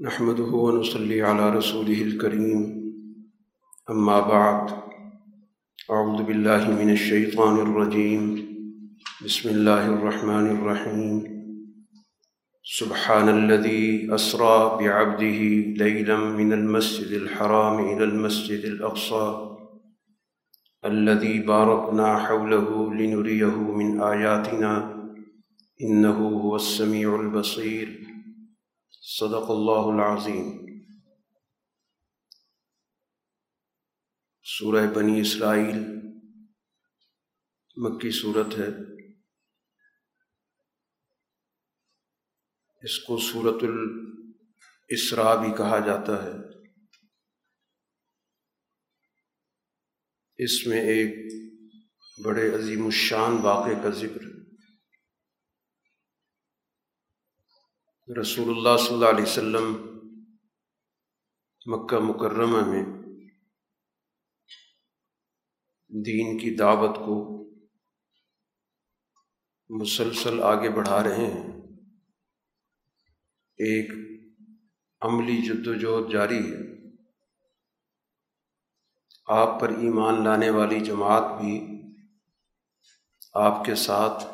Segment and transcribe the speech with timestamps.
[0.00, 2.92] نحمده ونصلي على رسوله الكريم.
[3.90, 4.70] أما بعد،
[5.90, 8.46] أعوذ بالله من الشيطان الرجيم.
[9.24, 11.24] بسم الله الرحمن الرحيم.
[12.64, 15.40] سبحان الذي أسرى بعبده
[15.84, 19.56] ليلا من المسجد الحرام إلى المسجد الأقصى.
[20.84, 24.72] الذي باركنا حوله لنريه من آياتنا.
[25.82, 28.13] إنه هو السميع البصير.
[29.06, 30.66] صدق اللہ العظیم۔
[34.42, 35.78] سورہ بنی اسرائیل
[37.76, 38.68] مکی صورت ہے۔
[42.82, 46.30] اس کو صورت الاسراء بھی کہا جاتا ہے۔
[50.44, 51.32] اس میں ایک
[52.24, 54.33] بڑے عظیم الشان واقعے کا ذکر ہے
[58.20, 59.72] رسول اللہ صلی اللہ علیہ وسلم
[61.66, 62.82] مکہ مکرمہ میں
[65.88, 67.44] دین کی دعوت کو
[69.68, 71.50] مسلسل آگے بڑھا رہے ہیں۔
[73.56, 73.92] ایک
[75.00, 76.90] عملی جد و جہد جاری ہے۔
[79.26, 81.66] آپ پر ایمان لانے والی جماعت بھی
[83.34, 84.24] آپ کے ساتھ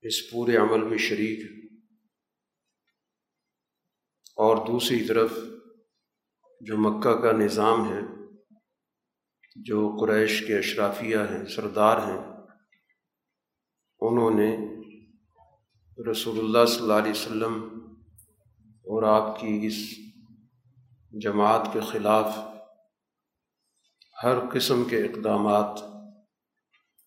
[0.00, 1.51] اس پورے عمل میں شریک ہے۔
[4.42, 5.32] اور دوسری طرف
[6.60, 8.00] جو مکہ کا نظام ہے،
[9.56, 12.20] جو قریش کے اشرافیہ ہیں، سردار ہیں،
[14.02, 14.50] انہوں نے
[15.98, 17.58] رسول اللہ صلی اللہ علیہ وسلم
[18.86, 19.78] اور آپ کی اس
[21.12, 22.38] جماعت کے خلاف
[24.22, 25.82] ہر قسم کے اقدامات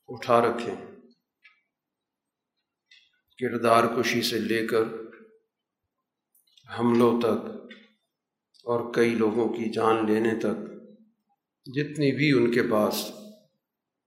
[0.09, 0.75] اٹھا رکھیں
[3.39, 4.83] کردار کشی سے لے کر
[6.69, 7.73] حملوں تک
[8.65, 10.63] اور کئی لوگوں کی جان لینے تک
[11.65, 13.11] جتنی بھی ان کے پاس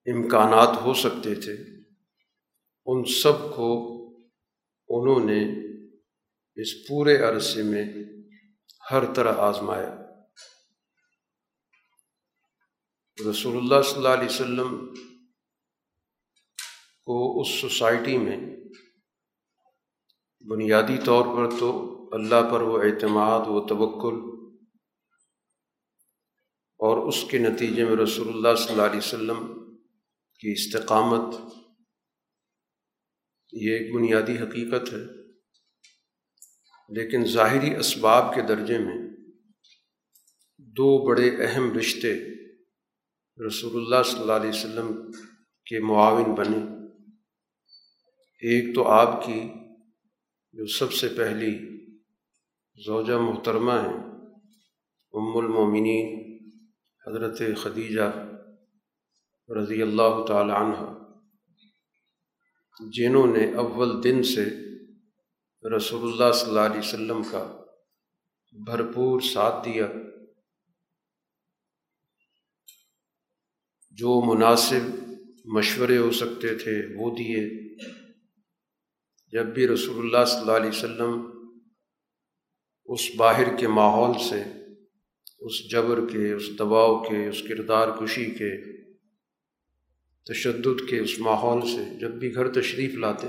[0.06, 1.56] امکانات ہو سکتے تھے،
[2.86, 3.68] ان سب کو
[4.88, 5.40] انہوں نے
[6.62, 7.84] اس پورے عرصے میں
[8.90, 9.94] ہر طرح آزمایا۔
[13.30, 14.94] رسول اللہ صلی اللہ علیہ وسلم
[17.04, 18.36] کو اس سوسائٹی میں
[20.40, 24.38] بنیادی طور پر تو اللہ پر وہ اعتماد و توکل
[26.78, 29.70] اور اس کے نتیجے میں رسول اللہ صلی اللہ علیہ وسلم
[30.40, 31.34] کی استقامت،
[33.52, 35.18] یہ ایک بنیادی حقیقت ہے۔
[36.88, 38.94] لیکن ظاہری اسباب کے درجے میں
[40.58, 42.14] دو بڑے اہم رشتے
[43.46, 45.12] رسول اللہ صلی اللہ علیہ وسلم
[45.64, 46.78] کے معاون بنے۔
[48.42, 49.42] ایک تو آپ کی،
[50.52, 51.67] جو سب سے پہلی
[52.86, 54.04] زوجہ محترمہ ہیں،
[55.12, 56.28] ام المومنین
[57.06, 58.24] حضرت خدیجہ
[59.48, 60.98] رضی اللہ تعالی عنہ،
[62.90, 64.44] جنہوں نے اول دن سے
[65.76, 67.62] رسول اللہ صلی اللہ علیہ وسلم کا
[68.66, 69.86] بھرپور ساتھ دیا۔
[73.90, 74.94] جو مناسب
[75.44, 77.68] مشورے ہو سکتے تھے وہ دیے۔
[79.32, 81.27] جب بھی رسول اللہ صلی اللہ علیہ وسلم
[82.88, 84.42] اس باہر کے ماحول سے،
[85.40, 88.50] اس جبر کے، اس دباؤ کے، اس کردار کشی کے،
[90.26, 93.28] تشدد کے اس ماحول سے جب بھی گھر تشریف لاتے،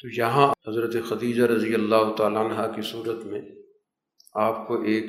[0.00, 3.40] تو یہاں حضرت خدیجہ رضی اللہ تعالیٰ عنہ کی صورت میں
[4.34, 5.06] آپ کو ایک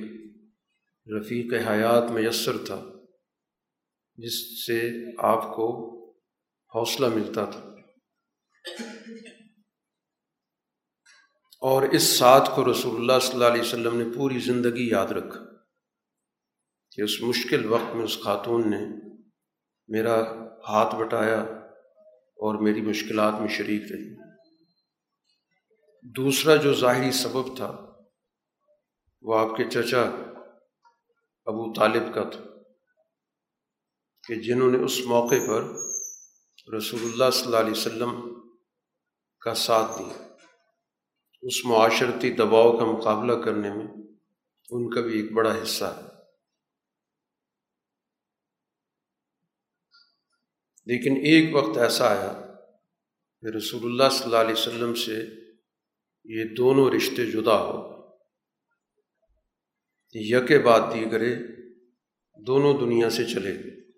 [1.07, 2.81] رفیق حیات میسر تھا،
[4.17, 4.81] جس سے
[5.17, 5.67] آپ کو
[6.75, 7.61] حوصلہ ملتا تھا۔
[11.65, 15.39] اور اس ساتھ کو رسول اللہ صلی اللہ علیہ وسلم نے پوری زندگی یاد رکھا
[16.91, 18.79] کہ اس مشکل وقت میں اس خاتون نے
[19.87, 20.21] میرا
[20.69, 21.41] ہاتھ بٹایا
[22.17, 24.15] اور میری مشکلات میں شریک رہی۔
[26.01, 27.93] دوسرا جو ظاہری سبب تھا
[29.21, 30.01] وہ آپ کے چچا
[31.45, 32.43] ابو طالب کا تھا
[34.27, 35.63] کہ جنہوں نے اس موقع پر
[36.77, 38.43] رسول اللہ صلی اللہ علیہ وسلم
[39.39, 40.24] کا ساتھ دیا۔
[41.41, 43.85] اس معاشرتی دباؤ کا مقابلہ کرنے میں
[44.69, 46.15] ان کا بھی ایک بڑا حصہ ہے۔
[50.85, 52.55] لیکن ایک وقت ایسا آیا
[53.41, 55.25] کہ رسول اللہ صلی اللہ علیہ وسلم سے
[56.25, 57.95] یہ دونوں رشتے جدا ہو،
[60.13, 61.35] یک بات دی کرے
[62.47, 63.91] دونوں دنیا سے چلے۔ گئے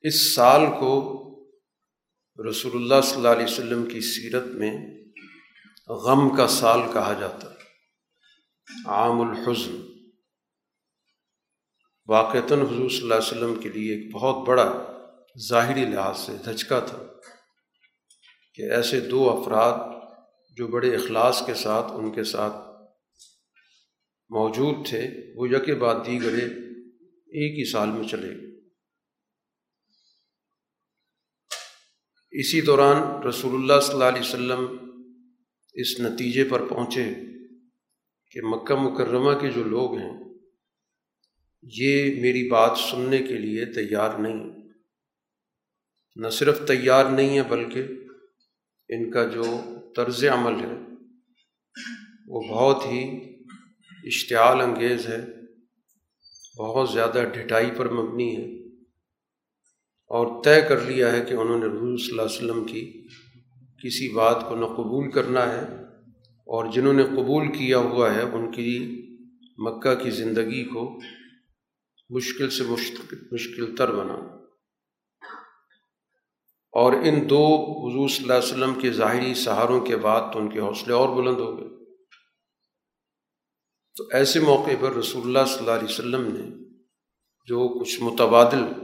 [0.00, 1.20] اس سال کو
[2.48, 4.76] رسول اللہ صلی اللہ علیہ وسلم کی سیرت میں
[5.88, 7.56] غم کا سال کہا جاتا ہے۔
[8.86, 9.86] عام الحزن۔
[12.06, 14.84] واقعتاً حضور صلی اللہ علیہ وسلم کے لیے ایک بہت بڑا
[15.48, 17.02] ظاہری لحاظ سے دھچکا تھا
[18.54, 19.78] کہ ایسے دو افراد
[20.56, 22.54] جو بڑے اخلاص کے ساتھ ان کے ساتھ
[24.28, 26.44] موجود تھے، وہ یکے بعد دیگرے
[27.26, 28.53] ایک ہی سال میں چلے گئے۔
[32.36, 34.76] اسی دوران رسول اللہ صلی اللہ علیہ وسلم
[35.74, 37.04] اس نتیجے پر پہنچے
[38.30, 40.20] کہ مکہ مکرمہ کے جو لوگ ہیں،
[41.62, 44.50] یہ میری بات سننے کے لیے تیار نہیں۔
[46.16, 47.82] نہ صرف تیار نہیں ہے بلکہ
[48.88, 49.44] ان کا جو
[49.96, 50.78] طرز عمل ہے،
[52.26, 53.32] وہ بہت ہی
[54.04, 55.20] اشتعال انگیز ہے،
[56.58, 58.53] بہت زیادہ ڈھٹائی پر مبنی ہے۔
[60.14, 63.06] اور طے کر لیا ہے کہ انہوں نے رسول صلی اللہ علیہ وسلم کی
[63.84, 65.60] کسی بات کو نہ قبول کرنا ہے
[66.26, 69.00] اور جنہوں نے قبول کیا ہوا ہے، ان کی
[69.58, 71.00] مکہ کی زندگی کو
[72.10, 74.14] مشکل سے مشکل مشکل تر بنا۔
[76.72, 77.46] اور ان دو
[77.88, 81.08] حضور صلی اللہ علیہ وسلم کے ظاہری سہاروں کے بعد تو ان کے حوصلے اور
[81.08, 81.94] بلند ہو گئے۔
[83.96, 86.64] تو ایسے موقع پر رسول اللہ صلی اللہ علیہ وسلم نے
[87.46, 88.83] جو کچھ متبادل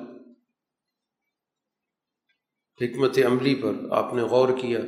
[2.80, 4.80] حکمت عملی پر آپ نے غور کیا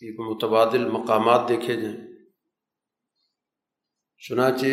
[0.00, 1.96] کہ متبادل مقامات دیکھے جائیں۔
[4.18, 4.66] چنانچہ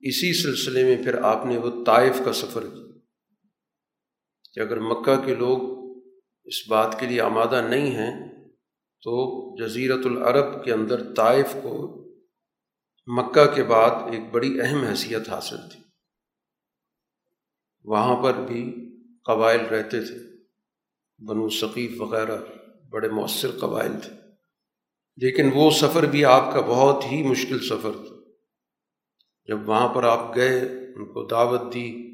[0.00, 2.98] اسی سلسلے میں پھر آپ نے وہ طائف کا سفر کیا۔
[4.52, 5.80] کہ اگر مکہ کے لوگ
[6.44, 8.44] اس بات کے لیے آمادہ نہیں ہیں،
[9.02, 9.20] تو
[9.64, 12.00] جزیرت العرب کے اندر طائف کو
[13.06, 15.80] مکہ کے بعد ایک بڑی اہم حیثیت حاصل تھی۔
[17.84, 18.89] وہاں پر بھی
[19.24, 20.44] قبائل رہتے تھے۔
[21.24, 22.38] بنو ثقیف وغیرہ
[22.88, 24.12] بڑے مؤثر قبائل تھے۔
[25.16, 28.16] لیکن وہ سفر بھی آپ کا بہت ہی مشکل سفر تھا۔
[29.44, 30.60] جب وہاں پر آپ گئے،
[30.96, 32.10] ان کو دعوت دی،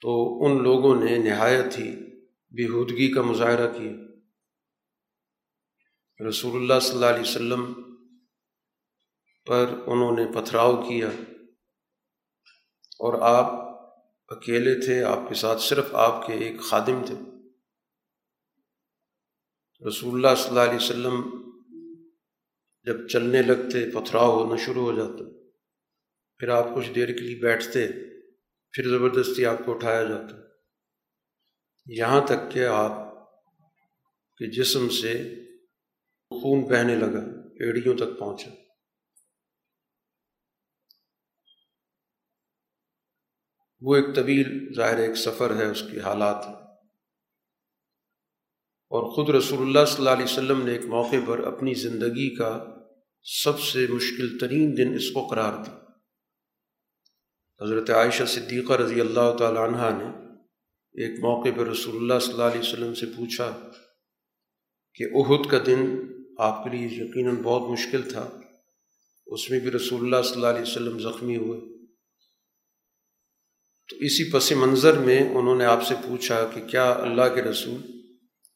[0.00, 1.96] تو ان لوگوں نے نہایت ہی
[2.50, 3.92] بیہودگی کا مظاہرہ کیا۔
[6.28, 7.72] رسول اللہ صلی اللہ علیہ وسلم
[9.46, 11.08] پر انہوں نے پتھراؤ کیا
[12.92, 13.61] اور آپ
[14.32, 17.14] اکیلے تھے، آپ کے ساتھ صرف آپ کے ایک خادم تھے۔
[19.88, 21.42] رسول اللہ صلی اللہ علیہ وسلم
[22.84, 25.24] جب چلنے لگتے، پتھراؤ ہونا شروع ہو جاتا۔
[26.38, 27.88] پھر آپ کچھ دیر کے لیے بیٹھتے،
[28.72, 30.36] پھر زبردستی آپ کو اٹھایا جاتا۔
[31.86, 32.90] یہاں تک کہ آپ
[34.38, 35.34] کے جسم سے
[36.30, 37.22] خون بہنے لگا
[37.60, 38.61] ایڑیوں تک پہنچا۔
[43.82, 46.44] وہ ایک طویل، ظاہر ایک سفر ہے، اس کے حالات
[48.92, 52.50] اور خود رسول اللہ صلی اللہ علیہ وسلم نے ایک موقع پر اپنی زندگی کا
[53.26, 55.78] سب سے مشکل ترین دن اس کو قرار دیا۔
[57.60, 60.10] حضرت عائشہ صدیقہ رضی اللہ تعالیٰ عنہ نے
[60.94, 63.50] ایک موقع پر رسول اللہ صلی اللہ علیہ وسلم سے پوچھا
[64.94, 65.84] کہ عہد کا دن
[66.38, 68.28] آپ کے لیے یقیناً بہت مشکل تھا،
[69.26, 71.60] اس میں بھی رسول اللہ صلی اللہ علیہ وسلم زخمی ہوئے۔
[73.92, 78.02] تو اسی پس منظر میں انہوں نے آپ سے پوچھا کہ کیا اللہ کے رسول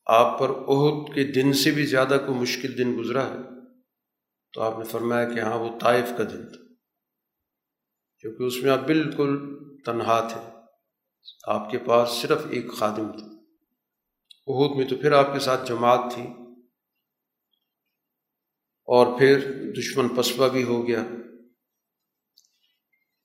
[0.07, 3.37] آپ پر عہد کے دن سے بھی زیادہ کوئی مشکل دن گزرا ہے؟
[4.53, 6.75] تو آپ نے فرمایا کہ ہاں وہ طائف کا دن تھا۔
[8.21, 9.39] کیونکہ اس میں آپ بالکل
[9.85, 10.57] تنہا تھے۔
[11.47, 13.27] آپ کے پاس صرف ایک خادم تھا۔
[14.47, 16.23] عہد میں تو پھر آپ کے ساتھ جماعت تھی
[18.85, 19.39] اور پھر
[19.79, 21.05] دشمن پسپا بھی ہو گیا۔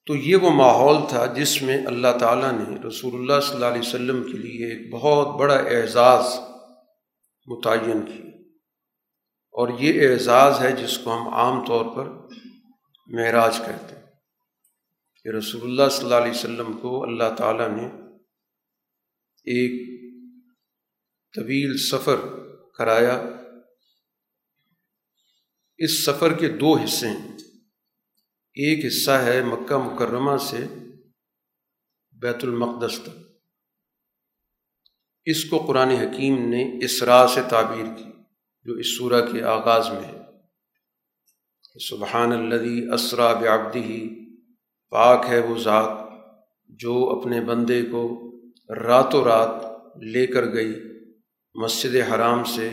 [0.06, 3.80] تو یہ وہ ماحول تھا جس میں اللہ تعالیٰ نے رسول اللہ صلی اللہ علیہ
[3.80, 6.26] وسلم کے لیے ایک بہت بڑا اعزاز
[7.46, 8.24] متعین کی
[9.52, 12.06] اور یہ اعزاز ہے جس کو ہم عام طور پر
[13.08, 14.02] معراج کہتے ہیں
[15.24, 17.88] کہ رسول اللہ صلی اللہ علیہ وسلم کو اللہ تعالیٰ نے
[19.44, 20.02] ایک
[21.36, 22.16] طویل سفر
[22.78, 23.22] کرایا۔
[25.78, 27.38] اس سفر کے دو حصے ہیں۔
[28.54, 30.58] ایک حصہ ہے مکہ مکرمہ سے
[32.12, 33.10] بیت المقدس تک۔
[35.26, 38.12] اس کو قرآن حکیم نے اسرا سے تعبیر کی،
[38.64, 40.18] جو اس سورہ کے آغاز میں ہے۔
[41.90, 44.26] سبحان الدی اسرا بعبدی ہی
[44.90, 45.92] پاک ہے وہ ذات
[46.70, 48.32] جو اپنے بندے کو
[48.76, 49.66] راتوں رات
[50.04, 50.74] لے کر گئی
[51.56, 52.70] مسجد حرام سے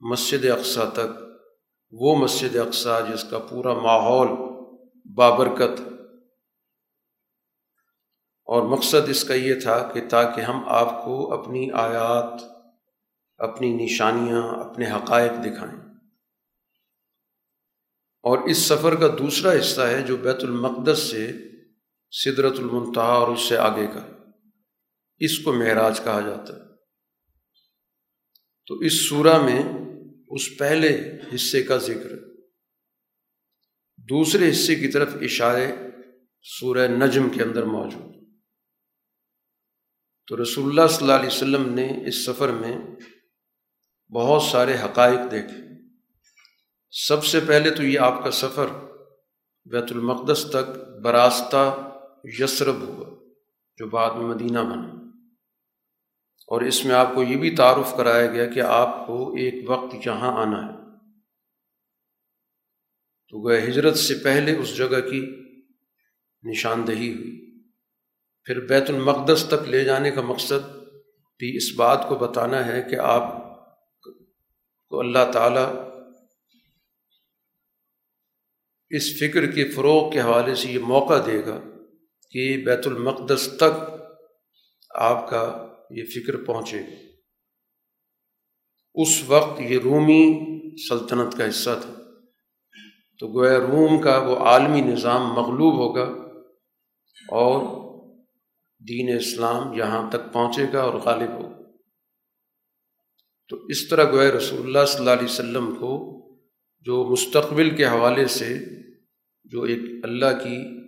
[0.00, 1.24] مسجد اقسا تک۔
[1.92, 4.28] وہ مسجد اقسا جس کا پورا ماحول
[5.04, 5.80] بابرکت۔
[8.44, 12.40] اور مقصد اس کا یہ تھا کہ تاکہ ہم آپ کو اپنی آیات،
[13.38, 15.80] اپنی نشانیاں، اپنے حقائق دکھائیں۔
[18.22, 21.32] اور اس سفر کا دوسرا حصہ ہے جو بیت المقدس سے
[22.24, 24.06] سدرت المنتہا اور اس سے آگے کا۔
[25.18, 26.60] اس کو معراج کہا جاتا ہے۔
[28.66, 29.62] تو اس سورہ میں
[30.28, 32.33] اس پہلے حصے کا ذکر
[34.08, 35.72] دوسرے حصے کی طرف اشارے
[36.42, 38.14] سورہ نجم کے اندر موجود۔
[40.26, 42.78] تو رسول اللہ صلی اللہ علیہ وسلم نے اس سفر میں
[44.12, 45.84] بہت سارے حقائق دیکھے۔
[46.90, 48.66] سب سے پہلے تو یہ آپ کا سفر
[49.64, 51.90] بیت المقدس تک براستہ
[52.24, 53.24] یسرب ہوا،
[53.76, 55.04] جو بعد میں مدینہ بنا۔
[56.46, 60.06] اور اس میں آپ کو یہ بھی تعارف کرایا گیا کہ آپ کو ایک وقت
[60.06, 60.83] یہاں آنا ہے۔
[63.34, 65.42] تو گئے ہجرت سے پہلے اس جگہ کی
[66.42, 67.60] نشاندہی ہوئی۔
[68.44, 70.70] پھر بیت المقدس تک لے جانے کا مقصد
[71.38, 73.22] بھی اس بات کو بتانا ہے کہ آپ
[74.88, 75.74] کو اللہ تعالیٰ
[78.90, 81.60] اس فکر کے فروغ کے حوالے سے یہ موقع دے گا
[82.30, 83.90] کہ بیت المقدس تک
[84.94, 87.12] آپ کا یہ فکر پہنچے۔ گا
[88.94, 90.40] اس وقت یہ رومی
[90.88, 92.03] سلطنت کا حصہ تھا۔
[93.18, 96.24] تو گویا روم کا وہ عالمی نظام مغلوب ہوگا
[97.30, 97.84] اور
[98.88, 101.58] دین اسلام یہاں تک پہنچے گا اور غالب ہوگا۔
[103.48, 106.14] تو اس طرح گویا رسول اللہ صلی اللہ علیہ وسلم کو
[106.80, 108.58] جو مستقبل کے حوالے سے
[109.44, 110.84] جو ایک اللہ کی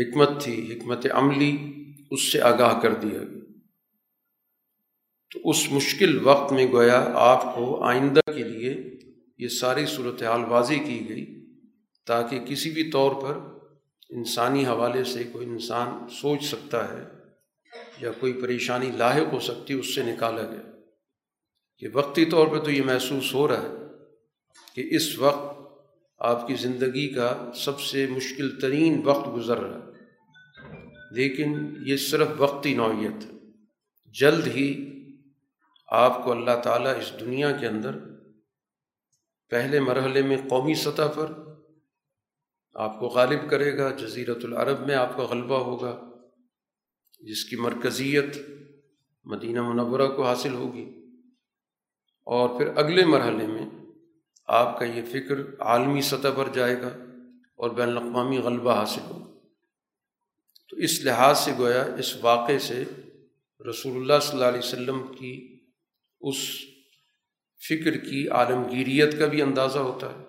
[0.00, 1.56] حکمت تھی، حکمت عملی،
[2.10, 3.42] اس سے آگاہ کر دیا گیا۔
[5.34, 8.92] تو اس مشکل وقت میں گویا آپ کو آئندہ کے لیے
[9.42, 11.46] یہ ساری صورتحال واضح کی گئی
[12.06, 13.38] تاکہ کسی بھی طور پر
[14.10, 17.04] انسانی حوالے سے کوئی انسان سوچ سکتا ہے
[18.00, 20.70] یا کوئی پریشانی لاحق ہو سکتی اس سے نکالا گیا۔
[21.78, 23.68] کہ وقتی طور پہ تو یہ محسوس ہو رہا ہے
[24.74, 25.62] کہ اس وقت
[26.18, 29.92] آپ کی زندگی کا سب سے مشکل ترین وقت گزر رہا ہے۔
[31.10, 33.30] لیکن یہ صرف وقتی نوعیت ہے۔
[34.04, 34.92] جلد ہی
[35.88, 38.11] آپ کو اللہ تعالیٰ اس دنیا کے اندر
[39.52, 41.32] پہلے مرحلے میں قومی سطح پر
[42.74, 46.10] آپ کو غالب کرے گا جزیرت العرب میں آپ کا غلبہ ہوگا،
[47.20, 48.36] جس کی مرکزیت
[49.24, 51.06] مدینہ منورہ کو حاصل ہوگی۔
[52.24, 53.66] اور پھر اگلے مرحلے میں
[54.46, 56.88] آپ کا یہ فکر عالمی سطح پر جائے گا
[57.54, 59.38] اور بین الاقوامی غلبہ حاصل ہوگا۔
[60.68, 62.84] تو اس لحاظ سے گویا، اس واقعے سے
[63.70, 65.60] رسول اللہ صلی اللہ علیہ وسلم کی
[66.20, 66.71] اس
[67.68, 70.24] فکر کی، عالمگیریت کا بھی اندازہ ہوتا ہے۔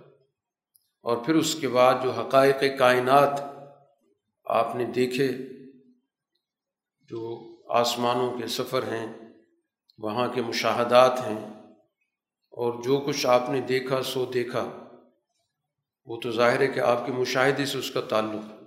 [1.04, 3.42] اور پھر اس کے بعد جو حقائق کائنات
[4.46, 5.28] آپ نے دیکھے،
[7.02, 9.14] جو آسمانوں کے سفر ہیں،
[9.98, 11.50] وہاں کے مشاہدات ہیں،
[12.50, 14.90] اور جو کچھ آپ نے دیکھا، سو دیکھا،
[16.06, 18.58] وہ تو ظاہر ہے کہ آپ کے مشاہدے سے اس کا تعلق ہے۔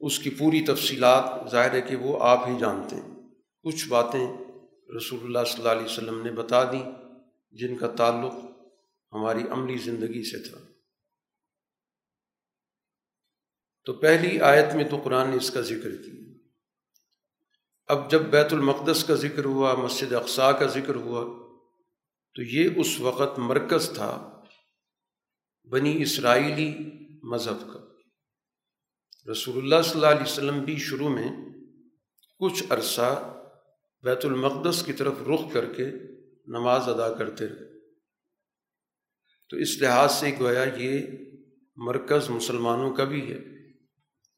[0.00, 3.14] اس کی پوری تفصیلات ظاہر ہے کہ وہ آپ ہی جانتے ہیں۔
[3.62, 4.51] کچھ باتیں
[4.96, 6.92] رسول اللہ صلی اللہ علیہ وسلم نے بتا دیں
[7.50, 8.32] جن کا تعلق
[9.12, 10.58] ہماری عملی زندگی سے تھا۔
[13.84, 16.32] تو پہلی آیت میں تو قرآن نے اس کا ذکر کیا۔
[17.86, 21.42] اب جب بیت المقدس کا ذکر ہوا، مسجد اقسا کا ذکر ہوا،
[22.34, 24.42] تو یہ اس وقت مرکز تھا
[25.64, 26.78] بنی اسرائیلی
[27.22, 27.78] مذہب کا۔
[29.32, 31.28] رسول اللہ صلی اللہ علیہ وسلم بھی شروع میں
[32.38, 33.38] کچھ عرصہ
[34.02, 35.86] بیت المقدس کی طرف رخ کر کے
[36.46, 37.80] نماز ادا کرتے رہے۔
[39.48, 41.06] تو اس لحاظ سے گویا یہ
[41.76, 43.38] مرکز مسلمانوں کا بھی ہے۔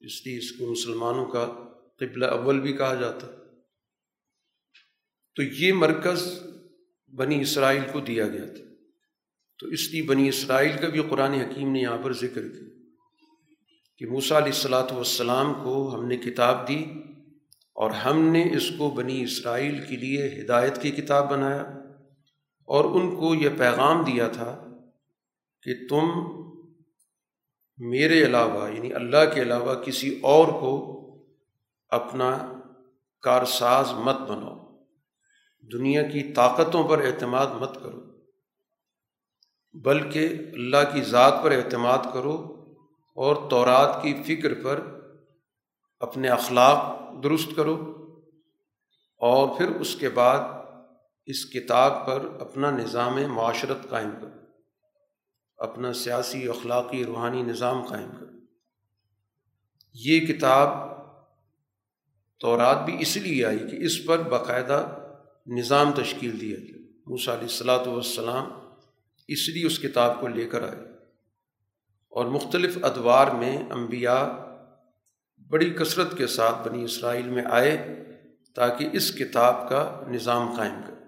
[0.01, 1.47] اس لیے اس کو مسلمانوں کا
[1.99, 3.27] قبلہ اول بھی کہا جاتا۔
[5.35, 6.39] تو یہ مرکز
[7.17, 8.65] بنی اسرائیل کو دیا گیا تھا۔
[9.59, 12.69] تو اس لیے بنی اسرائیل کا بھی قرآن حکیم نے یہاں پر ذکر کیا
[13.99, 16.85] کہ موسیٰ علیہ السلاۃ والسلام کو ہم نے کتاب دی۔
[17.75, 21.63] اور ہم نے اس کو بنی اسرائیل کے لیے ہدایت کی کتاب بنایا
[22.65, 24.65] اور ان کو یہ پیغام دیا تھا
[25.63, 26.09] کہ تم
[27.79, 30.73] میرے علاوہ یعنی اللہ کے علاوہ کسی اور کو
[31.89, 32.53] اپنا
[33.23, 34.57] کارساز مت بناؤ۔
[35.73, 38.01] دنیا کی طاقتوں پر اعتماد مت کرو،
[39.73, 42.65] بلکہ اللہ کی ذات پر اعتماد کرو
[43.17, 45.04] اور تورات کی فکر پر
[46.07, 48.07] اپنے اخلاق درست کرو
[49.17, 50.41] اور پھر اس کے بعد
[51.27, 54.45] اس کتاب پر اپنا نظام معاشرت قائم کرو،
[55.57, 58.39] اپنا سیاسی اخلاقی روحانی نظام قائم کرو۔
[59.95, 60.69] یہ کتاب
[62.41, 64.99] تورات بھی اس لیے آئی کہ اس پر باقاعدہ
[65.47, 68.51] نظام تشکیل دیا گیا موسیٰ علیہ السلاۃ والسلام
[69.29, 70.81] اس لیے اس کتاب کو لے کر آئے۔
[72.09, 74.44] اور مختلف ادوار میں انبیاء
[75.49, 78.05] بڑی کثرت کے ساتھ بنی اسرائیل میں آئے
[78.55, 81.05] تاکہ اس کتاب کا نظام قائم کرے۔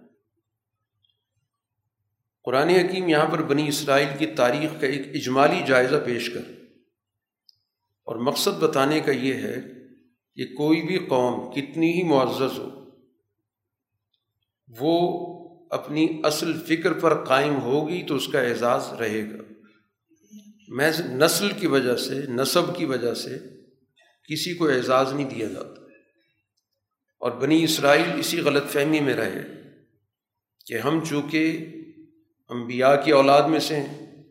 [2.45, 6.52] قرآن حکیم یہاں پر بنی اسرائیل کی تاریخ کا ایک اجمالی جائزہ پیش کر۔
[8.05, 9.61] اور مقصد بتانے کا یہ ہے
[10.35, 12.90] کہ کوئی بھی قوم کتنی ہی معزز ہو،
[14.81, 15.26] وہ
[15.71, 19.52] اپنی اصل فکر پر قائم ہوگی تو اس کا اعزاز رہے گا۔
[20.69, 23.56] محض نسل کی وجہ سے نصب کی وجہ سے
[24.28, 25.83] کسی کو اعزاز نہیں دیا جاتا۔
[27.18, 29.42] اور بنی اسرائیل اسی غلط فہمی میں رہے
[30.66, 31.68] کہ ہم چونکہ
[32.49, 34.25] انبیاء کی اولاد میں سے ہیں،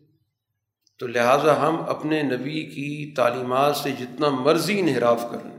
[0.99, 5.57] تو لہٰذا ہم اپنے نبی کی تعلیمات سے جتنا مرضی انحراف کر لیں۔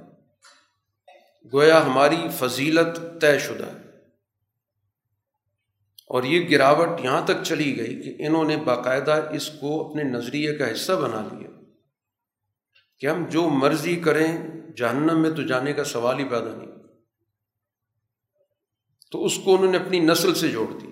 [1.53, 3.87] گویا ہماری فضیلت طے شدہ۔ ہے
[6.09, 10.55] اور یہ گراوٹ یہاں تک چلی گئی کہ انہوں نے باقاعدہ اس کو اپنے نظریے
[10.55, 11.56] کا حصہ بنا لیا۔
[12.99, 14.39] کہ ہم جو مرضی کریں،
[14.77, 16.73] جہنم میں تو جانے کا سوال ہی پیدا نہیں۔
[19.11, 20.91] تو اس کو انہوں نے اپنی نسل سے جوڑ دیا۔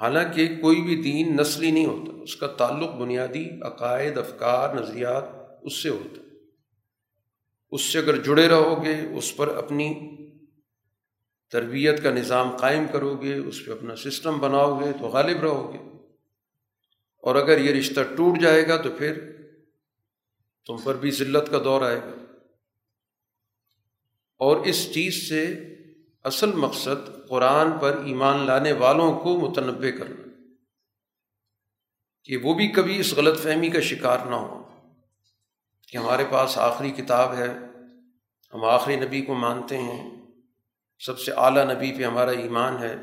[0.00, 5.24] حالانکہ کوئی بھی دین نسلی نہیں ہوتا، اس کا تعلق بنیادی عقائد، افکار، نظریات
[5.62, 6.22] اس سے ہوتا۔
[7.70, 10.16] اس سے اگر جڑے رہو گے، اس پر اپنی
[11.50, 15.72] تربیت کا نظام قائم کرو گے، اس پہ اپنا سسٹم بناؤ گے تو غالب رہو
[15.72, 15.78] گے۔
[17.22, 19.37] اور اگر یہ رشتہ ٹوٹ جائے گا تو پھر
[20.68, 22.22] تم پر بھی ذلت کا دور آئے گا۔
[24.38, 25.54] اور اس چیز سے
[26.24, 30.28] اصل مقصد قرآن پر ایمان لانے والوں کو متنوع کرنا،
[32.24, 34.68] کہ وہ بھی کبھی اس غلط فہمی کا شکار نہ ہو
[35.88, 37.54] کہ ہمارے پاس آخری کتاب ہے،
[38.54, 40.10] ہم آخری نبی کو مانتے ہیں،
[40.98, 42.96] سب سے اعلیٰ نبی پہ ہمارا ایمان ہے،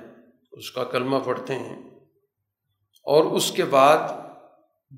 [0.52, 1.90] اس کا کلمہ پڑھتے ہیں۔
[3.04, 4.25] اور اس کے بعد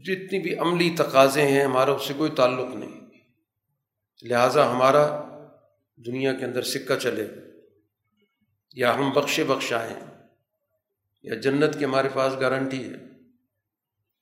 [0.03, 3.01] جتنی بھی عملی تقاضے ہیں، ہمارا اس سے کوئی تعلق نہیں۔
[4.23, 5.23] لہٰذا ہمارا
[6.05, 7.27] دنیا کے اندر سکہ چلے۔
[8.73, 9.95] یا ہم بخشے بخشائیں،
[11.23, 12.97] یا جنت کی ہمارے پاس گارنٹی ہے۔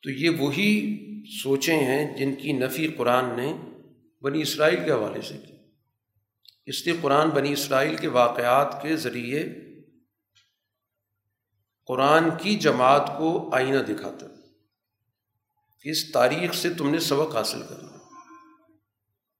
[0.01, 0.97] تو یہ وہی
[1.43, 3.53] سوچیں ہیں جن کی نفی قرآن نے
[4.21, 5.53] بنی اسرائیل کے حوالے سے کی۔
[6.65, 9.45] اس لیے قرآن بنی اسرائیل کے واقعات کے ذریعے
[11.87, 14.25] قرآن کی جماعت کو آئینہ دکھاتا۔
[15.85, 17.97] اس تاریخ سے تم نے سبق حاصل کرنا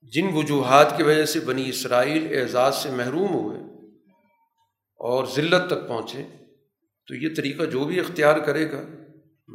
[0.04, 3.60] جن وجوہات کی وجہ سے بنی اسرائیل اعزاز سے محروم ہوئے
[5.00, 6.24] اور ذلت تک پہنچے،
[7.08, 8.82] تو یہ طریقہ جو بھی اختیار کرے گا،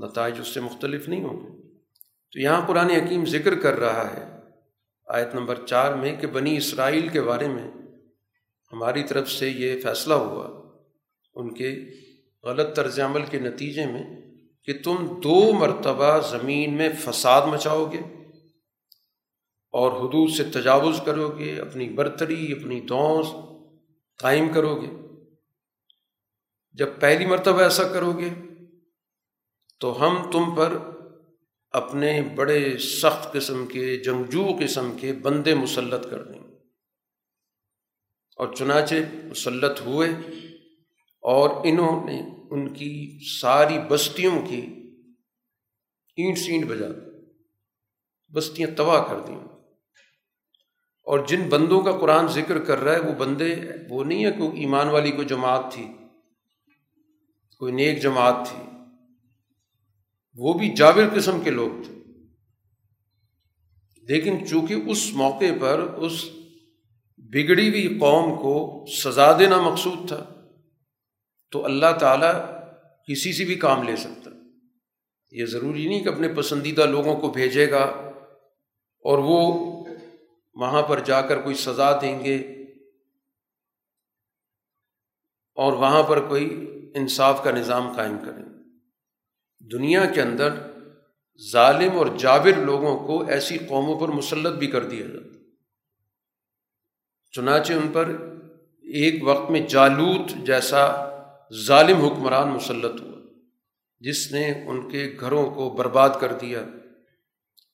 [0.06, 1.68] نتائج اس سے مختلف نہیں ہوں گے۔
[2.32, 4.38] تو یہاں قرآن حکیم ذکر کر رہا ہے،
[5.08, 7.70] آیت نمبر چار میں، کہ بنی اسرائیل کے بارے میں
[8.72, 10.70] ہماری طرف سے یہ فیصلہ ہوا،
[11.34, 11.84] ان کے
[12.44, 14.29] غلط طرز عمل کے نتیجے میں
[14.70, 17.98] کہ تم دو مرتبہ زمین میں فساد مچاؤ گے
[19.72, 23.26] اور حدود سے تجاوز کرو گے، اپنی برتری، اپنی دوس
[24.18, 24.86] قائم کرو گے۔
[26.72, 28.28] جب پہلی مرتبہ ایسا کرو گے
[29.80, 30.76] تو ہم تم پر
[31.70, 36.40] اپنے بڑے سخت قسم کے، جنگجو قسم کے بندے مسلط کر دیں
[38.36, 40.08] اور چنانچہ مسلط ہوئے
[41.22, 44.66] اور انہوں نے ان کی ساری بستیوں کی
[46.16, 47.26] اینٹ سینٹ بجا دی،
[48.32, 49.40] بستیاں تباہ کر دیں۔
[51.02, 53.54] اور جن بندوں کا قرآن ذکر کر رہا ہے، وہ بندے،
[53.90, 55.86] وہ نہیں ہے کوئی ایمان والی کوئی جماعت تھی،
[57.58, 58.62] کوئی نیک جماعت تھی۔
[60.34, 61.94] وہ بھی جابر قسم کے لوگ تھے۔
[64.02, 66.24] لیکن چونکہ اس موقع پر اس
[67.16, 70.39] بگڑی ہوئی قوم کو سزا دینا مقصود تھا
[71.50, 72.32] تو اللہ تعالیٰ
[73.08, 74.30] کسی سے بھی کام لے سکتا۔
[75.30, 77.82] یہ ضروری نہیں کہ اپنے پسندیدہ لوگوں کو بھیجے گا
[79.04, 79.64] اور وہ
[80.54, 82.36] وہاں پر جا کر کوئی سزا دیں گے
[85.54, 88.44] اور وہاں پر کوئی انصاف کا نظام قائم کریں۔
[89.72, 90.54] دنیا کے اندر
[91.52, 95.38] ظالم اور جابر لوگوں کو ایسی قوموں پر مسلط بھی کر دیا جاتا۔
[97.32, 98.08] چنانچہ ان پر
[98.82, 101.09] ایک وقت میں جالوت جیسا
[101.54, 103.20] ظالم حکمران مسلط ہوا۔
[104.00, 106.60] جس نے ان کے گھروں کو برباد کر دیا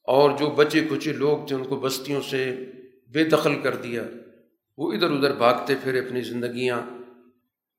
[0.05, 2.71] اور جو بچے کچے لوگ تھے ان کو بستیوں سے
[3.07, 4.03] بے دخل کر دیا،
[4.79, 6.81] وہ ادھر ادھر بھاگتے پھر اپنی زندگیاں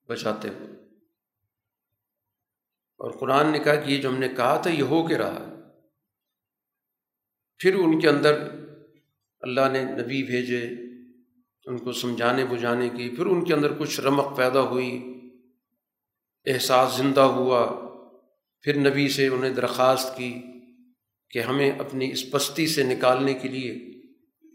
[0.08, 0.70] بچاتے ہوئے۔
[2.98, 5.54] اور قرآن نے کہا کہ یہ جو ہم نے کہا تھا، یہ ہو کے رہا۔
[7.58, 8.48] پھر ان کے اندر
[9.40, 10.68] اللہ نے نبی بھیجے،
[11.64, 15.17] ان کو سمجھانے بجھانے کی۔ پھر ان کے اندر کچھ رمق پیدا ہوئی۔
[16.48, 17.66] احساس زندہ ہوا۔
[18.62, 20.42] پھر نبی سے انہیں درخواست کی
[21.30, 23.74] کہ ہمیں اپنی اس پستی سے نکالنے کے لیے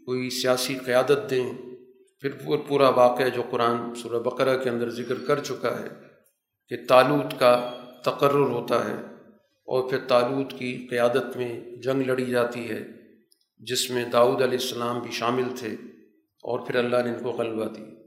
[0.06, 1.52] کوئی سیاسی قیادت دیں۔
[2.20, 5.88] پھر پورا واقعہ جو قرآن سورہ بقرہ کے اندر ذکر کر چکا ہے
[6.68, 8.94] کہ تالوت کا تقرر ہوتا ہے
[9.68, 12.84] اور پھر تالوت کی قیادت میں جنگ لڑی جاتی ہے،
[13.58, 15.68] جس میں داؤد علیہ السلام بھی شامل تھے
[16.44, 18.03] اور پھر اللہ نے ان کو غلبہ دی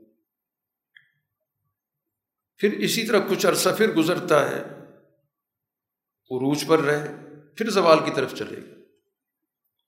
[2.58, 4.62] پھر اسی طرح کچھ عرصہ پھر گزرتا ہے۔
[6.32, 7.16] عروج پر رہے،
[7.56, 8.76] پھر زوال کی طرف چلے گئے۔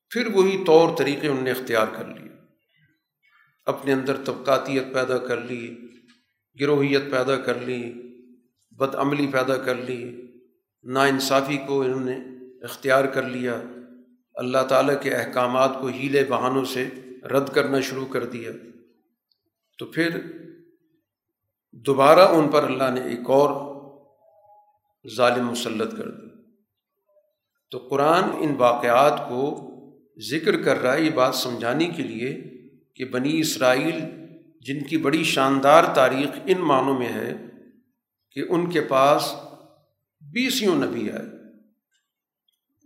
[0.09, 2.31] پھر وہی طور طریقے ان نے اختیار کر لیے۔
[3.65, 5.77] اپنے اندر طبقاتیت پیدا کر لی،
[6.61, 7.93] گروہیت پیدا کر لی،
[8.71, 10.21] بد عملی پیدا کر لی،
[10.83, 12.19] ناانصافی کو انہوں نے
[12.65, 13.61] اختیار کر لیا۔
[14.33, 16.89] اللہ تعالیٰ کے احکامات کو ہیلے بہانوں سے
[17.23, 18.51] رد کرنا شروع کر دیا۔
[19.77, 20.19] تو پھر
[21.71, 23.69] دوبارہ ان پر اللہ نے ایک اور
[25.15, 26.27] ظالم مسلط کر دی۔
[27.71, 29.69] تو قرآن ان واقعات کو
[30.31, 32.43] ذکر کر رہا ہے، یہ بات سمجھانے کے لیے
[32.95, 33.99] کہ بنی اسرائیل
[34.61, 37.37] جن کی بڑی شاندار تاریخ ان معنوں میں ہے
[38.31, 39.35] کہ ان کے پاس
[40.21, 41.39] بیسیوں نبی آئے۔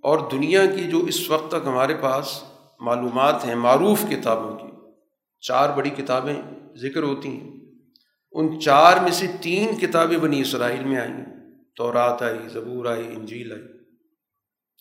[0.04, 2.44] اور دنیا کی جو اس وقت تک ہمارے پاس
[2.80, 4.68] معلومات ہیں، معروف کتابوں کی،
[5.40, 6.42] چار بڑی کتابیں
[6.76, 7.63] ذکر ہوتی ہیں۔
[8.34, 11.26] ان چار میں سے تین کتابیں بنی اسرائیل میں آئیں۔
[11.76, 13.62] تو رات آئی، زبور آئی، انجیل آئی۔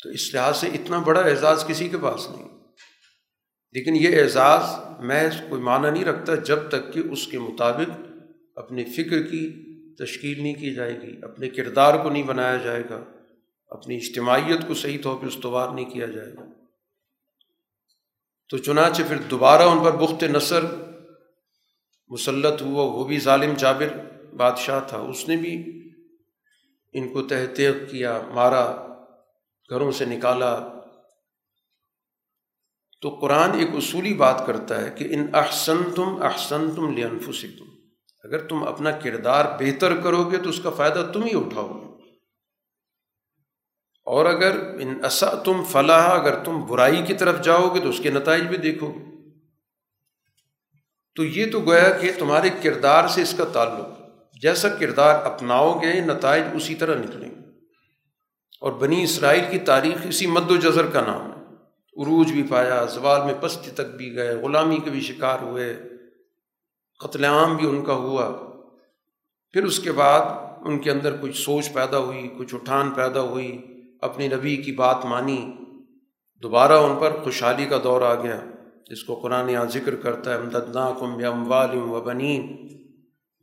[0.03, 2.49] تو اس لحاظ سے اتنا بڑا اعزاز کسی کے پاس نہیں۔
[3.73, 4.63] لیکن یہ اعزاز
[5.05, 8.01] میں کوئی معنی نہیں رکھتا جب تک کہ اس کے مطابق
[8.57, 13.05] اپنی فکر کی، تشکیل نہیں کی جائے گی، اپنے کردار کو نہیں بنایا جائے گا،
[13.67, 16.45] اپنی اجتماعیت کو صحیح طور پہ استوار نہیں کیا جائے گا۔
[18.49, 20.65] تو چنانچہ پھر دوبارہ ان پر بخت نثر
[22.13, 23.99] مسلط ہوا، وہ بھی ظالم جابر
[24.37, 25.83] بادشاہ تھا۔ اس نے بھی
[26.93, 28.87] ان کو تحتیق کیا، مارا،
[29.71, 30.69] گھروں سے نکالا۔
[33.01, 37.49] تو قرآن ایک اصولی بات کرتا ہے کہ ان احسن تم احسن تم لنفسی
[38.25, 41.93] اگر تم اپنا کردار بہتر کرو گے تو اس کا فائدہ تم ہی اٹھاؤ گے۔
[44.05, 48.01] اور اگر ان اصا تم فلاح اگر تم برائی کی طرف جاؤ گے تو اس
[48.03, 49.12] کے نتائج بھی دیکھو گے۔
[51.17, 54.01] تو یہ تو گویا کہ تمہارے کردار سے اس کا تعلق،
[54.43, 57.43] جیسا کردار اپناؤ گے، نتائج اسی طرح نکلیں گے۔
[58.61, 61.43] اور بنی اسرائیل کی تاریخ اسی مد و جذر کا نام ہے۔
[62.03, 65.77] عروج بھی پایا، زوال میں پستی تک بھی گئے، غلامی کے بھی شکار ہوئے،
[66.99, 68.51] قتل عام بھی ان کا ہوا۔
[69.51, 70.21] پھر اس کے بعد
[70.61, 73.67] ان کے اندر کچھ سوچ پیدا ہوئی، کچھ اٹھان پیدا ہوئی
[74.01, 75.53] اپنی نبی کی بات مانی۔
[76.43, 78.41] دوبارہ ان پر خوشحالی کا دور آ گیا۔
[78.91, 82.69] جس کو قرآن یہاں ذکر کرتا ہے امددنا کم اموالم و بنین۔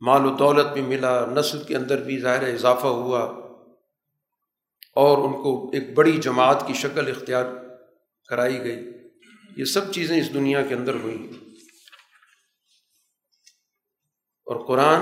[0.00, 3.20] مال و دولت بھی ملا، نسل کے اندر بھی ظاہر اضافہ ہوا۔
[4.94, 7.44] اور ان کو ایک بڑی جماعت کی شکل اختیار
[8.28, 8.90] کرائی گئی۔
[9.56, 11.26] یہ سب چیزیں اس دنیا کے اندر ہوئیں
[14.46, 15.00] اور قرآن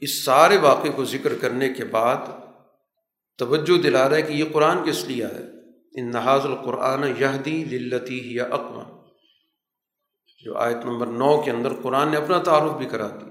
[0.00, 2.16] اس سارے واقعے کو ذکر کرنے کے بعد
[3.38, 5.54] توجہ دلا رہا ہے کہ یہ قرآن کس لیے ہے؟
[6.00, 8.93] ان نہاز القرآن یہدی للتی یا اقوا
[10.44, 13.30] جو آیت نمبر نو کے اندر قرآن نے اپنا تعارف بھی کرا دی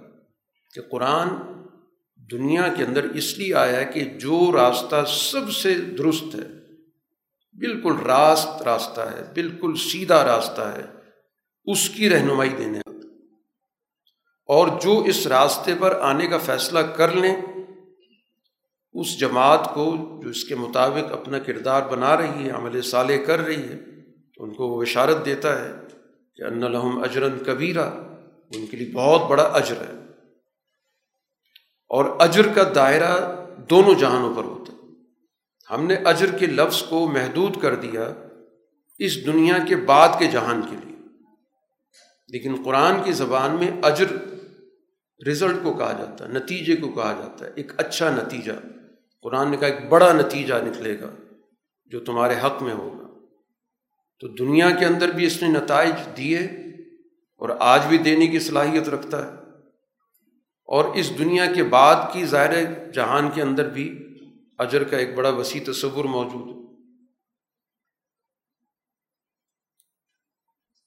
[0.73, 1.28] کہ قرآن
[2.32, 6.47] دنیا کے اندر اس لیے آیا ہے کہ جو راستہ سب سے درست ہے،
[7.56, 10.84] بالکل راست راستہ ہے، بالکل سیدھا راستہ ہے،
[11.65, 12.80] اس کی رہنمائی دینے
[14.49, 17.36] اور جو اس راستے پر آنے کا فیصلہ کر لیں،
[18.93, 19.86] اس جماعت کو
[20.23, 23.78] جو اس کے مطابق اپنا کردار بنا رہی ہے، عمل صالح کر رہی ہے،
[24.38, 25.83] ان کو وہ اشارت دیتا ہے۔
[26.36, 27.89] کہ ان الحم اجرن کبیرہ،
[28.54, 30.00] ان کے لیے بہت بڑا اجر ہے۔
[31.89, 33.36] اور اجر کا دائرہ
[33.69, 34.80] دونوں جہانوں پر ہوتا ہے۔
[35.74, 38.13] ہم نے اجر کے لفظ کو محدود کر دیا
[39.00, 41.08] اس دنیا کے بعد کے جہان کے لیے۔
[42.28, 44.06] لیکن قرآن کی زبان میں اجر
[45.28, 48.52] رزلٹ کو کہا جاتا ہے، نتیجے کو کہا جاتا ہے۔ ایک اچھا نتیجہ۔
[49.22, 51.10] قرآن نے کہا، ایک بڑا نتیجہ نکلے گا
[51.86, 53.03] جو تمہارے حق میں ہوگا۔
[54.19, 56.39] تو دنیا کے اندر بھی اس نے نتائج دیے
[57.38, 59.43] اور آج بھی دینے کی صلاحیت رکھتا ہے۔
[60.65, 63.99] اور اس دنیا کے بعد کی ظاہر جہان کے اندر بھی
[64.58, 66.63] اجر کا ایک بڑا وسیع تصور موجود ہے۔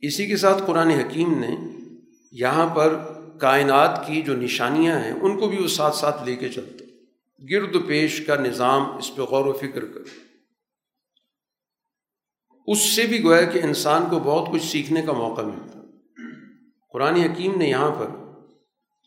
[0.00, 1.56] اسی کے ساتھ قرآن حکیم نے
[2.32, 2.98] یہاں پر
[3.40, 6.84] کائنات کی جو نشانیاں ہیں، ان کو بھی وہ ساتھ ساتھ لے کے چلتے
[7.50, 10.25] گرد پیش کا نظام اس پہ غور و فکر کر۔
[12.66, 15.78] اس سے بھی گویا کہ انسان کو بہت کچھ سیکھنے کا موقع ملتا۔
[16.92, 18.06] قرآن حکیم نے یہاں پر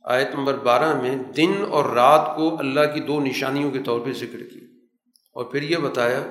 [0.04, 4.12] آیت نمبر بارہ میں دن اور رات کو اللہ کی دو نشانیوں کے طور پہ
[4.12, 4.60] ذکر کی
[5.34, 6.24] اور پھر یہ بتایا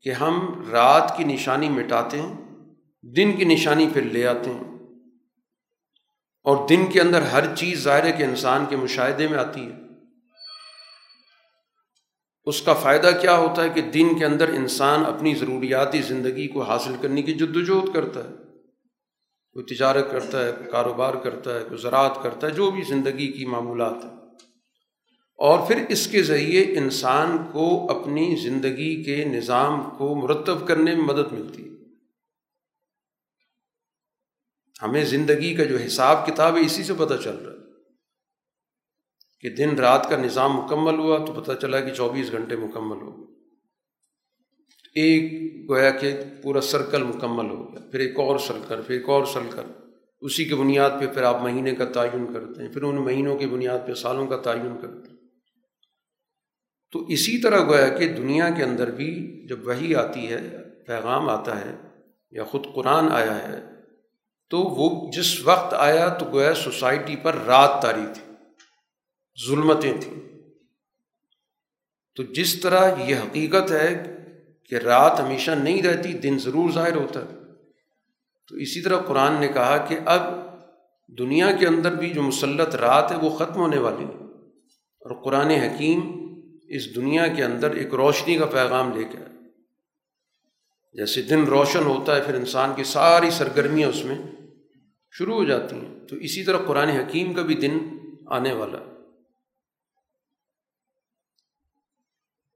[0.00, 2.36] کہ ہم رات کی نشانی مٹاتے ہیں،
[3.02, 4.78] دن کی نشانی پھر لے آتے ہیں۔
[6.44, 9.85] اور دن کے اندر ہر چیز ظاہر ہے کہ انسان کے مشاہدے میں آتی ہے۔
[12.46, 16.62] اس کا فائدہ کیا ہوتا ہے کہ دن کے اندر انسان اپنی ضروریاتی زندگی کو
[16.62, 18.34] حاصل کرنے کی جد وجہد کرتا ہے۔
[19.52, 23.32] کوئی تجارت کرتا ہے، کوئی کاروبار کرتا ہے، کوئی زراعت کرتا ہے، جو بھی زندگی
[23.32, 24.16] کی معمولات ہیں۔
[25.38, 31.04] اور پھر اس کے ذریعے انسان کو اپنی زندگی کے نظام کو مرتب کرنے میں
[31.04, 31.74] مدد ملتی ہے۔
[34.82, 37.55] ہمیں زندگی کا جو حساب کتاب ہے، اسی سے پتہ چل رہا ہے۔
[39.46, 43.16] کہ دن رات کا نظام مکمل ہوا تو پتہ چلا کہ چوبیس گھنٹے مکمل ہو
[43.16, 43.26] گئے۔
[44.94, 45.32] ایک
[45.70, 49.62] گویا کہ پورا سرکل مکمل ہو گیا۔ پھر ایک اور سرکل، پھر ایک اور سرکل۔
[50.20, 53.46] اسی کے بنیاد پہ پھر آپ مہینے کا تعین کرتے ہیں۔ پھر ان مہینوں کی
[53.46, 55.16] بنیاد پہ سالوں کا تعین کرتے ہیں۔
[56.92, 60.50] تو اسی طرح گویا کہ دنیا کے اندر بھی جب وہی آتی ہے،
[60.86, 61.76] پیغام آتا ہے
[62.30, 63.66] یا خود قرآن آیا ہے،
[64.50, 68.25] تو وہ جس وقت آیا تو گویا سوسائٹی پر رات تاری تھی۔
[69.46, 70.20] ظلمتیں تھیں۔
[72.14, 74.16] تو جس طرح یہ حقیقت ہے
[74.64, 77.38] کہ رات ہمیشہ نہیں رہتی، دن ضرور ظاہر ہوتا ہے۔
[78.48, 80.22] تو اسی طرح قرآن نے کہا کہ اب
[81.18, 84.24] دنیا کے اندر بھی جو مسلط رات ہے، وہ ختم ہونے والی ہے۔
[85.00, 86.00] اور قرآن حکیم
[86.68, 89.18] اس دنیا کے اندر ایک روشنی کا پیغام لے کے
[90.92, 94.18] جیسے دن روشن ہوتا ہے، پھر انسان کی ساری سرگرمیاں اس میں
[95.10, 97.78] شروع ہو جاتی ہیں۔ تو اسی طرح قرآن حکیم کا بھی دن
[98.26, 98.95] آنے والا ہے۔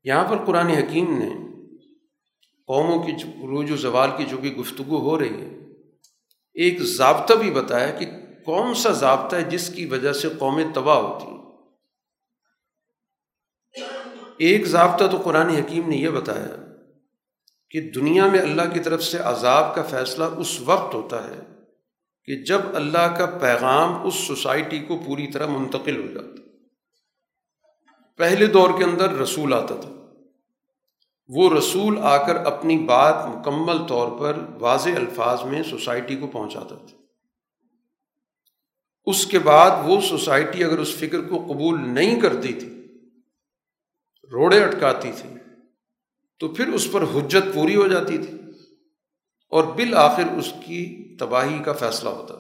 [0.05, 1.29] یہاں پر قرآن حکیم نے
[2.67, 5.59] قوموں کی عروج و زوال کی جو بھی گفتگو ہو رہی ہے،
[6.55, 8.07] ایک ضابطہ بھی بتایا کہ
[8.45, 11.41] کون سا ضابطہ ہے جس کی وجہ سے قومیں تباہ ہوتی ہیں۔
[14.39, 16.57] ایک ضابطہ تو قرآن حکیم نے یہ بتایا
[17.71, 21.41] کہ دنیا میں اللہ کی طرف سے عذاب کا فیصلہ اس وقت ہوتا ہے
[22.25, 26.40] کہ جب اللہ کا پیغام اس سوسائٹی کو پوری طرح منتقل ہو جاتا
[28.21, 29.91] پہلے دور کے اندر رسول آتا تھا۔
[31.29, 36.75] وہ رسول آ کر اپنی بات مکمل طور پر واضح الفاظ میں سوسائٹی کو پہنچاتا
[36.75, 36.97] تھا۔
[39.05, 42.87] اس کے بعد وہ سوسائٹی اگر اس فکر کو قبول نہیں کرتی تھی،
[44.33, 45.31] روڑے اٹکاتی تھی،
[46.39, 48.39] تو پھر اس پر حجت پوری ہو جاتی تھی
[49.51, 52.40] اور بالآخر اس کی تباہی کا فیصلہ ہوتا تھا۔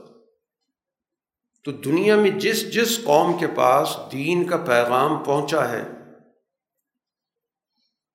[1.64, 5.82] تو دنیا میں جس جس قوم کے پاس دین کا پیغام پہنچا ہے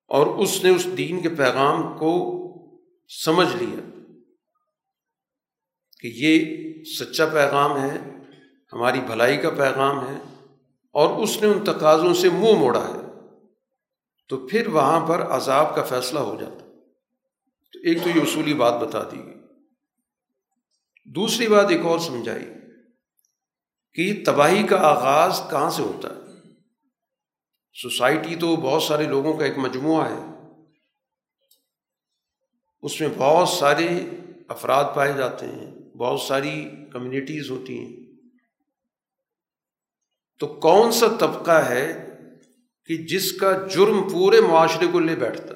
[0.08, 2.42] اور اس نے اس دین کے پیغام کو
[3.26, 4.02] سمجھ لیا
[6.00, 6.46] کہ یہ
[6.84, 7.98] سچا پیغام ہے،
[8.74, 10.18] ہماری بھلائی کا پیغام ہے
[10.92, 13.02] اور اس نے ان تقاضوں سے منہ موڑا ہے،
[14.30, 16.66] تو پھر وہاں پر عذاب کا فیصلہ ہو جاتا۔
[17.74, 19.36] تو ایک تو یہ اصولی بات بتا دی گئی۔
[21.06, 22.46] دوسری بات ایک اور سمجھائی۔
[23.96, 26.20] کہ تباہی کا آغاز کہاں سے ہوتا ہے؟
[27.82, 30.26] سوسائٹی تو بہت سارے لوگوں کا ایک مجموعہ ہے۔
[32.82, 33.88] اس میں بہت سارے
[34.48, 38.06] افراد پائے جاتے ہیں، بہت ساری کمیونٹیز ہوتی ہیں۔
[40.40, 42.10] تو کون سا طبقہ ہے
[42.86, 45.54] کہ جس کا جرم پورے معاشرے کو لے بیٹھتا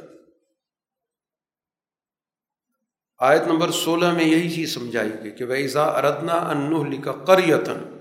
[3.20, 7.99] آیت نمبر سولہ میں یہی چیز سمجھائی گئی کہ ویزا اردنا انہ لکھا کریتن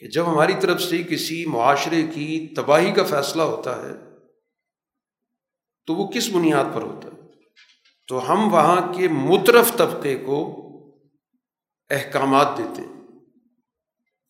[0.00, 3.92] کہ جب ہماری طرف سے کسی معاشرے کی تباہی کا فیصلہ ہوتا ہے،
[5.86, 7.20] تو وہ کس بنیاد پر ہوتا ہے؟
[8.08, 10.66] تو ہم وہاں کے مترف طبقے کو
[11.90, 13.00] احکامات دیتے ہیں۔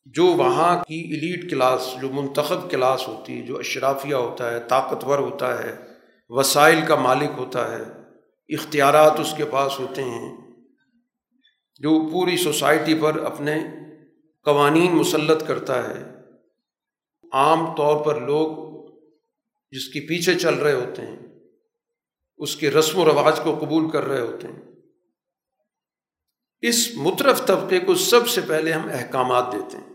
[0.04, 5.18] جو وہاں کی ایلیٹ کلاس جو منتخب کلاس ہوتی ہے، جو اشرافیہ ہوتا ہے، طاقتور
[5.18, 5.76] ہوتا ہے،
[6.28, 7.82] وسائل کا مالک ہوتا ہے،
[8.54, 10.36] اختیارات اس کے پاس ہوتے ہیں۔
[11.80, 13.58] جو پوری سوسائٹی پر اپنے
[14.44, 16.14] قوانین مسلط کرتا ہے۔
[17.32, 18.70] عام طور پر لوگ
[19.70, 21.18] جس کے پیچھے چل رہے ہوتے ہیں،
[22.36, 24.62] اس کے رسم و رواج کو قبول کر رہے ہوتے ہیں۔
[26.60, 29.90] اس مترف طبقے کو سب سے پہلے ہم احکامات دیتے ہیں۔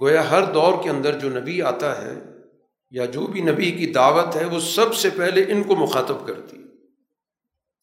[0.00, 2.18] گویا ہر دور کے اندر جو نبی آتا ہے
[2.90, 6.56] یا جو بھی نبی کی دعوت ہے، وہ سب سے پہلے ان کو مخاطب کرتی
[6.56, 6.62] ہے۔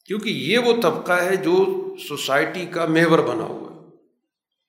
[0.06, 1.66] کیونکہ یہ وہ طبقہ ہے جو
[2.08, 3.71] سوسائٹی کا میور بنا ہوا ہے۔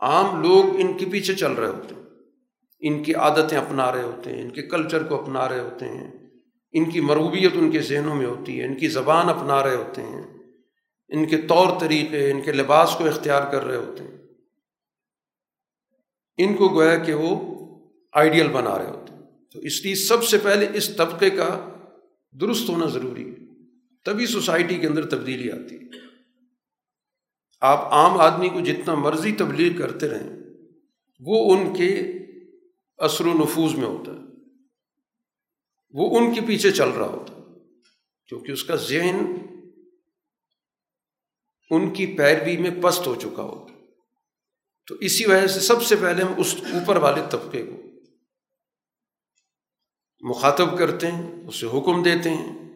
[0.02, 2.02] عام لوگ ان کے پیچھے چل رہے ہوتے ہیں۔
[2.80, 6.10] ان کی عادتیں اپنا رہے ہوتے ہیں، ان کے کلچر کو اپنا رہے ہوتے ہیں۔
[6.72, 10.02] ان کی مروبیت ان کے ذہنوں میں ہوتی ہے، ان کی زبان اپنا رہے ہوتے
[10.02, 10.22] ہیں۔
[11.08, 14.18] ان کے طور طریقے، ان کے لباس کو اختیار کر رہے ہوتے ہیں۔
[16.38, 17.54] ان کو گویا کہ وہ
[18.12, 21.68] آئیڈیل بنا رہے ہوتے ہیں۔ تو اس لیے سب سے پہلے اس طبقے کا
[22.40, 23.34] درست ہونا ضروری ہے۔
[24.04, 26.12] تبھی سوسائٹی کے اندر تبدیلی آتی ہے۔
[27.62, 30.37] آپ عام آدمی کو جتنا مرضی تبلیغ کرتے رہیں،
[31.20, 32.12] وہ ان کے
[32.98, 34.16] اثر و نفوذ میں ہوتا ہے۔
[35.90, 37.40] وہ ان کے پیچھے چل رہا ہوتا ہے۔
[38.27, 39.25] کیونکہ اس کا ذہن
[41.70, 43.75] ان کی پیروی میں پست ہو چکا ہوتا
[44.87, 47.77] تو اسی وجہ سے سب سے پہلے ہم اس اوپر والے طبقے کو
[50.20, 52.70] مخاطب کرتے ہیں، اسے حکم دیتے ہیں،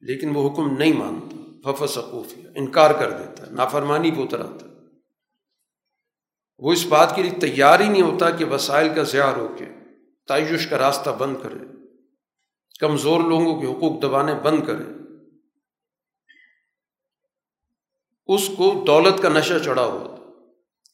[0.00, 1.35] لیکن وہ حکم نہیں مانتا
[1.66, 4.74] فف سقوفیہ انکار کر دیتا ہے، نافرمانی پہ اتر آتا ہے
[6.58, 9.64] وہ اس بات کے لیے تیار ہی نہیں ہوتا کہ وسائل کا ضیاع ہو کے
[10.28, 11.64] تعیش کا راستہ بند کرے،
[12.80, 14.84] کمزور لوگوں کے حقوق دبانے بند کرے۔
[18.28, 20.14] اس کو دولت کا نشہ چڑھا ہوتا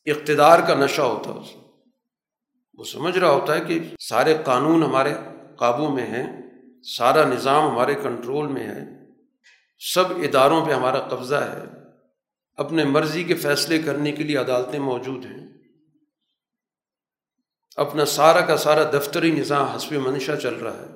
[0.06, 1.54] اقتدار کا نشہ ہوتا اس
[2.78, 5.14] وہ سمجھ رہا ہوتا ہے کہ سارے قانون ہمارے
[5.58, 6.26] قابو میں ہیں،
[6.96, 9.01] سارا نظام ہمارے کنٹرول میں ہے۔
[9.94, 11.62] سب اداروں پہ ہمارا قبضہ ہے۔
[12.54, 15.48] اپنے مرضی کے فیصلے کرنے کے لیے عدالتیں موجود ہیں۔
[17.76, 20.86] اپنا سارا کا سارا دفتری نظام حسب منشا چل رہا ہے۔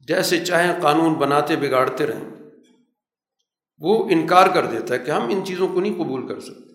[0.00, 2.30] جیسے چاہیں قانون بناتے بگاڑتے رہیں۔
[3.78, 6.74] وہ انکار کر دیتا ہے کہ ہم ان چیزوں کو نہیں قبول کر سکتے۔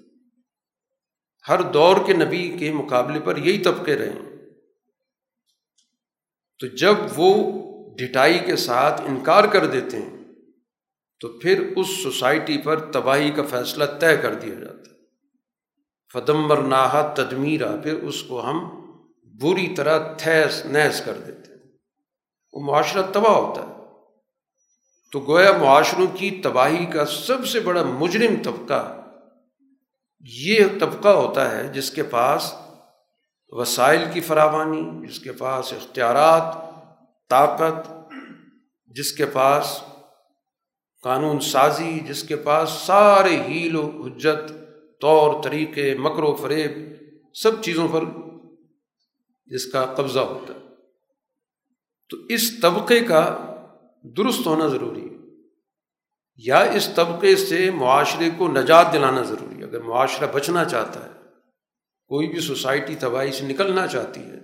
[1.49, 4.19] ہر دور کے نبی کے مقابلے پر یہی طبقے رہیں۔
[6.59, 7.65] تو جب وہ
[7.97, 10.14] ڈٹائی کے ساتھ انکار کر دیتے ہیں
[11.19, 14.95] تو پھر اس سوسائٹی پر تباہی کا فیصلہ طے کر دیا جاتا ہے۔
[16.13, 18.85] فدمبر ناہا تدمیرا، پھر اس کو ہم
[19.41, 21.71] بری طرح تھیس، نیس کر دیتے ہیں۔
[22.53, 23.75] وہ معاشرہ تباہ ہوتا ہے۔
[25.11, 29.01] تو گویا معاشروں کی تباہی کا سب سے بڑا مجرم طبقہ
[30.19, 32.53] یہ طبقہ ہوتا ہے جس کے پاس
[33.47, 36.55] وسائل کی فراوانی، جس کے پاس اختیارات،
[37.29, 37.91] طاقت،
[38.85, 39.83] جس کے پاس
[41.05, 44.51] قانون سازی، جس کے پاس سارے ہیل و حجت،
[45.01, 46.71] طور، طریقے، مکر و فریب،
[47.33, 48.03] سب چیزوں پر
[49.47, 50.59] جس کا قبضہ ہوتا ہے۔
[52.09, 53.21] تو اس طبقے کا
[54.17, 55.15] درست ہونا ضروری ہے،
[56.37, 61.13] یا اس طبقے سے معاشرے کو نجات دلانا ضروری ہے۔ اگر معاشرہ بچنا چاہتا ہے،
[62.09, 64.39] کوئی بھی سوسائٹی تباہی سے نکلنا چاہتی ہے،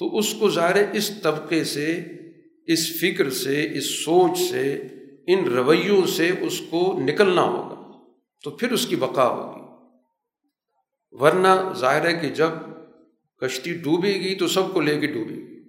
[0.00, 1.88] تو اس کو ظاہر اس طبقے سے،
[2.66, 4.64] اس فکر سے، اس سوچ سے
[5.26, 7.92] ان رویوں سے اس کو نکلنا ہوگا،
[8.44, 9.60] تو پھر اس کی بقا ہوگی۔
[11.10, 12.48] ورنہ ظاہر ہے کہ جب
[13.36, 15.60] کشتی ڈوبے گی تو سب کو لے کے ڈوبے گی۔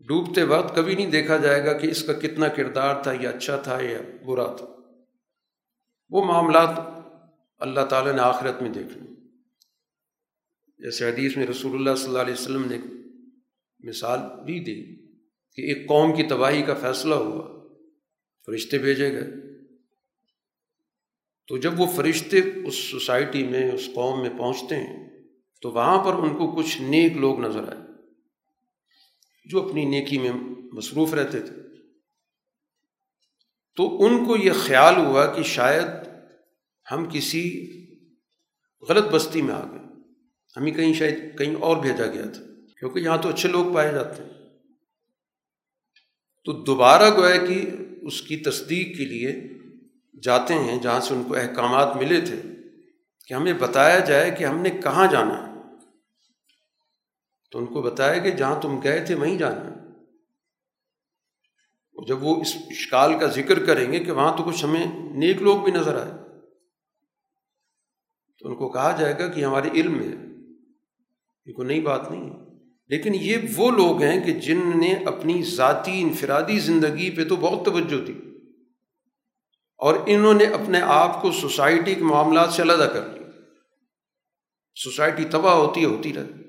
[0.00, 3.56] ڈوبتے وقت کبھی نہیں دیکھا جائے گا کہ اس کا کتنا کردار تھا یا اچھا
[3.56, 4.66] تھا یا برا تھا۔
[6.10, 6.70] وہ معاملات
[7.58, 9.08] اللہ تعالیٰ نے آخرت میں دیکھنے
[10.78, 12.78] جیسے حدیث میں رسول اللہ صلی اللہ علیہ وسلم نے
[13.88, 14.96] مثال بھی دی
[15.54, 17.57] کہ ایک قوم کی تباہی کا فیصلہ ہوا۔
[18.48, 19.26] فرشتے بھیجے گئے۔
[21.46, 25.10] تو جب وہ فرشتے اس سوسائٹی میں، اس قوم میں پہنچتے ہیں،
[25.62, 27.86] تو وہاں پر ان کو کچھ نیک لوگ نظر آئے،
[29.44, 30.32] جو اپنی نیکی میں
[30.72, 31.56] مصروف رہتے تھے۔
[33.76, 35.86] تو ان کو یہ خیال ہوا کہ شاید
[36.92, 37.72] ہم کسی
[38.88, 39.80] غلط بستی میں آ گئے۔
[40.56, 42.42] ہمیں کہیں شاید کہیں اور بھیجا گیا تھا،
[42.78, 44.30] کیونکہ یہاں تو اچھے لوگ پائے جاتے ہیں۔
[46.44, 47.70] تو دوبارہ گویا کہ
[48.02, 49.58] اس کی تصدیق کے لیے
[50.22, 52.42] جاتے ہیں جہاں سے ان کو احکامات ملے تھے
[53.26, 55.52] کہ ہمیں بتایا جائے کہ ہم نے کہاں جانا ہے۔
[57.50, 59.78] تو ان کو بتایا کہ جہاں تم گئے تھے وہیں جانا
[62.08, 64.86] جب وہ اس اشکال کا ذکر کریں گے کہ وہاں تو کچھ ہمیں
[65.18, 66.12] نیک لوگ بھی نظر آئے۔
[68.38, 70.08] تو ان کو کہا جائے گا کہ ہمارے علم میں
[71.46, 72.47] یہ کوئی نئی بات نہیں ہے۔
[72.88, 77.64] لیکن یہ وہ لوگ ہیں کہ جن نے اپنی ذاتی انفرادی زندگی پہ تو بہت
[77.64, 78.12] توجہ دی
[79.78, 83.30] اور انہوں نے اپنے آپ کو سوسائٹی کے معاملات سے علیحدہ کر لیا۔
[84.74, 86.42] سوسائٹی تباہ ہوتی ہوتی رہتی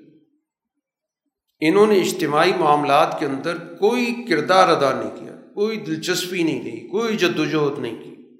[1.60, 6.88] انہوں نے اجتماعی معاملات کے اندر کوئی کردار ادا نہیں کیا، کوئی دلچسپی نہیں لی
[6.88, 8.38] کوئی جد وجہد نہیں کی۔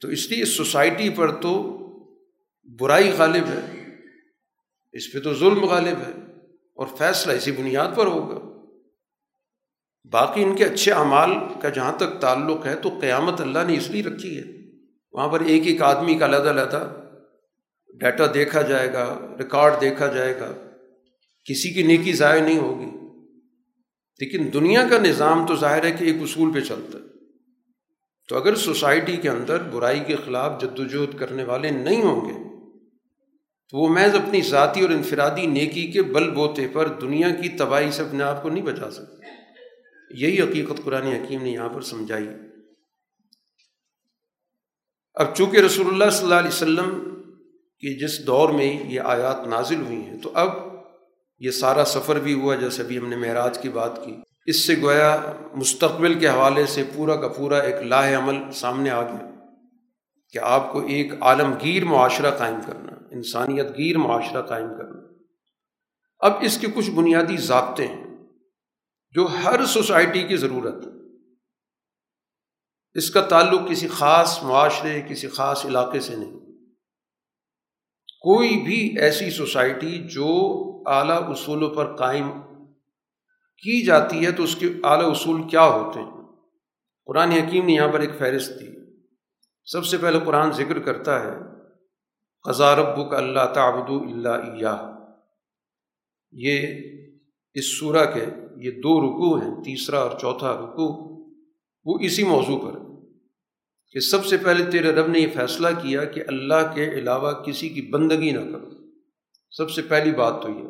[0.00, 1.78] تو اس لیے سوسائٹی پر تو
[2.78, 3.84] برائی غالب ہے،
[4.92, 6.23] اس پہ تو ظلم غالب ہے۔
[6.74, 8.54] اور فیصلہ اسی بنیاد پر ہوگا۔
[10.10, 11.30] باقی ان کے اچھے اعمال
[11.62, 14.44] کا جہاں تک تعلق ہے تو قیامت اللہ نے اس لیے رکھی ہے۔
[15.12, 17.00] وہاں پر ایک ایک آدمی کا علیحدہ علیحدہ
[18.00, 20.52] ڈیٹا دیکھا جائے گا، ریکارڈ دیکھا جائے گا۔
[21.44, 22.90] کسی کی نیکی ضائع نہیں ہوگی۔
[24.20, 27.04] لیکن دنیا کا نظام تو ظاہر ہے کہ ایک اصول پہ چلتا ہے۔
[28.28, 32.53] تو اگر سوسائٹی کے اندر برائی کے خلاف جد وجہد کرنے والے نہیں ہوں گے
[33.70, 37.90] تو وہ محض اپنی ذاتی اور انفرادی نیکی کے بل بوتے پر دنیا کی تباہی
[37.90, 39.26] سے اپنے آپ کو نہیں بچا سکتے۔
[40.10, 42.28] یہی حقیقت قرآن حکیم نے یہاں پر سمجھائی۔
[45.14, 47.20] اب چونکہ رسول اللہ صلی اللہ علیہ وسلم
[47.78, 50.48] کی جس دور میں یہ آیات نازل ہوئی ہیں، تو اب
[51.38, 54.74] یہ سارا سفر بھی ہوا جیسے ابھی ہم نے معراج کی بات کی۔ اس سے
[54.82, 59.30] گویا مستقبل کے حوالے سے پورا کا پورا ایک لاہ عمل سامنے آ گیا
[60.32, 65.12] کہ آپ کو ایک عالمگیر معاشرہ قائم کرنا۔ انسانیت گیر معاشرہ قائم کرنا۔
[66.18, 68.04] اب اس کے کچھ بنیادی ضابطے ہیں
[69.10, 70.92] جو ہر سوسائٹی کی ضرورت ہے۔
[72.94, 76.40] اس کا تعلق کسی خاص معاشرے، کسی خاص علاقے سے نہیں۔
[78.20, 80.28] کوئی بھی ایسی سوسائٹی جو
[80.86, 82.32] اعلیٰ اصولوں پر قائم
[83.56, 86.10] کی جاتی ہے تو اس کے اعلیٰ اصول کیا ہوتے ہیں؟
[87.06, 88.66] قرآن حکیم نے یہاں پر ایک فہرست دی۔
[89.64, 91.53] سب سے پہلے قرآن ذکر کرتا ہے
[92.44, 94.94] خزا رب کا اللہ تعبد اللہ
[96.32, 96.66] یہ
[97.54, 98.24] اس صورح کے
[98.56, 101.14] یہ دو رکو ہیں، تیسرا اور چوتھا رکو
[101.84, 102.78] وہ اسی موضوع پر۔
[103.92, 107.68] کہ سب سے پہلے تیرے رب نے یہ فیصلہ کیا کہ اللہ کے علاوہ کسی
[107.68, 108.70] کی بندگی نہ کرو۔
[109.50, 110.68] سب سے پہلی بات تو یہ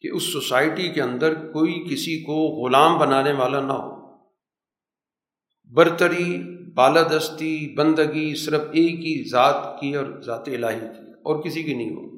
[0.00, 3.91] کہ اس سوسائٹی کے اندر کوئی کسی کو غلام بنانے والا نہ ہو۔
[5.64, 6.42] برتری،
[6.74, 11.90] بالادستی، بندگی صرف ایک ہی ذات کی اور ذات الہی کی، اور کسی کی نہیں
[11.90, 12.12] ہو۔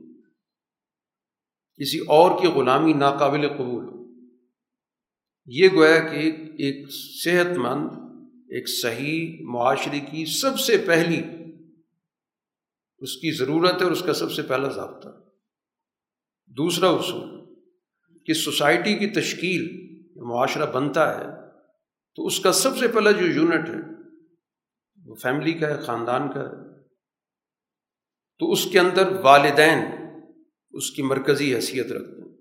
[1.81, 3.95] کسی اور کی غلامی ناقابل قبول ہو۔
[5.47, 6.87] یہ گویا کہ ایک
[7.25, 7.89] صحت مند
[8.49, 11.23] ایک صحیح معاشرے کی سب سے پہلی،
[12.99, 15.09] اس کی ضرورت ہے اور اس کا سب سے پہلا ضابطہ۔
[16.47, 17.55] دوسرا اصول،
[18.27, 19.65] کہ سوسائٹی کی تشکیل،
[20.17, 21.44] معاشرہ بنتا ہے۔
[22.15, 23.95] تو اس کا سب سے پہلا جو یونٹ ہے،
[25.05, 26.75] وہ فیملی کا ہے، خاندان کا ہے۔
[28.39, 29.79] تو اس کے اندر والدین
[30.71, 32.37] اس کی مرکزی حیثیت رکھتے ہیں۔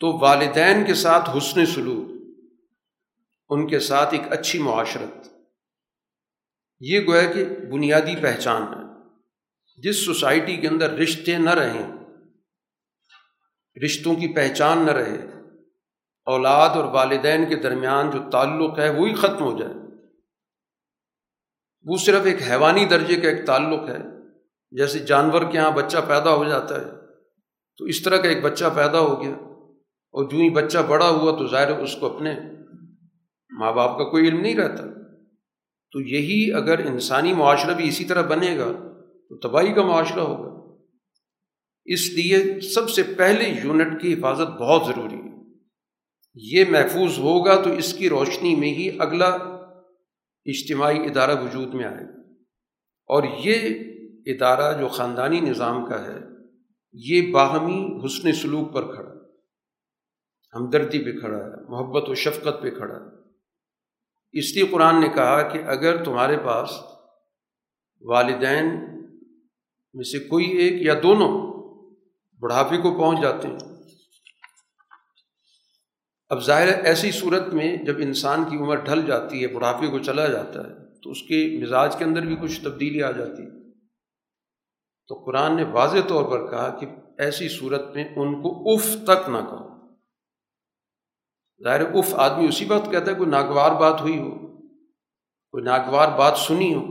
[0.00, 2.10] تو والدین کے ساتھ حسن سلوک،
[3.48, 5.28] ان کے ساتھ ایک اچھی معاشرت،
[6.80, 8.84] یہ گویا کہ بنیادی پہچان ہے۔
[9.76, 11.92] جس سوسائٹی کے اندر رشتے نہ رہیں،
[13.84, 15.43] رشتوں کی پہچان نہ رہے
[16.24, 19.74] اولاد اور والدین کے درمیان جو تعلق ہے وہی ختم ہو جائے۔
[21.82, 23.98] وہ صرف ایک حیوانی درجے کا ایک تعلق ہے۔
[24.70, 26.90] جیسے جانور کے یہاں بچہ پیدا ہو جاتا ہے،
[27.76, 29.34] تو اس طرح کا ایک بچہ پیدا ہو گیا۔
[30.12, 32.36] اور جو ہی بچہ بڑا ہوا تو ظاہر اس کو اپنے
[33.58, 34.84] ماں باپ کا کوئی علم نہیں رہتا۔
[35.92, 38.72] تو یہی اگر انسانی معاشرہ بھی اسی طرح بنے گا،
[39.28, 40.82] تو تباہی کا معاشرہ ہوگا۔
[41.84, 45.23] اس لیے سب سے پہلے یونٹ کی حفاظت بہت ضروری ہے۔
[46.34, 49.28] یہ محفوظ ہوگا تو اس کی روشنی میں ہی اگلا
[50.44, 52.20] اجتماعی ادارہ وجود میں آئے گا۔
[53.06, 53.68] اور یہ
[54.26, 56.18] ادارہ جو خاندانی نظام کا ہے،
[56.92, 59.14] یہ باہمی حسن سلوک پر کھڑا
[60.54, 63.24] ہمدردی پہ کھڑا ہے، محبت و شفقت پہ کھڑا ہے۔
[64.32, 66.70] اس لیے قرآن نے کہا کہ اگر تمہارے پاس
[68.02, 68.66] والدین
[69.94, 71.54] میں سے کوئی ایک یا دونوں
[72.40, 73.73] بڑھاپے کو پہنچ جاتے ہیں
[76.34, 80.26] اب ظاہر ایسی صورت میں جب انسان کی عمر ڈھل جاتی ہے، بڑھاپے کو چلا
[80.26, 83.70] جاتا ہے، تو اس کے مزاج کے اندر بھی کچھ تبدیلی آ جاتی ہے۔
[85.08, 86.86] تو قرآن نے واضح طور پر کہا کہ
[87.18, 89.94] ایسی صورت میں ان کو اف تک نہ کہو۔
[91.64, 94.30] ظاہر اف آدمی اسی وقت کہتا ہے کوئی ناگوار بات ہوئی ہو،
[95.50, 96.82] کوئی ناگوار بات سنی ہو۔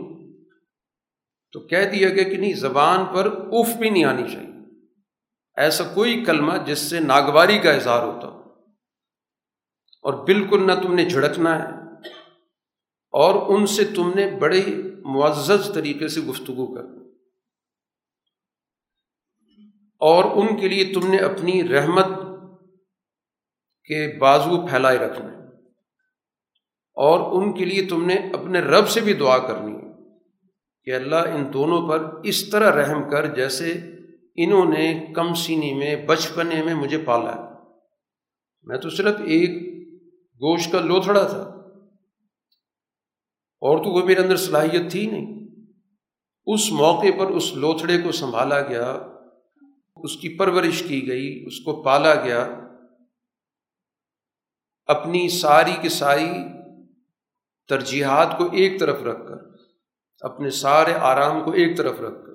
[1.52, 4.50] تو کہہ دیا گیا کہ نہیں، زبان پر اف بھی نہیں آنی چاہیے۔
[5.58, 8.43] ایسا کوئی کلمہ جس سے ناگواری کا اظہار ہوتا ہو۔
[10.04, 11.84] اور بالکل نہ تم نے جھڑکنا ہے۔
[13.12, 14.62] اور ان سے تم نے بڑے
[15.06, 17.04] معزز طریقے سے گفتگو کرنا
[20.00, 22.06] اور ان کے لیے تم نے اپنی رحمت
[23.84, 25.44] کے بازو پھیلائے رکھنا ہے
[26.94, 29.94] اور ان کے لیے تم نے اپنے رب سے بھی دعا کرنی ہے
[30.84, 33.72] کہ اللہ ان دونوں پر اس طرح رحم کر جیسے
[34.36, 37.54] انہوں نے کم سینی میں، بچپنے میں مجھے پالا ہے۔
[38.64, 39.73] میں تو صرف ایک
[40.36, 41.50] گوشت کا لوتھڑا تھا۔
[43.62, 45.48] اور تو وہ میرے اندر صلاحیت تھی نہیں۔
[46.46, 49.00] اس موقع پر اس لوتھڑے کو سنبھالا گیا،
[49.96, 52.60] اس کی پرورش کی گئی، اس کو پالا گیا۔
[54.86, 56.30] اپنی ساری کی ساری
[57.68, 59.36] ترجیحات کو ایک طرف رکھ کر،
[60.20, 62.34] اپنے سارے آرام کو ایک طرف رکھ کر۔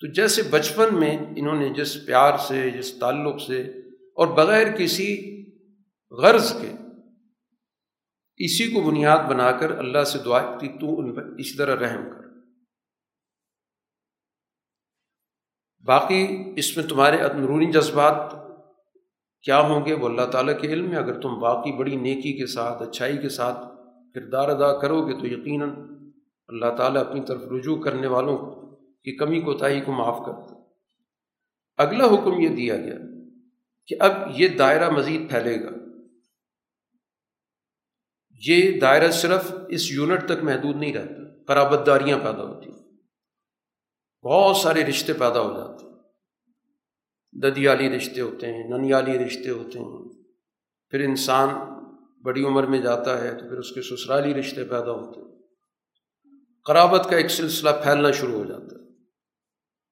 [0.00, 5.44] تو جیسے بچپن میں انہوں نے جس پیار سے، جس تعلق سے اور بغیر کسی
[6.10, 6.85] غرض کے
[8.36, 12.04] اسی کو بنیاد بنا کر اللہ سے دعا کی، تو ان پر اسی طرح رحم
[12.04, 12.26] کر۔
[15.84, 18.34] باقی اس میں تمہارے اندرونی جذبات
[19.42, 22.46] کیا ہوں گے؟ وہ اللہ تعالیٰ کے علم میں۔ اگر تم باقی بڑی نیکی کے
[22.46, 23.58] ساتھ، اچھائی کے ساتھ
[24.14, 25.70] کردار ادا کرو گے، تو یقیناً
[26.48, 28.36] اللہ تعالیٰ اپنی طرف رجوع کرنے والوں
[28.76, 30.54] کی کمی کوتاہی کو معاف کرتا
[31.76, 32.94] اگلا حکم یہ دیا گیا
[33.86, 35.75] کہ اب یہ دائرہ مزید پھیلے گا۔
[38.44, 42.70] یہ دائرہ صرف اس یونٹ تک محدود نہیں رہتا قرابت داریاں پیدا ہوتی
[44.24, 45.92] بہت سارے رشتے پیدا ہو جاتے ہیں۔
[47.32, 50.22] ددیالی رشتے ہوتے ہیں، ننیالی رشتے ہوتے ہیں۔
[50.90, 51.48] پھر انسان
[52.22, 55.38] بڑی عمر میں جاتا ہے تو پھر اس کے سسرالی رشتے پیدا ہوتے ہیں۔
[56.64, 58.86] قرابت کا ایک سلسلہ پھیلنا شروع ہو جاتا ہے۔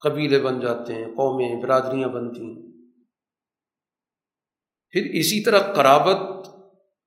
[0.01, 2.73] قبیلے بن جاتے ہیں، قومیں، برادریاں بنتی ہیں۔
[4.91, 6.54] پھر اسی طرح قرابت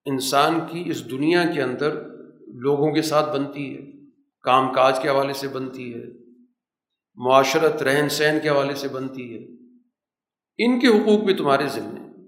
[0.08, 2.04] انسان کی اس دنیا کے اندر
[2.48, 3.92] لوگوں کے ساتھ بنتی ہے،
[4.44, 6.04] کام کاج کے حوالے سے بنتی ہے،
[7.16, 9.46] معاشرت، رہن سہن کے حوالے سے بنتی ہے۔
[10.58, 12.24] ان کے حقوق بھی تمہارے ذمے۔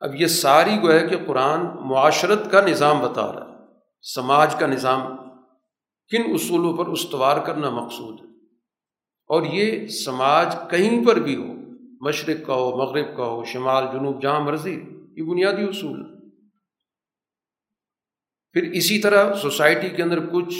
[0.00, 3.64] اب یہ ساری گو ہے کہ قرآن معاشرت کا نظام بتا رہا ہے،
[4.14, 5.16] سماج کا نظام
[6.08, 8.26] کن اصولوں پر استوار کرنا مقصود ہے۔
[9.26, 11.54] اور یہ سماج کہیں پر بھی ہو،
[12.00, 14.82] مشرق کا ہو، مغرب کا ہو، شمال، جنوب، جہاں مرضی،
[15.16, 16.11] یہ بنیادی اصول ہے
[18.52, 20.54] پھر اسی طرح سوسائٹی کے اندر کچھ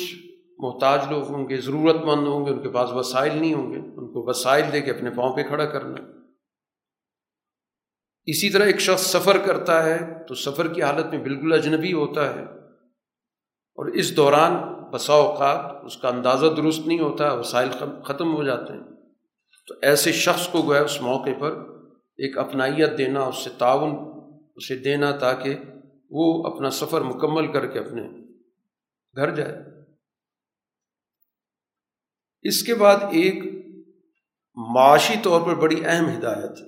[0.58, 3.78] محتاج لوگ ہوں گے ضرورت مند ہوں گے، ان کے پاس وسائل نہیں ہوں گے،
[3.78, 5.94] ان کو وسائل دے کے اپنے پاؤں پہ کھڑا کرنا
[8.26, 12.34] اسی طرح ایک شخص سفر کرتا ہے تو سفر کی حالت میں بالکل اجنبی ہوتا
[12.34, 12.42] ہے
[13.78, 14.56] اور اس دوران
[14.90, 17.68] بسا اوقات اس کا اندازہ درست نہیں ہوتا، وسائل
[18.04, 18.80] ختم ہو جاتے ہیں۔
[19.68, 21.52] تو ایسے شخص کو گویا اس موقع پر
[22.18, 23.94] ایک اپنائیت دینا، اس سے تعاون،
[24.56, 25.54] اسے دینا تاکہ
[26.12, 28.02] وہ اپنا سفر مکمل کر کے اپنے
[29.16, 29.56] گھر جائے۔
[32.42, 33.44] اس کے بعد ایک
[34.54, 36.58] معاشی طور پر بڑی اہم ہدایت،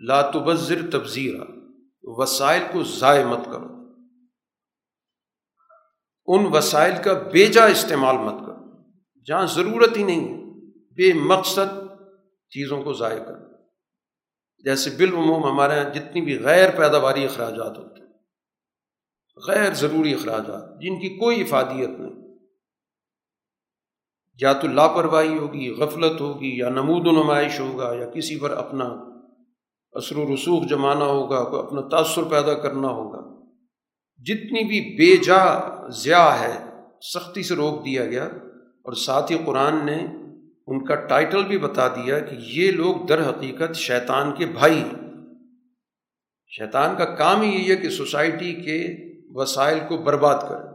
[0.00, 1.44] لا تبذر تبذیرہ
[2.02, 3.78] وسائل کو ضائع مت کرو۔
[6.26, 8.58] ان وسائل کا بے جا استعمال مت کرو۔
[9.22, 11.86] جہاں ضرورت ہی نہیں ہے، بے مقصد
[12.50, 13.48] چیزوں کو ضائع کرو۔
[14.64, 18.07] جیسے بالعموم ہمارے یہاں جتنی بھی غیر پیداواری اخراجات ہوتے ہیں۔
[19.46, 22.38] غیر ضروری اخراجات، جن کی کوئی افادیت نہیں۔
[24.40, 28.84] یا تو لاپرواہی ہوگی، غفلت ہوگی، یا نمود و نمائش ہوگا، یا کسی پر اپنا
[29.92, 33.46] اثر و رسوخ جمانا ہوگا، کوئی اپنا تأثر پیدا کرنا ہوگا۔
[34.16, 35.44] جتنی بھی بے جا
[35.88, 36.64] ضیاء ہے،
[37.14, 38.24] سختی سے روک دیا گیا۔
[38.78, 40.06] اور ساتھ ہی قرآن نے
[40.66, 45.10] ان کا ٹائٹل بھی بتا دیا کہ یہ لوگ در حقیقت شیطان کے بھائی ہیں۔
[46.58, 50.68] شیطان کا کام ہی یہی ہے کہ سوسائٹی کے وسائل کو برباد کرے،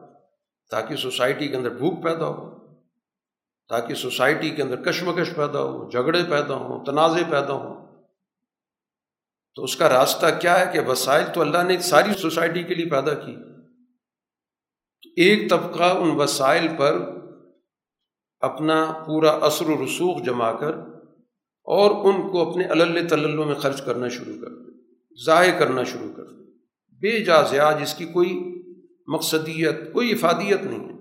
[0.71, 2.59] تاکہ سوسائٹی کے اندر بھوک پیدا ہو،
[3.69, 8.03] تاکہ سوسائٹی کے اندر کشمکش پیدا ہو، جھگڑے پیدا ہوں، تنازع پیدا ہوں۔
[9.55, 12.85] تو اس کا راستہ کیا ہے کہ وسائل تو اللہ نے ساری سوسائٹی کے لیے
[12.85, 13.35] پیدا کی۔
[15.15, 16.97] ایک طبقہ ان وسائل پر
[18.39, 20.75] اپنا پورا اثر و رسوخ جما کر
[21.63, 24.71] اور ان کو اپنے اللّہ تلّوں میں خرچ کرنا شروع کر دے،
[25.25, 26.42] ضائع کرنا شروع کر دے۔
[27.03, 28.61] بے جازیا جس کی کوئی
[29.07, 30.93] مقصدیت، کوئی افادیت نہیں ہے۔